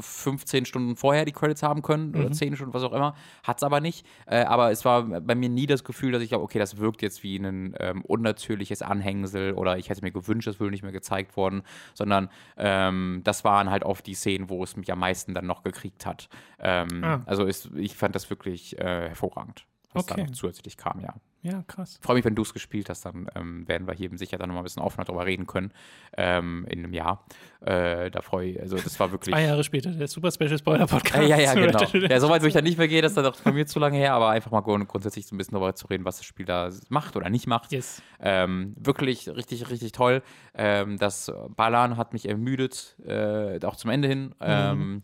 [0.00, 2.20] 15 Stunden vorher die Credits haben können mhm.
[2.20, 3.14] oder 10 Stunden, was auch immer.
[3.42, 4.06] Hat es aber nicht.
[4.26, 7.02] Äh, aber es war bei mir nie das Gefühl, dass ich glaube, okay, das wirkt
[7.02, 10.92] jetzt wie ein ähm, unnatürliches Anhängsel oder ich hätte mir gewünscht, das würde nicht mehr
[10.92, 11.62] gezeigt worden,
[11.94, 15.62] sondern ähm, das waren halt oft die Szenen, wo es mich am meisten dann noch
[15.62, 16.28] gekriegt hat.
[16.58, 17.22] Ähm, ah.
[17.26, 20.24] Also ist, ich fand das wirklich äh, hervorragend, was okay.
[20.24, 21.14] dann zusätzlich kam, ja.
[21.46, 22.00] Ja, krass.
[22.02, 24.62] Freue mich, wenn du es gespielt hast, dann ähm, werden wir hier sicher dann nochmal
[24.62, 25.72] ein bisschen offener darüber reden können
[26.16, 27.24] ähm, in einem Jahr.
[27.60, 29.32] Äh, da freue ich, also das war wirklich.
[29.32, 31.22] Zwei Jahre später, der Super Special Spoiler Podcast.
[31.22, 31.78] Äh, ja, ja, genau.
[32.08, 33.78] ja, soweit würde ich dann nicht mehr gehen, das ist dann auch bei mir zu
[33.78, 36.46] lange her, aber einfach mal grundsätzlich so ein bisschen darüber zu reden, was das Spiel
[36.46, 37.70] da macht oder nicht macht.
[37.70, 38.02] Yes.
[38.18, 40.22] Ähm, wirklich richtig, richtig toll.
[40.54, 44.26] Ähm, das Ballern hat mich ermüdet, äh, auch zum Ende hin.
[44.26, 45.02] Mhm ähm,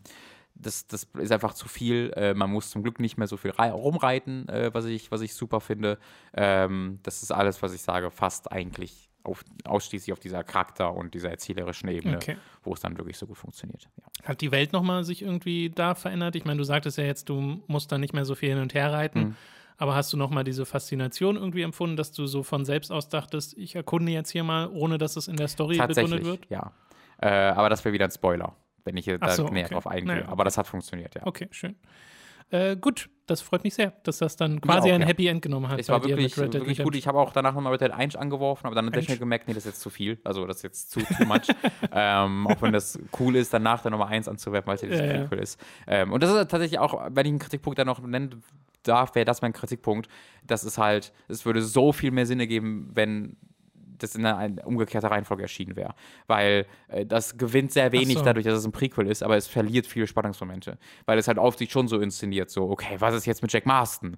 [0.65, 2.11] das, das ist einfach zu viel.
[2.15, 5.33] Äh, man muss zum Glück nicht mehr so viel rumreiten, äh, was, ich, was ich
[5.33, 5.97] super finde.
[6.33, 11.13] Ähm, das ist alles, was ich sage, fast eigentlich auf, ausschließlich auf dieser Charakter- und
[11.13, 12.37] dieser erzählerischen Ebene, okay.
[12.63, 13.87] wo es dann wirklich so gut funktioniert.
[13.97, 14.27] Ja.
[14.29, 16.35] Hat die Welt nochmal sich irgendwie da verändert?
[16.35, 18.73] Ich meine, du sagtest ja jetzt, du musst da nicht mehr so viel hin und
[18.73, 19.19] her reiten.
[19.19, 19.35] Mhm.
[19.77, 23.57] Aber hast du nochmal diese Faszination irgendwie empfunden, dass du so von selbst aus dachtest,
[23.57, 26.47] ich erkunde jetzt hier mal, ohne dass es in der Story begründet wird?
[26.49, 26.71] Ja.
[27.19, 28.55] Äh, aber das wäre wieder ein Spoiler
[28.85, 29.73] wenn ich da so, näher okay.
[29.73, 30.15] drauf eingehe.
[30.15, 31.25] Naja, Aber das hat funktioniert, ja.
[31.25, 31.75] Okay, schön.
[32.53, 35.07] Äh, gut, das freut mich sehr, dass das dann quasi auch, ein ja.
[35.07, 35.79] Happy End genommen hat.
[35.79, 36.95] Es war wirklich, wirklich gut.
[36.95, 39.47] Ich habe auch danach nochmal Red Dead 1 angeworfen, aber dann habe ich schnell gemerkt,
[39.47, 40.19] nee, das ist jetzt zu viel.
[40.23, 41.47] Also das ist jetzt zu too much.
[41.91, 45.01] ähm, auch wenn das cool ist, danach dann nochmal 1 anzuwerfen, weil es ja dieses
[45.01, 45.41] ja, ja.
[45.41, 45.59] ist.
[45.87, 48.43] Ähm, und das ist tatsächlich auch, wenn ich einen Kritikpunkt da noch nennen
[48.83, 50.07] darf, wäre das mein Kritikpunkt.
[50.45, 53.37] Das ist halt, es würde so viel mehr Sinn ergeben, wenn
[54.03, 55.95] das in einer umgekehrter Reihenfolge erschienen wäre.
[56.27, 58.23] Weil äh, das gewinnt sehr wenig so.
[58.23, 60.77] dadurch, dass es ein Prequel ist, aber es verliert viele Spannungsmomente.
[61.05, 63.65] Weil es halt auf sich schon so inszeniert, so, okay, was ist jetzt mit Jack
[63.65, 64.17] Marston?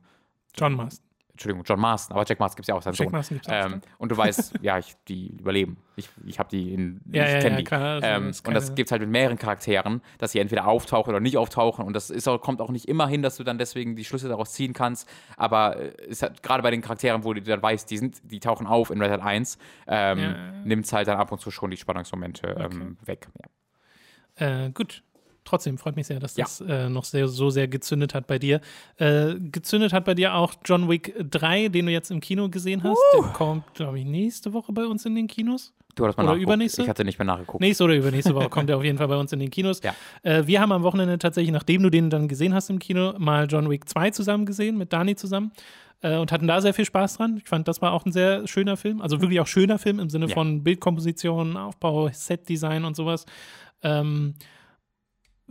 [0.56, 1.06] John Marston.
[1.36, 3.12] Entschuldigung, John Marston, aber Jack Marston gibt es ja auch seinen Jack Sohn.
[3.12, 5.76] Marston gibt's auch, ähm, und du weißt, ja, ich, die überleben.
[5.98, 7.64] Ich, ich habe die in, ja, ich ja, kenne ja, die.
[7.66, 10.66] Klar, also ähm, das und das gibt es halt mit mehreren Charakteren, dass sie entweder
[10.66, 11.84] auftauchen oder nicht auftauchen.
[11.84, 14.30] Und das ist auch, kommt auch nicht immer hin, dass du dann deswegen die Schlüsse
[14.30, 15.10] daraus ziehen kannst.
[15.36, 18.40] Aber äh, es hat gerade bei den Charakteren, wo du dann weißt, die, sind, die
[18.40, 19.58] tauchen auf in Red Hat 1,
[19.88, 22.70] ähm, nimmt es halt dann ab und zu schon die Spannungsmomente okay.
[22.72, 23.28] ähm, weg.
[24.38, 25.04] Äh, gut,
[25.46, 28.60] trotzdem freut mich sehr, dass das äh, noch sehr, so sehr gezündet hat bei dir.
[28.98, 32.84] Äh, gezündet hat bei dir auch John Wick 3, den du jetzt im Kino gesehen
[32.84, 32.98] hast.
[32.98, 33.22] Uh.
[33.22, 35.74] Der kommt, glaube ich, nächste Woche bei uns in den Kinos.
[35.96, 36.82] Du hast mal oder übernächste?
[36.82, 37.62] Ich hatte nicht mehr nachgeguckt.
[37.62, 39.82] Nächste oder übernächste Woche kommt er auf jeden Fall bei uns in den Kinos.
[39.82, 39.96] Ja.
[40.24, 43.48] Äh, wir haben am Wochenende tatsächlich, nachdem du den dann gesehen hast im Kino, mal
[43.50, 45.52] John Wick 2 zusammen gesehen, mit Dani zusammen.
[46.02, 47.38] Äh, und hatten da sehr viel Spaß dran.
[47.38, 49.02] Ich fand, das war auch ein sehr schöner Film.
[49.02, 50.34] Also wirklich auch schöner Film im Sinne ja.
[50.34, 53.26] von Bildkomposition, Aufbau, Setdesign und sowas.
[53.82, 54.36] Ähm,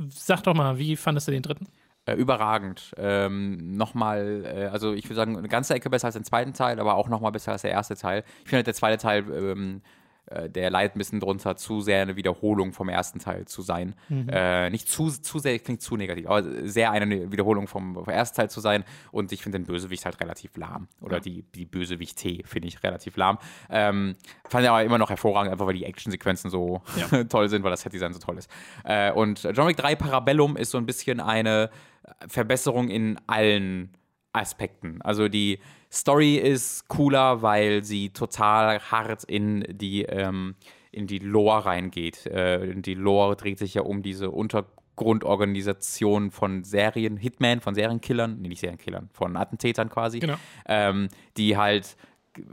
[0.08, 1.68] Sag doch mal, wie fandest du den dritten?
[2.06, 2.92] Äh, überragend.
[2.98, 6.78] Ähm, nochmal, äh, also ich würde sagen, eine ganze Ecke besser als den zweiten Teil,
[6.78, 8.24] aber auch nochmal besser als der erste Teil.
[8.44, 10.03] Ich finde, der zweite Teil ähm, äh,
[10.48, 13.94] der leidet ein bisschen drunter, zu sehr eine Wiederholung vom ersten Teil zu sein.
[14.08, 14.28] Mhm.
[14.28, 18.36] Äh, nicht zu, zu sehr, klingt zu negativ, aber sehr eine Wiederholung vom, vom ersten
[18.36, 18.84] Teil zu sein.
[19.12, 20.88] Und ich finde den Bösewicht halt relativ lahm.
[21.00, 21.20] Oder ja.
[21.20, 23.38] die, die Bösewicht-T finde ich relativ lahm.
[23.68, 24.16] Ähm,
[24.48, 27.24] fand ich aber immer noch hervorragend, einfach weil die Actionsequenzen so ja.
[27.28, 28.50] toll sind, weil das Set-Design so toll ist.
[28.84, 31.70] Äh, und John Wick 3 Parabellum ist so ein bisschen eine
[32.28, 33.90] Verbesserung in allen
[34.32, 35.00] Aspekten.
[35.02, 35.60] Also die
[35.94, 40.56] Story ist cooler, weil sie total hart in die, ähm,
[40.90, 42.26] in die Lore reingeht.
[42.26, 48.48] Äh, die Lore dreht sich ja um diese Untergrundorganisation von Serien, Hitman, von Serienkillern, nee,
[48.48, 50.34] nicht Serienkillern, von Attentätern quasi, genau.
[50.66, 51.96] ähm, die halt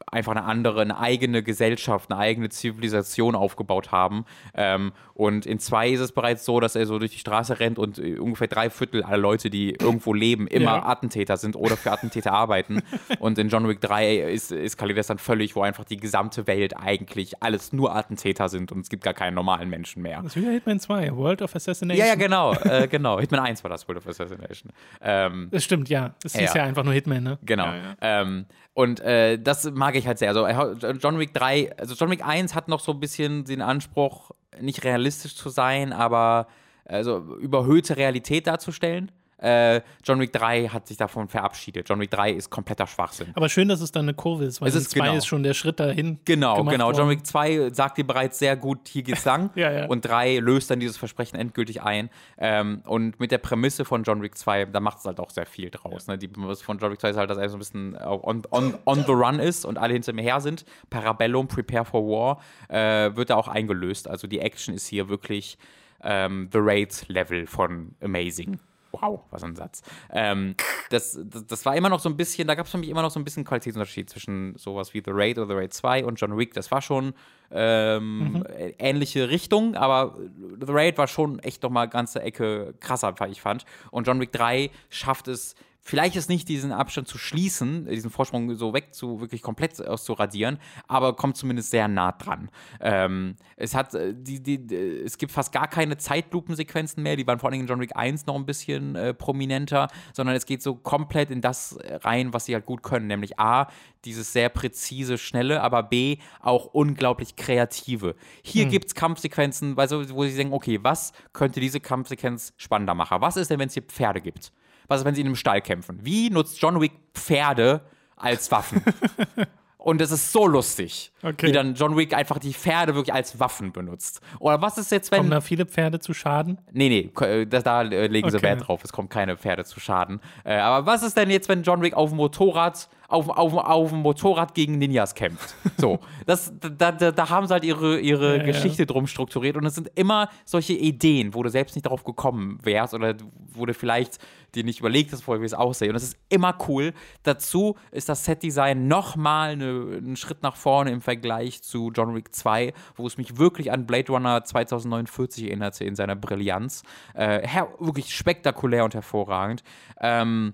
[0.07, 4.25] einfach eine andere, eine eigene Gesellschaft, eine eigene Zivilisation aufgebaut haben.
[4.53, 7.77] Ähm, und in zwei ist es bereits so, dass er so durch die Straße rennt
[7.77, 10.85] und äh, ungefähr drei Viertel aller Leute, die irgendwo leben, immer ja.
[10.85, 12.81] Attentäter sind oder für Attentäter arbeiten.
[13.19, 16.75] Und in John Wick 3 ist, eskaliert das dann völlig, wo einfach die gesamte Welt
[16.77, 20.21] eigentlich alles nur Attentäter sind und es gibt gar keinen normalen Menschen mehr.
[20.21, 21.99] Das ist wieder Hitman 2, World of Assassination.
[21.99, 22.53] Ja, ja, genau.
[22.53, 23.19] äh, genau.
[23.19, 24.71] Hitman 1 war das, World of Assassination.
[25.01, 26.15] Ähm, das stimmt, ja.
[26.23, 26.53] Es ja.
[26.53, 27.37] ja einfach nur Hitman, ne?
[27.43, 27.65] Genau.
[27.65, 30.29] Ja, ähm, und äh, das mag ich halt sehr.
[30.29, 34.31] Also John Wick 3, also John Wick 1 hat noch so ein bisschen den Anspruch,
[34.59, 36.47] nicht realistisch zu sein, aber
[36.85, 39.11] also überhöhte Realität darzustellen.
[39.41, 41.89] Äh, John Wick 3 hat sich davon verabschiedet.
[41.89, 43.31] John Wick 3 ist kompletter Schwachsinn.
[43.33, 45.15] Aber schön, dass es dann eine Kurve ist, weil es ist, 2 genau.
[45.17, 46.19] ist schon der Schritt dahin.
[46.25, 46.85] Genau, genau.
[46.85, 46.97] Worden.
[46.97, 49.49] John Wick 2 sagt dir bereits sehr gut, hier geht's lang.
[49.55, 49.85] ja, ja.
[49.87, 52.09] Und 3 löst dann dieses Versprechen endgültig ein.
[52.37, 55.47] Ähm, und mit der Prämisse von John Wick 2, da macht es halt auch sehr
[55.47, 56.07] viel draus.
[56.07, 56.17] Ne?
[56.17, 58.77] Die Prämisse von John Wick 2 ist halt, dass er so ein bisschen on, on,
[58.85, 60.65] on the run ist und alle hinter mir her sind.
[60.91, 64.07] Parabellum, Prepare for War, äh, wird da auch eingelöst.
[64.07, 65.57] Also die Action ist hier wirklich
[66.03, 68.59] ähm, The Raid-Level von Amazing.
[68.91, 69.81] Wow, was ein Satz.
[70.11, 70.55] Ähm,
[70.89, 73.01] das, das, das, war immer noch so ein bisschen, da gab es für mich immer
[73.01, 76.19] noch so ein bisschen Qualitätsunterschied zwischen sowas wie The Raid oder The Raid 2 und
[76.19, 76.53] John Wick.
[76.53, 77.13] Das war schon
[77.51, 78.45] ähm, mhm.
[78.77, 80.17] ähnliche Richtung, aber
[80.59, 83.65] The Raid war schon echt nochmal ganze Ecke krasser, ich fand.
[83.91, 88.55] Und John Wick 3 schafft es vielleicht ist nicht diesen Abstand zu schließen, diesen Vorsprung
[88.55, 92.49] so weg zu wirklich komplett auszuradieren, aber kommt zumindest sehr nah dran.
[92.79, 97.39] Ähm, es hat äh, die, die, es gibt fast gar keine Zeitlupensequenzen mehr, die waren
[97.39, 100.75] vor allem in John Wick 1 noch ein bisschen äh, prominenter, sondern es geht so
[100.75, 103.67] komplett in das rein, was sie halt gut können, nämlich A,
[104.05, 108.15] dieses sehr präzise, schnelle, aber B, auch unglaublich kreative.
[108.43, 108.71] Hier hm.
[108.71, 113.21] gibt es Kampfsequenzen, wo sie denken, okay, was könnte diese Kampfsequenz spannender machen?
[113.21, 114.51] Was ist denn, wenn es hier Pferde gibt?
[114.91, 115.99] Was ist, wenn sie in einem Stall kämpfen?
[116.03, 117.79] Wie nutzt John Wick Pferde
[118.17, 118.83] als Waffen?
[119.77, 121.47] Und es ist so lustig, okay.
[121.47, 124.19] wie dann John Wick einfach die Pferde wirklich als Waffen benutzt.
[124.39, 125.19] Oder was ist jetzt, wenn.
[125.19, 126.59] Kommen da viele Pferde zu Schaden?
[126.73, 128.37] Nee, nee, äh, da, da legen okay.
[128.37, 130.19] sie Wert drauf, es kommen keine Pferde zu Schaden.
[130.43, 133.89] Äh, aber was ist denn jetzt, wenn John Wick auf dem Motorrad auf, auf, auf
[133.89, 135.55] dem Motorrad gegen Ninjas kämpft.
[135.77, 138.85] So, das, da, da, da haben sie halt ihre, ihre ja, Geschichte ja.
[138.85, 142.93] drum strukturiert und es sind immer solche Ideen, wo du selbst nicht darauf gekommen wärst
[142.93, 143.15] oder
[143.53, 144.19] wo du vielleicht
[144.53, 145.87] dir nicht überlegt hast vorher, wie es aussieht.
[145.87, 146.93] Und das ist immer cool.
[147.23, 152.35] Dazu ist das Setdesign nochmal eine, einen Schritt nach vorne im Vergleich zu John Wick
[152.35, 156.83] 2, wo es mich wirklich an Blade Runner 2049 erinnerte in seiner Brillanz.
[157.13, 157.47] Äh,
[157.79, 159.63] wirklich spektakulär und hervorragend.
[159.99, 160.53] Ähm,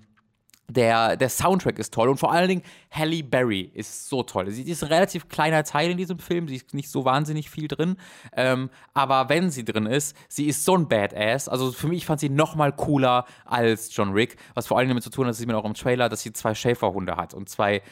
[0.70, 4.50] der, der Soundtrack ist toll und vor allen Dingen Halle Berry ist so toll.
[4.50, 7.68] Sie ist ein relativ kleiner Teil in diesem Film, sie ist nicht so wahnsinnig viel
[7.68, 7.96] drin,
[8.34, 11.48] ähm, aber wenn sie drin ist, sie ist so ein Badass.
[11.48, 15.02] Also für mich fand sie noch mal cooler als John Wick, was vor allem damit
[15.02, 17.48] zu tun hat, das sieht man auch im Trailer, dass sie zwei Schäferhunde hat und
[17.48, 17.82] zwei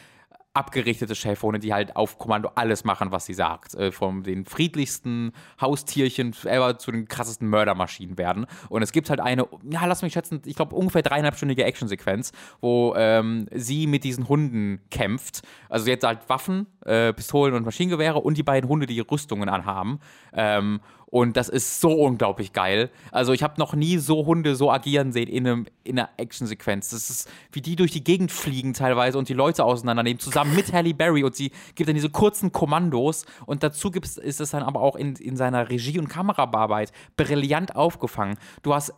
[0.57, 3.75] abgerichtete Schäferhunde, die halt auf Kommando alles machen, was sie sagt.
[3.75, 5.31] Äh, von den friedlichsten
[5.61, 8.47] Haustierchen ever zu den krassesten Mördermaschinen werden.
[8.69, 12.95] Und es gibt halt eine, ja, lass mich schätzen, ich glaube ungefähr dreieinhalbstündige Actionsequenz, wo
[12.97, 15.41] ähm, sie mit diesen Hunden kämpft.
[15.69, 19.99] Also jetzt halt Waffen, äh, Pistolen und Maschinengewehre und die beiden Hunde, die Rüstungen anhaben.
[20.33, 20.79] Ähm,
[21.09, 22.89] und das ist so unglaublich geil.
[23.11, 26.89] Also ich habe noch nie so Hunde so agieren sehen in, einem, in einer Actionsequenz.
[26.89, 30.73] Das ist, wie die durch die Gegend fliegen teilweise und die Leute auseinandernehmen, zusammen mit
[30.73, 31.23] Halle Berry.
[31.23, 33.25] Und sie gibt dann diese kurzen Kommandos.
[33.45, 37.77] Und dazu gibt's, ist es dann aber auch in, in seiner Regie- und Kameraarbeit brillant
[37.77, 38.37] aufgefangen.
[38.61, 38.93] Du hast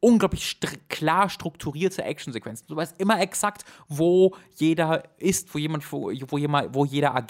[0.00, 2.66] unglaublich st klar strukturierte Actionsequenzen.
[2.66, 7.21] Du weißt immer exakt, wo jeder ist, wo jemand, wo, wo, jemand, wo jeder agiert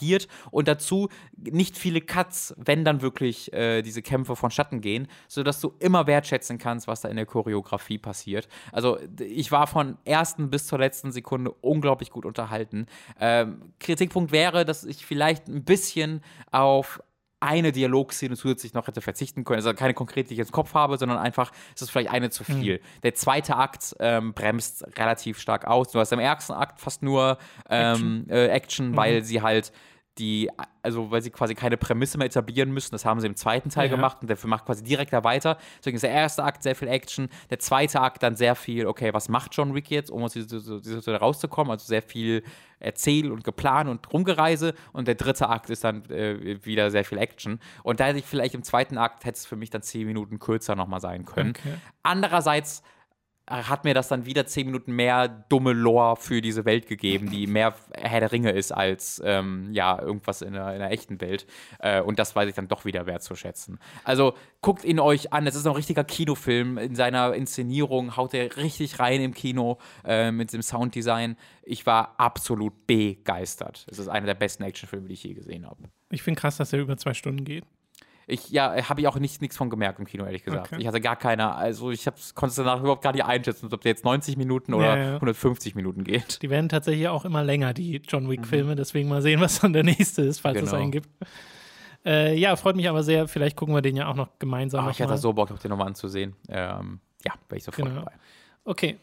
[0.50, 5.74] und dazu nicht viele Cuts, wenn dann wirklich äh, diese Kämpfe vonstatten gehen, sodass du
[5.78, 8.48] immer wertschätzen kannst, was da in der Choreografie passiert.
[8.72, 12.86] Also ich war von ersten bis zur letzten Sekunde unglaublich gut unterhalten.
[13.20, 17.02] Ähm, Kritikpunkt wäre, dass ich vielleicht ein bisschen auf
[17.42, 19.56] eine Dialogszene zusätzlich noch hätte verzichten können.
[19.56, 22.30] Also keine konkrete, die ich jetzt im Kopf habe, sondern einfach, es ist vielleicht eine
[22.30, 22.76] zu viel.
[22.76, 23.00] Mhm.
[23.02, 25.90] Der zweite Akt ähm, bremst relativ stark aus.
[25.90, 27.38] Du hast im ersten Akt fast nur
[27.68, 28.96] ähm, Action, äh, Action mhm.
[28.96, 29.72] weil sie halt
[30.18, 30.50] die,
[30.82, 32.92] also weil sie quasi keine Prämisse mehr etablieren müssen.
[32.92, 33.96] Das haben sie im zweiten Teil ja.
[33.96, 35.56] gemacht und dafür macht quasi direkt da weiter.
[35.78, 39.14] Deswegen ist der erste Akt sehr viel Action, der zweite Akt dann sehr viel, okay,
[39.14, 41.70] was macht John Wick jetzt, um aus dieser Situation rauszukommen?
[41.70, 42.42] Also sehr viel
[42.78, 47.18] Erzähl und Geplan und Rumgereise und der dritte Akt ist dann äh, wieder sehr viel
[47.18, 47.60] Action.
[47.82, 50.38] Und da hätte ich vielleicht im zweiten Akt hätte es für mich dann zehn Minuten
[50.38, 51.50] kürzer nochmal sein können.
[51.50, 51.74] Okay.
[52.02, 52.82] Andererseits
[53.52, 57.46] hat mir das dann wieder zehn Minuten mehr dumme Lore für diese Welt gegeben, die
[57.46, 61.46] mehr Herr der Ringe ist als ähm, ja irgendwas in der, in der echten Welt.
[61.78, 63.78] Äh, und das weiß ich dann doch wieder wertzuschätzen.
[64.04, 65.46] Also guckt ihn euch an.
[65.46, 66.78] Es ist ein richtiger Kinofilm.
[66.78, 71.36] In seiner Inszenierung haut er richtig rein im Kino äh, mit dem Sounddesign.
[71.62, 73.86] Ich war absolut begeistert.
[73.90, 75.84] Es ist einer der besten Actionfilme, die ich je gesehen habe.
[76.10, 77.64] Ich finde krass, dass er über zwei Stunden geht.
[78.32, 80.72] Ich, ja, habe ich auch nichts von gemerkt im Kino, ehrlich gesagt.
[80.72, 80.80] Okay.
[80.80, 82.04] Ich hatte gar keine, also ich
[82.34, 85.14] konnte es danach überhaupt gar nicht einschätzen, ob der jetzt 90 Minuten oder ja, ja.
[85.14, 86.42] 150 Minuten geht.
[86.42, 88.76] Die werden tatsächlich auch immer länger, die John Wick-Filme, mhm.
[88.76, 90.68] deswegen mal segen, was dann der nächste ist, falls genau.
[90.68, 91.08] es einen gibt.
[92.04, 93.28] Äh, ja, freut mich aber sehr.
[93.28, 94.84] Vielleicht gucken wir den ja auch noch gemeinsam.
[94.86, 96.34] Ach, ich hätte so Bock, den nochmal anzusehen.
[96.48, 98.00] Ähm, ja, wäre ich sofort genau.
[98.00, 98.12] dabei.
[98.64, 98.98] Okay.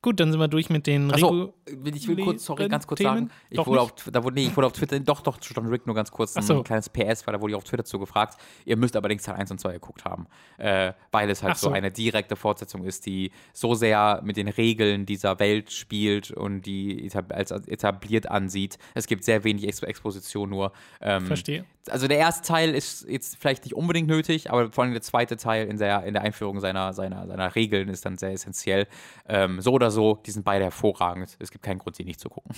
[0.00, 3.30] Gut, dann sind wir durch mit den Achso, ich will kurz, sorry, ganz kurz sagen,
[3.50, 5.96] ich wurde, auf, da wurde, nee, ich wurde auf Twitter, doch, doch, John Rick nur
[5.96, 6.62] ganz kurz, ein so.
[6.62, 8.38] kleines PS, weil da wurde ich auf Twitter zugefragt.
[8.64, 10.26] Ihr müsst allerdings Teil 1 und 2 geguckt haben,
[10.58, 11.68] äh, weil es halt so.
[11.68, 11.72] so.
[11.72, 17.10] eine direkte Fortsetzung ist, die so sehr mit den Regeln dieser Welt spielt und die
[17.30, 18.78] als etabliert ansieht.
[18.94, 20.72] Es gibt sehr wenig Exposition nur.
[21.00, 21.64] Ähm, Verstehe.
[21.90, 25.36] Also der erste Teil ist jetzt vielleicht nicht unbedingt nötig, aber vor allem der zweite
[25.36, 28.86] Teil in der, in der Einführung seiner, seiner, seiner Regeln ist dann sehr essentiell.
[29.28, 31.36] Ähm, so oder so, die sind beide hervorragend.
[31.38, 32.54] Es gibt keinen Grund, sie nicht zu gucken.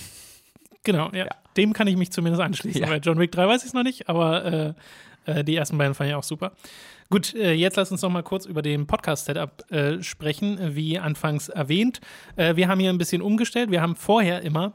[0.83, 1.25] Genau, ja.
[1.25, 1.35] ja.
[1.57, 2.81] Dem kann ich mich zumindest anschließen.
[2.81, 2.87] Ja.
[2.87, 4.73] Bei John Wick 3 weiß ich es noch nicht, aber äh,
[5.25, 6.53] äh, die ersten beiden fand ich auch super.
[7.09, 11.49] Gut, äh, jetzt lass uns noch mal kurz über den Podcast-Setup äh, sprechen, wie anfangs
[11.49, 11.99] erwähnt.
[12.35, 13.69] Äh, wir haben hier ein bisschen umgestellt.
[13.69, 14.73] Wir haben vorher immer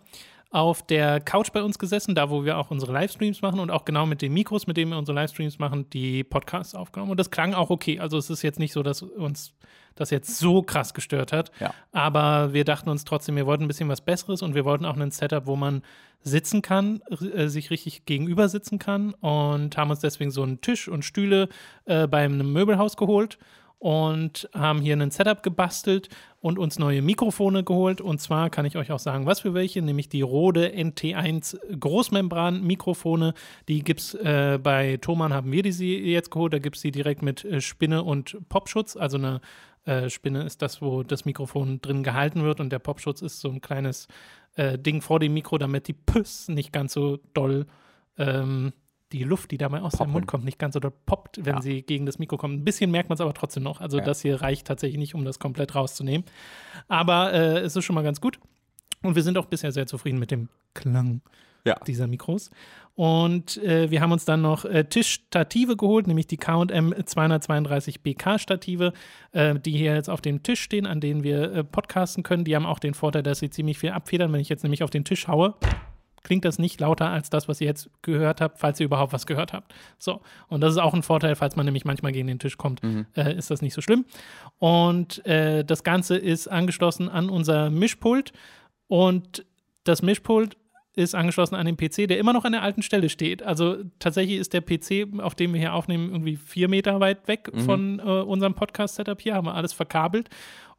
[0.50, 3.84] auf der Couch bei uns gesessen, da wo wir auch unsere Livestreams machen und auch
[3.84, 7.10] genau mit den Mikros, mit denen wir unsere Livestreams machen, die Podcasts aufgenommen.
[7.10, 7.98] Und das klang auch okay.
[7.98, 9.54] Also es ist jetzt nicht so, dass uns
[9.96, 11.50] das jetzt so krass gestört hat.
[11.58, 11.74] Ja.
[11.90, 14.96] Aber wir dachten uns trotzdem, wir wollten ein bisschen was Besseres und wir wollten auch
[14.96, 15.82] ein Setup, wo man
[16.22, 17.00] sitzen kann,
[17.34, 21.48] äh, sich richtig gegenüber sitzen kann und haben uns deswegen so einen Tisch und Stühle
[21.86, 23.38] äh, bei einem Möbelhaus geholt
[23.78, 26.08] und haben hier ein Setup gebastelt
[26.46, 28.00] und uns neue Mikrofone geholt.
[28.00, 33.34] Und zwar kann ich euch auch sagen, was für welche, nämlich die Rode NT1 Großmembran-Mikrofone.
[33.66, 36.52] Die gibt es äh, bei Thomann, haben wir die sie jetzt geholt.
[36.52, 39.40] Da gibt es sie direkt mit äh, Spinne und Popschutz, also eine
[39.86, 43.48] äh, Spinne ist das, wo das Mikrofon drin gehalten wird und der Popschutz ist so
[43.48, 44.06] ein kleines
[44.54, 47.66] äh, Ding vor dem Mikro, damit die Püss nicht ganz so doll
[48.18, 48.72] ähm,
[49.12, 50.08] die Luft, die dabei aus Poppen.
[50.08, 51.62] dem Mund kommt, nicht ganz so doll poppt, wenn ja.
[51.62, 52.54] sie gegen das Mikro kommt.
[52.54, 53.80] Ein bisschen merkt man es aber trotzdem noch.
[53.80, 54.04] Also ja.
[54.04, 56.26] das hier reicht tatsächlich nicht, um das komplett rauszunehmen.
[56.88, 58.38] Aber äh, es ist schon mal ganz gut.
[59.02, 61.20] Und wir sind auch bisher sehr zufrieden mit dem Klang
[61.64, 61.76] ja.
[61.86, 62.50] dieser Mikros.
[62.94, 68.38] Und äh, wir haben uns dann noch äh, Tischstative geholt, nämlich die KM 232 BK
[68.38, 68.94] Stative,
[69.32, 72.44] äh, die hier jetzt auf dem Tisch stehen, an denen wir äh, podcasten können.
[72.44, 74.32] Die haben auch den Vorteil, dass sie ziemlich viel abfedern.
[74.32, 75.54] Wenn ich jetzt nämlich auf den Tisch haue,
[76.26, 79.26] klingt das nicht lauter als das, was ihr jetzt gehört habt, falls ihr überhaupt was
[79.26, 79.72] gehört habt.
[79.96, 82.82] So, und das ist auch ein Vorteil, falls man nämlich manchmal gegen den Tisch kommt,
[82.82, 83.06] mhm.
[83.14, 84.04] äh, ist das nicht so schlimm.
[84.58, 88.32] Und äh, das Ganze ist angeschlossen an unser Mischpult
[88.88, 89.46] und
[89.84, 90.56] das Mischpult
[90.96, 93.44] ist angeschlossen an den PC, der immer noch an der alten Stelle steht.
[93.44, 97.50] Also tatsächlich ist der PC, auf dem wir hier aufnehmen, irgendwie vier Meter weit weg
[97.52, 97.60] mhm.
[97.60, 100.28] von äh, unserem Podcast-Setup hier, haben wir alles verkabelt.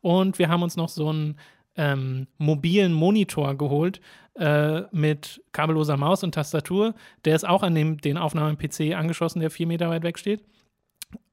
[0.02, 1.38] Und wir haben uns noch so ein
[1.78, 4.02] ähm, mobilen Monitor geholt
[4.40, 6.94] äh, mit kabelloser Maus und Tastatur.
[7.26, 10.44] Der ist auch an dem, den Aufnahmen-PC angeschlossen, der vier Meter weit weg steht.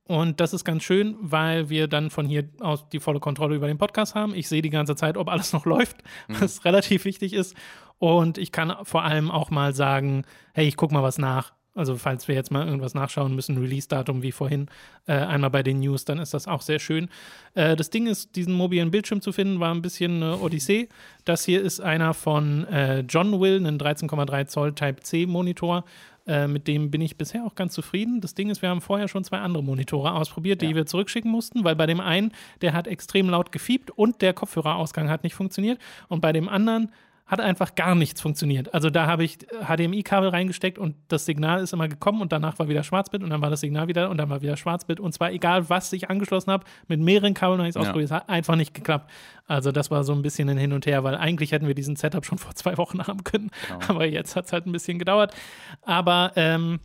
[0.06, 3.68] Und das ist ganz schön, weil wir dann von hier aus die volle Kontrolle über
[3.68, 4.34] den Podcast haben.
[4.34, 5.96] Ich sehe die ganze Zeit, ob alles noch läuft,
[6.28, 6.40] mhm.
[6.40, 7.56] was relativ wichtig ist.
[7.98, 11.52] Und ich kann vor allem auch mal sagen, hey, ich gucke mal was nach.
[11.74, 14.68] Also falls wir jetzt mal irgendwas nachschauen müssen, Release-Datum wie vorhin,
[15.06, 17.08] äh, einmal bei den News, dann ist das auch sehr schön.
[17.54, 20.88] Äh, das Ding ist, diesen mobilen Bildschirm zu finden, war ein bisschen eine Odyssee.
[21.24, 25.84] Das hier ist einer von äh, John Will, ein 13,3 Zoll Type-C Monitor.
[26.26, 28.20] Äh, mit dem bin ich bisher auch ganz zufrieden.
[28.20, 30.74] Das Ding ist, wir haben vorher schon zwei andere Monitore ausprobiert, die ja.
[30.74, 32.32] wir zurückschicken mussten, weil bei dem einen,
[32.62, 35.78] der hat extrem laut gefiebt und der Kopfhörerausgang hat nicht funktioniert.
[36.08, 36.92] Und bei dem anderen
[37.26, 38.74] hat einfach gar nichts funktioniert.
[38.74, 42.68] Also da habe ich HDMI-Kabel reingesteckt und das Signal ist immer gekommen und danach war
[42.68, 45.32] wieder Schwarzbild und dann war das Signal wieder und dann war wieder Schwarzbild und zwar
[45.32, 47.82] egal, was ich angeschlossen habe, mit mehreren Kabeln habe ich es ja.
[47.82, 49.10] ausprobiert, es hat einfach nicht geklappt.
[49.46, 51.96] Also das war so ein bisschen ein Hin und Her, weil eigentlich hätten wir diesen
[51.96, 53.80] Setup schon vor zwei Wochen haben können, genau.
[53.88, 55.34] aber jetzt hat es halt ein bisschen gedauert.
[55.80, 56.80] Aber ähm,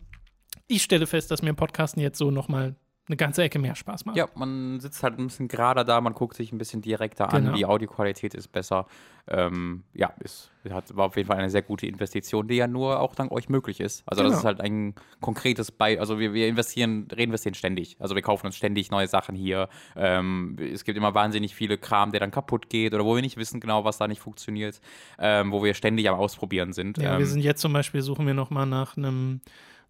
[0.68, 2.76] ich stelle fest, dass mir Podcasten jetzt so nochmal
[3.10, 4.16] eine ganze Ecke mehr Spaß macht.
[4.16, 7.50] Ja, man sitzt halt ein bisschen gerader da, man guckt sich ein bisschen direkter genau.
[7.50, 8.86] an, die Audioqualität ist besser.
[9.26, 13.00] Ähm, ja, es hat, war auf jeden Fall eine sehr gute Investition, die ja nur
[13.00, 14.04] auch dank euch möglich ist.
[14.06, 14.30] Also genau.
[14.30, 17.96] das ist halt ein konkretes Bei, also wir, wir investieren, reinvestieren ständig.
[17.98, 19.68] Also wir kaufen uns ständig neue Sachen hier.
[19.96, 23.36] Ähm, es gibt immer wahnsinnig viele Kram, der dann kaputt geht oder wo wir nicht
[23.36, 24.80] wissen genau, was da nicht funktioniert,
[25.18, 26.98] ähm, wo wir ständig am Ausprobieren sind.
[26.98, 29.40] Ja, wir ähm, sind jetzt zum Beispiel, suchen wir nochmal nach einem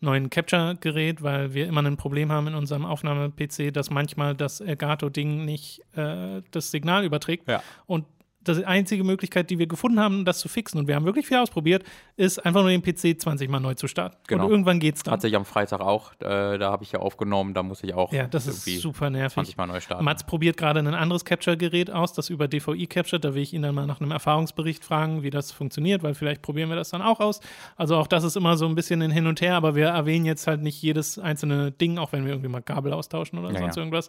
[0.01, 5.45] neuen Capture-Gerät, weil wir immer ein Problem haben in unserem Aufnahme-PC, dass manchmal das Elgato-Ding
[5.45, 7.49] nicht äh, das Signal überträgt.
[7.49, 7.63] Ja.
[7.87, 8.05] Und
[8.47, 11.37] die einzige Möglichkeit, die wir gefunden haben, das zu fixen, und wir haben wirklich viel
[11.37, 11.85] ausprobiert,
[12.17, 14.17] ist einfach nur den PC 20 Mal neu zu starten.
[14.27, 14.45] Genau.
[14.45, 15.13] Und irgendwann geht's dann.
[15.13, 18.13] Hatte ich am Freitag auch, äh, da habe ich ja aufgenommen, da muss ich auch
[18.13, 19.35] ja, das ist super nervig.
[19.35, 20.05] 20 Mal neu starten.
[20.05, 23.25] Mats probiert gerade ein anderes Capture-Gerät aus, das über DVI captured.
[23.25, 26.43] Da will ich ihn dann mal nach einem Erfahrungsbericht fragen, wie das funktioniert, weil vielleicht
[26.43, 27.41] probieren wir das dann auch aus.
[27.77, 30.25] Also auch das ist immer so ein bisschen ein Hin und Her, aber wir erwähnen
[30.25, 33.59] jetzt halt nicht jedes einzelne Ding, auch wenn wir irgendwie mal Kabel austauschen oder ja,
[33.59, 33.83] sonst ja.
[33.83, 34.09] irgendwas.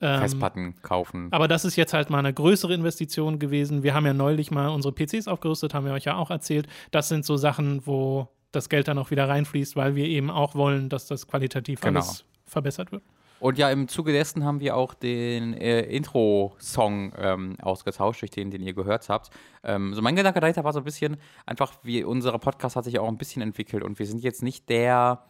[0.00, 1.28] Ähm, Festplatten kaufen.
[1.32, 3.67] Aber das ist jetzt halt mal eine größere Investition gewesen.
[3.82, 6.66] Wir haben ja neulich mal unsere PCs aufgerüstet, haben wir euch ja auch erzählt.
[6.90, 10.54] Das sind so Sachen, wo das Geld dann auch wieder reinfließt, weil wir eben auch
[10.54, 12.00] wollen, dass das qualitativ genau.
[12.00, 13.02] alles verbessert wird.
[13.40, 18.50] Und ja, im Zuge dessen haben wir auch den äh, Intro-Song ähm, ausgetauscht, durch den,
[18.50, 19.30] den ihr gehört habt.
[19.62, 22.98] Ähm, so mein Gedanke dahinter war so ein bisschen einfach, wie unser Podcast hat sich
[22.98, 25.24] auch ein bisschen entwickelt und wir sind jetzt nicht der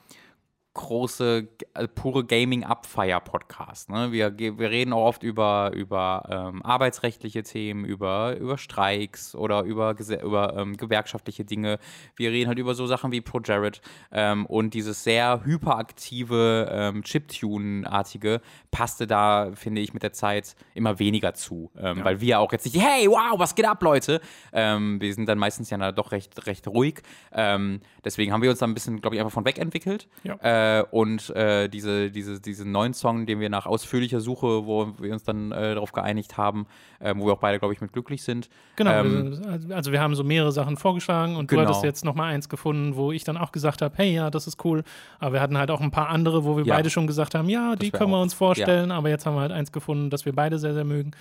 [0.78, 3.90] große, äh, pure Gaming-Abfeier-Podcast.
[3.90, 4.12] Ne?
[4.12, 9.96] Wir, wir reden auch oft über, über ähm, arbeitsrechtliche Themen, über, über Streiks oder über,
[10.22, 11.78] über ähm, gewerkschaftliche Dinge.
[12.14, 13.80] Wir reden halt über so Sachen wie Pro Jared
[14.12, 18.40] ähm, und dieses sehr hyperaktive, ähm, Chiptune-artige
[18.70, 21.72] passte da, finde ich, mit der Zeit immer weniger zu.
[21.76, 22.04] Ähm, ja.
[22.04, 24.20] Weil wir auch jetzt nicht, hey, wow, was geht ab, Leute?
[24.52, 27.02] Ähm, wir sind dann meistens ja doch recht, recht ruhig.
[27.32, 30.08] Ähm, deswegen haben wir uns da ein bisschen, glaube ich, einfach von weg entwickelt.
[30.22, 30.36] Ja.
[30.36, 34.92] Äh, äh, und äh, diese, diese, diesen neuen Song, den wir nach ausführlicher Suche, wo
[34.98, 36.66] wir uns dann äh, darauf geeinigt haben,
[37.00, 38.48] äh, wo wir auch beide, glaube ich, mit glücklich sind.
[38.76, 41.62] Genau, ähm, also, also wir haben so mehrere Sachen vorgeschlagen und genau.
[41.62, 44.46] du hattest jetzt nochmal eins gefunden, wo ich dann auch gesagt habe, hey, ja, das
[44.46, 44.82] ist cool.
[45.18, 46.74] Aber wir hatten halt auch ein paar andere, wo wir ja.
[46.74, 48.96] beide schon gesagt haben, ja, die können wir uns vorstellen, ja.
[48.96, 51.12] aber jetzt haben wir halt eins gefunden, das wir beide sehr, sehr mögen.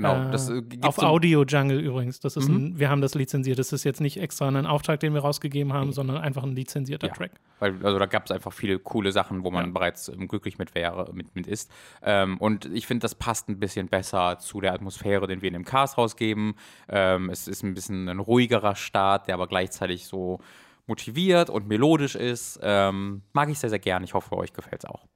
[0.00, 0.30] Genau.
[0.30, 2.20] Das, äh, auf Audio Jungle übrigens.
[2.20, 2.56] Das ist mhm.
[2.56, 3.58] ein, wir haben das lizenziert.
[3.58, 5.92] Das ist jetzt nicht extra ein Auftrag, den wir rausgegeben haben, mhm.
[5.92, 7.12] sondern einfach ein lizenzierter ja.
[7.12, 7.32] Track.
[7.58, 9.72] Weil, also da gab es einfach viele coole Sachen, wo man ja.
[9.72, 11.70] bereits ähm, glücklich mit wäre, mit, mit ist.
[12.02, 15.54] Ähm, und ich finde, das passt ein bisschen besser zu der Atmosphäre, den wir in
[15.54, 16.54] dem Cast rausgeben.
[16.88, 20.38] Ähm, es ist ein bisschen ein ruhigerer Start, der aber gleichzeitig so
[20.86, 22.60] motiviert und melodisch ist.
[22.62, 24.04] Ähm, mag ich sehr, sehr gern.
[24.04, 25.06] Ich hoffe, euch gefällt es auch.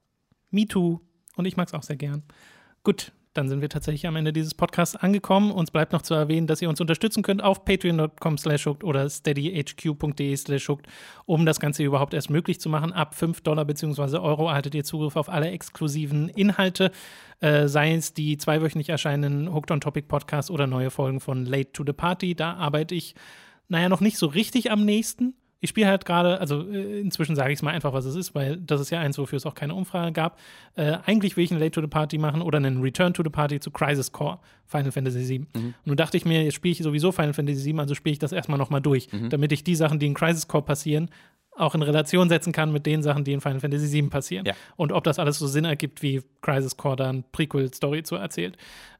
[0.51, 0.99] Me too.
[1.35, 2.23] Und ich mag es auch sehr gern.
[2.83, 5.51] Gut, dann sind wir tatsächlich am Ende dieses Podcasts angekommen.
[5.51, 10.35] Uns bleibt noch zu erwähnen, dass ihr uns unterstützen könnt auf patreon.com slash oder steadyhq.de
[10.35, 10.71] slash
[11.25, 12.93] um das Ganze überhaupt erst möglich zu machen.
[12.93, 14.17] Ab 5 Dollar bzw.
[14.17, 16.91] Euro erhaltet ihr Zugriff auf alle exklusiven Inhalte,
[17.39, 21.71] äh, sei es die zweiwöchentlich erscheinenden Hooked on Topic Podcasts oder neue Folgen von Late
[21.71, 22.35] to the Party.
[22.35, 23.15] Da arbeite ich,
[23.67, 25.33] naja, noch nicht so richtig am nächsten
[25.63, 28.35] ich spiele halt gerade, also äh, inzwischen sage ich es mal einfach, was es ist,
[28.35, 30.37] weil das ist ja eins, wofür es auch keine Umfrage gab.
[30.75, 33.29] Äh, eigentlich will ich einen Late to the Party machen oder einen Return to the
[33.29, 35.39] Party zu Crisis Core Final Fantasy VII.
[35.39, 35.47] Mhm.
[35.55, 38.19] Und nun dachte ich mir, jetzt spiele ich sowieso Final Fantasy VII, also spiele ich
[38.19, 39.29] das erstmal nochmal durch, mhm.
[39.29, 41.09] damit ich die Sachen, die in Crisis Core passieren,
[41.55, 44.45] auch in Relation setzen kann mit den Sachen, die in Final Fantasy VII passieren.
[44.45, 44.55] Ja.
[44.75, 48.57] Und ob das alles so Sinn ergibt, wie Crisis Core dann Prequel-Story zu erzählt.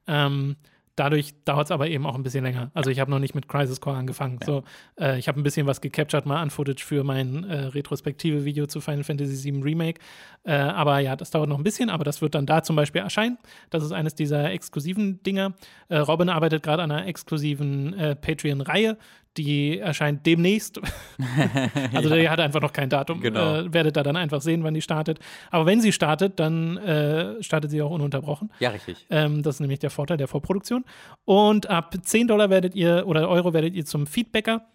[0.07, 0.56] Ähm,
[0.95, 2.69] Dadurch dauert es aber eben auch ein bisschen länger.
[2.75, 4.37] Also ich habe noch nicht mit Crisis Core angefangen.
[4.41, 4.45] Ja.
[4.45, 4.63] So,
[4.99, 8.67] äh, ich habe ein bisschen was gecaptured mal an Footage für mein äh, retrospektive Video
[8.67, 9.99] zu Final Fantasy VII Remake.
[10.43, 13.01] Äh, aber ja, das dauert noch ein bisschen, aber das wird dann da zum Beispiel
[13.01, 13.39] erscheinen.
[13.71, 15.53] Das ist eines dieser exklusiven Dinger.
[15.89, 18.97] Äh, Robin arbeitet gerade an einer exklusiven äh, Patreon-Reihe,
[19.38, 20.80] die erscheint demnächst.
[21.93, 22.15] also ja.
[22.15, 23.22] die hat einfach noch kein Datum.
[23.22, 23.61] Genau.
[23.61, 25.19] Äh, werdet da dann einfach sehen, wann die startet.
[25.51, 28.51] Aber wenn sie startet, dann äh, startet sie auch ununterbrochen.
[28.60, 29.05] Ja, richtig.
[29.10, 30.85] Ähm, das ist nämlich der Vorteil der Vorproduktion.
[31.26, 34.65] Und ab 10 Dollar werdet ihr oder Euro werdet ihr zum Feedbacker.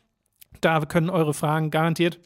[0.61, 2.19] Da können eure Fragen garantiert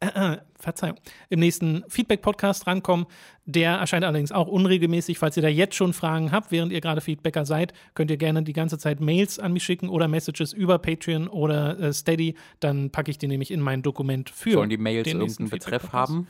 [0.00, 0.96] äh, Verzeihung,
[1.28, 3.06] im nächsten Feedback-Podcast rankommen.
[3.44, 5.18] Der erscheint allerdings auch unregelmäßig.
[5.18, 8.42] Falls ihr da jetzt schon Fragen habt, während ihr gerade Feedbacker seid, könnt ihr gerne
[8.42, 12.34] die ganze Zeit Mails an mich schicken oder Messages über Patreon oder äh, Steady.
[12.60, 14.52] Dann packe ich die nämlich in mein Dokument für.
[14.52, 16.26] Sollen die Mails irgendeinen Betreff haben?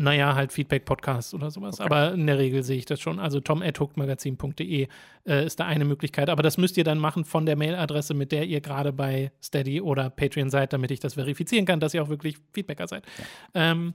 [0.00, 1.80] Naja, halt Feedback-Podcast oder sowas.
[1.80, 1.86] Okay.
[1.86, 3.18] Aber in der Regel sehe ich das schon.
[3.18, 4.86] Also tom.hookmagazin.de
[5.26, 6.30] äh, ist da eine Möglichkeit.
[6.30, 9.80] Aber das müsst ihr dann machen von der Mailadresse, mit der ihr gerade bei Steady
[9.80, 13.04] oder Patreon seid, damit ich das verifizieren kann, dass ihr auch wirklich Feedbacker seid.
[13.54, 13.72] Ja.
[13.72, 13.94] Ähm,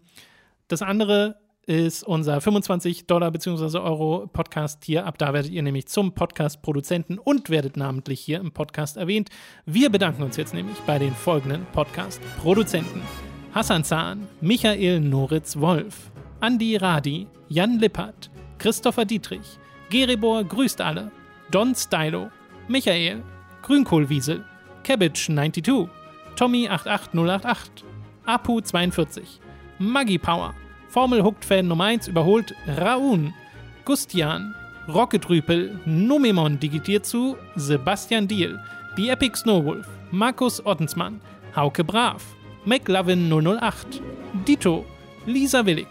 [0.68, 3.78] das andere ist unser 25 Dollar bzw.
[3.78, 5.06] Euro Podcast hier.
[5.06, 9.30] Ab da werdet ihr nämlich zum Podcast-Produzenten und werdet namentlich hier im Podcast erwähnt.
[9.66, 13.04] Wir bedanken uns jetzt nämlich bei den folgenden Podcast-Produzenten.
[13.54, 16.10] Hassan Zahn, Michael Noritz Wolf,
[16.42, 19.60] Andi Radi, Jan Lippert, Christopher Dietrich,
[19.92, 21.12] Geribor grüßt alle,
[21.52, 22.32] Don Stylo,
[22.68, 23.22] Michael,
[23.62, 24.44] Grünkohlwiesel,
[24.84, 25.88] Cabbage92,
[26.36, 27.84] Tommy88088,
[28.26, 29.22] Apu42,
[29.78, 30.56] Maggie Power,
[30.88, 33.36] Formel Hooked Fan Nummer 1 überholt Raun,
[33.86, 34.56] Gustian,
[34.88, 38.60] Rocketrüpel, Numemon digitiert zu Sebastian Diel,
[38.98, 41.22] die Epic Snowwolf, Markus Ottensmann,
[41.56, 42.33] Hauke Brav,
[42.66, 44.02] McLovin 008,
[44.48, 44.86] Dito,
[45.26, 45.88] Lisa Willig,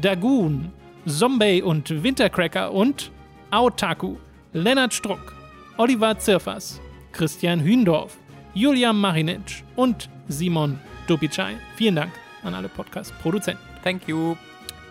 [0.00, 0.72] Dagoon,
[1.06, 3.10] Zombie und Wintercracker und
[3.50, 4.16] Aotaku,
[4.52, 5.34] Lennart Struck,
[5.76, 6.80] Oliver Zirfers,
[7.12, 8.16] Christian Hündorf,
[8.54, 11.56] Julia Marinic und Simon Dubicai.
[11.76, 12.12] Vielen Dank
[12.42, 13.62] an alle Podcast-Produzenten.
[13.84, 14.36] Thank you.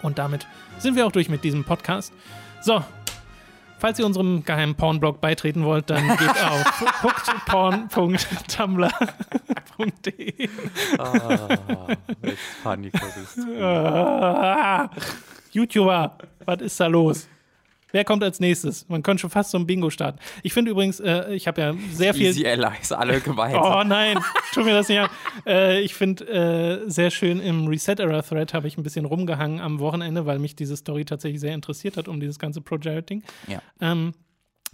[0.02, 0.48] Und damit
[0.78, 2.14] sind wir auch durch mit diesem Podcast.
[2.62, 2.84] So,
[3.78, 6.86] Falls ihr unserem geheimen Pornblog beitreten wollt, dann geht auf
[7.50, 10.50] porn.tumblr.de.
[13.62, 14.90] ah, ah,
[15.52, 17.28] YouTuber, was ist da los?
[17.96, 18.90] Wer kommt als nächstes?
[18.90, 20.20] Man könnte schon fast so ein Bingo starten.
[20.44, 22.28] Ich finde übrigens, äh, ich habe ja sehr viel.
[22.28, 23.56] Easy Allies, alle gemeint.
[23.58, 24.20] oh nein,
[24.54, 25.10] tu mir das nicht an.
[25.46, 30.26] Äh, ich finde äh, sehr schön im Reset-Error-Thread habe ich ein bisschen rumgehangen am Wochenende,
[30.26, 33.24] weil mich diese Story tatsächlich sehr interessiert hat um dieses ganze Projecting.
[33.48, 33.62] Ja.
[33.80, 34.14] Ähm,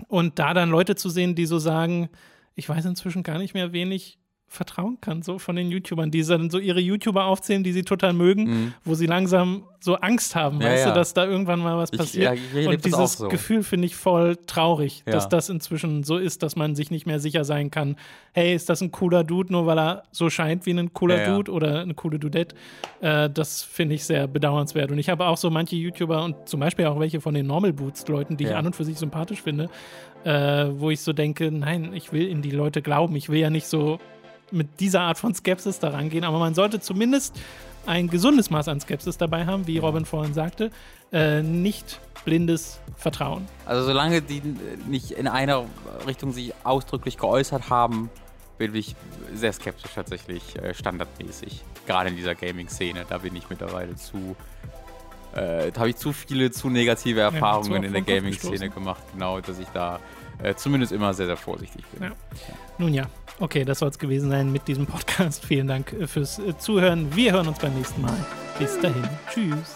[0.07, 2.09] und da dann Leute zu sehen, die so sagen,
[2.55, 4.17] ich weiß inzwischen gar nicht mehr, wen ich
[4.51, 8.11] vertrauen kann, so von den YouTubern, die dann so ihre YouTuber aufzählen, die sie total
[8.11, 8.73] mögen, mhm.
[8.83, 10.91] wo sie langsam so Angst haben, ja, weißt ja.
[10.91, 12.33] du, dass da irgendwann mal was passiert.
[12.33, 13.29] Ich, ja, und dieses so.
[13.29, 17.21] Gefühl finde ich voll traurig, dass das inzwischen so ist, dass man sich nicht mehr
[17.21, 17.95] sicher sein kann,
[18.33, 21.49] hey, ist das ein cooler Dude, nur weil er so scheint wie ein cooler Dude
[21.49, 22.53] oder eine coole Dudette.
[22.99, 24.91] Äh, das finde ich sehr bedauernswert.
[24.91, 27.71] Und ich habe auch so manche YouTuber und zum Beispiel auch welche von den Normal
[27.71, 29.69] Boots-Leuten, die ich an und für sich sympathisch finde,
[30.25, 33.15] äh, wo ich so denke, nein, ich will in die Leute glauben.
[33.15, 33.97] Ich will ja nicht so
[34.51, 37.39] mit dieser Art von Skepsis daran gehen, aber man sollte zumindest
[37.85, 40.71] ein gesundes Maß an Skepsis dabei haben, wie Robin vorhin sagte,
[41.11, 43.47] äh, nicht blindes Vertrauen.
[43.65, 44.41] Also solange die
[44.87, 45.65] nicht in einer
[46.05, 48.09] Richtung sich ausdrücklich geäußert haben,
[48.57, 48.95] bin ich
[49.33, 51.63] sehr skeptisch tatsächlich äh, standardmäßig.
[51.87, 54.35] Gerade in dieser Gaming-Szene, da bin ich mittlerweile zu
[55.33, 59.39] äh, da habe ich zu viele, zu negative Erfahrungen ja, in der Gaming-Szene gemacht, genau,
[59.39, 59.99] dass ich da
[60.43, 62.03] äh, zumindest immer sehr, sehr vorsichtig bin.
[62.03, 62.11] Ja.
[62.77, 63.07] Nun ja,
[63.41, 65.43] okay, das soll es gewesen sein mit diesem Podcast.
[65.45, 67.13] Vielen Dank äh, fürs äh, Zuhören.
[67.15, 68.25] Wir hören uns beim nächsten Mal.
[68.57, 69.07] Bis dahin.
[69.33, 69.75] Tschüss.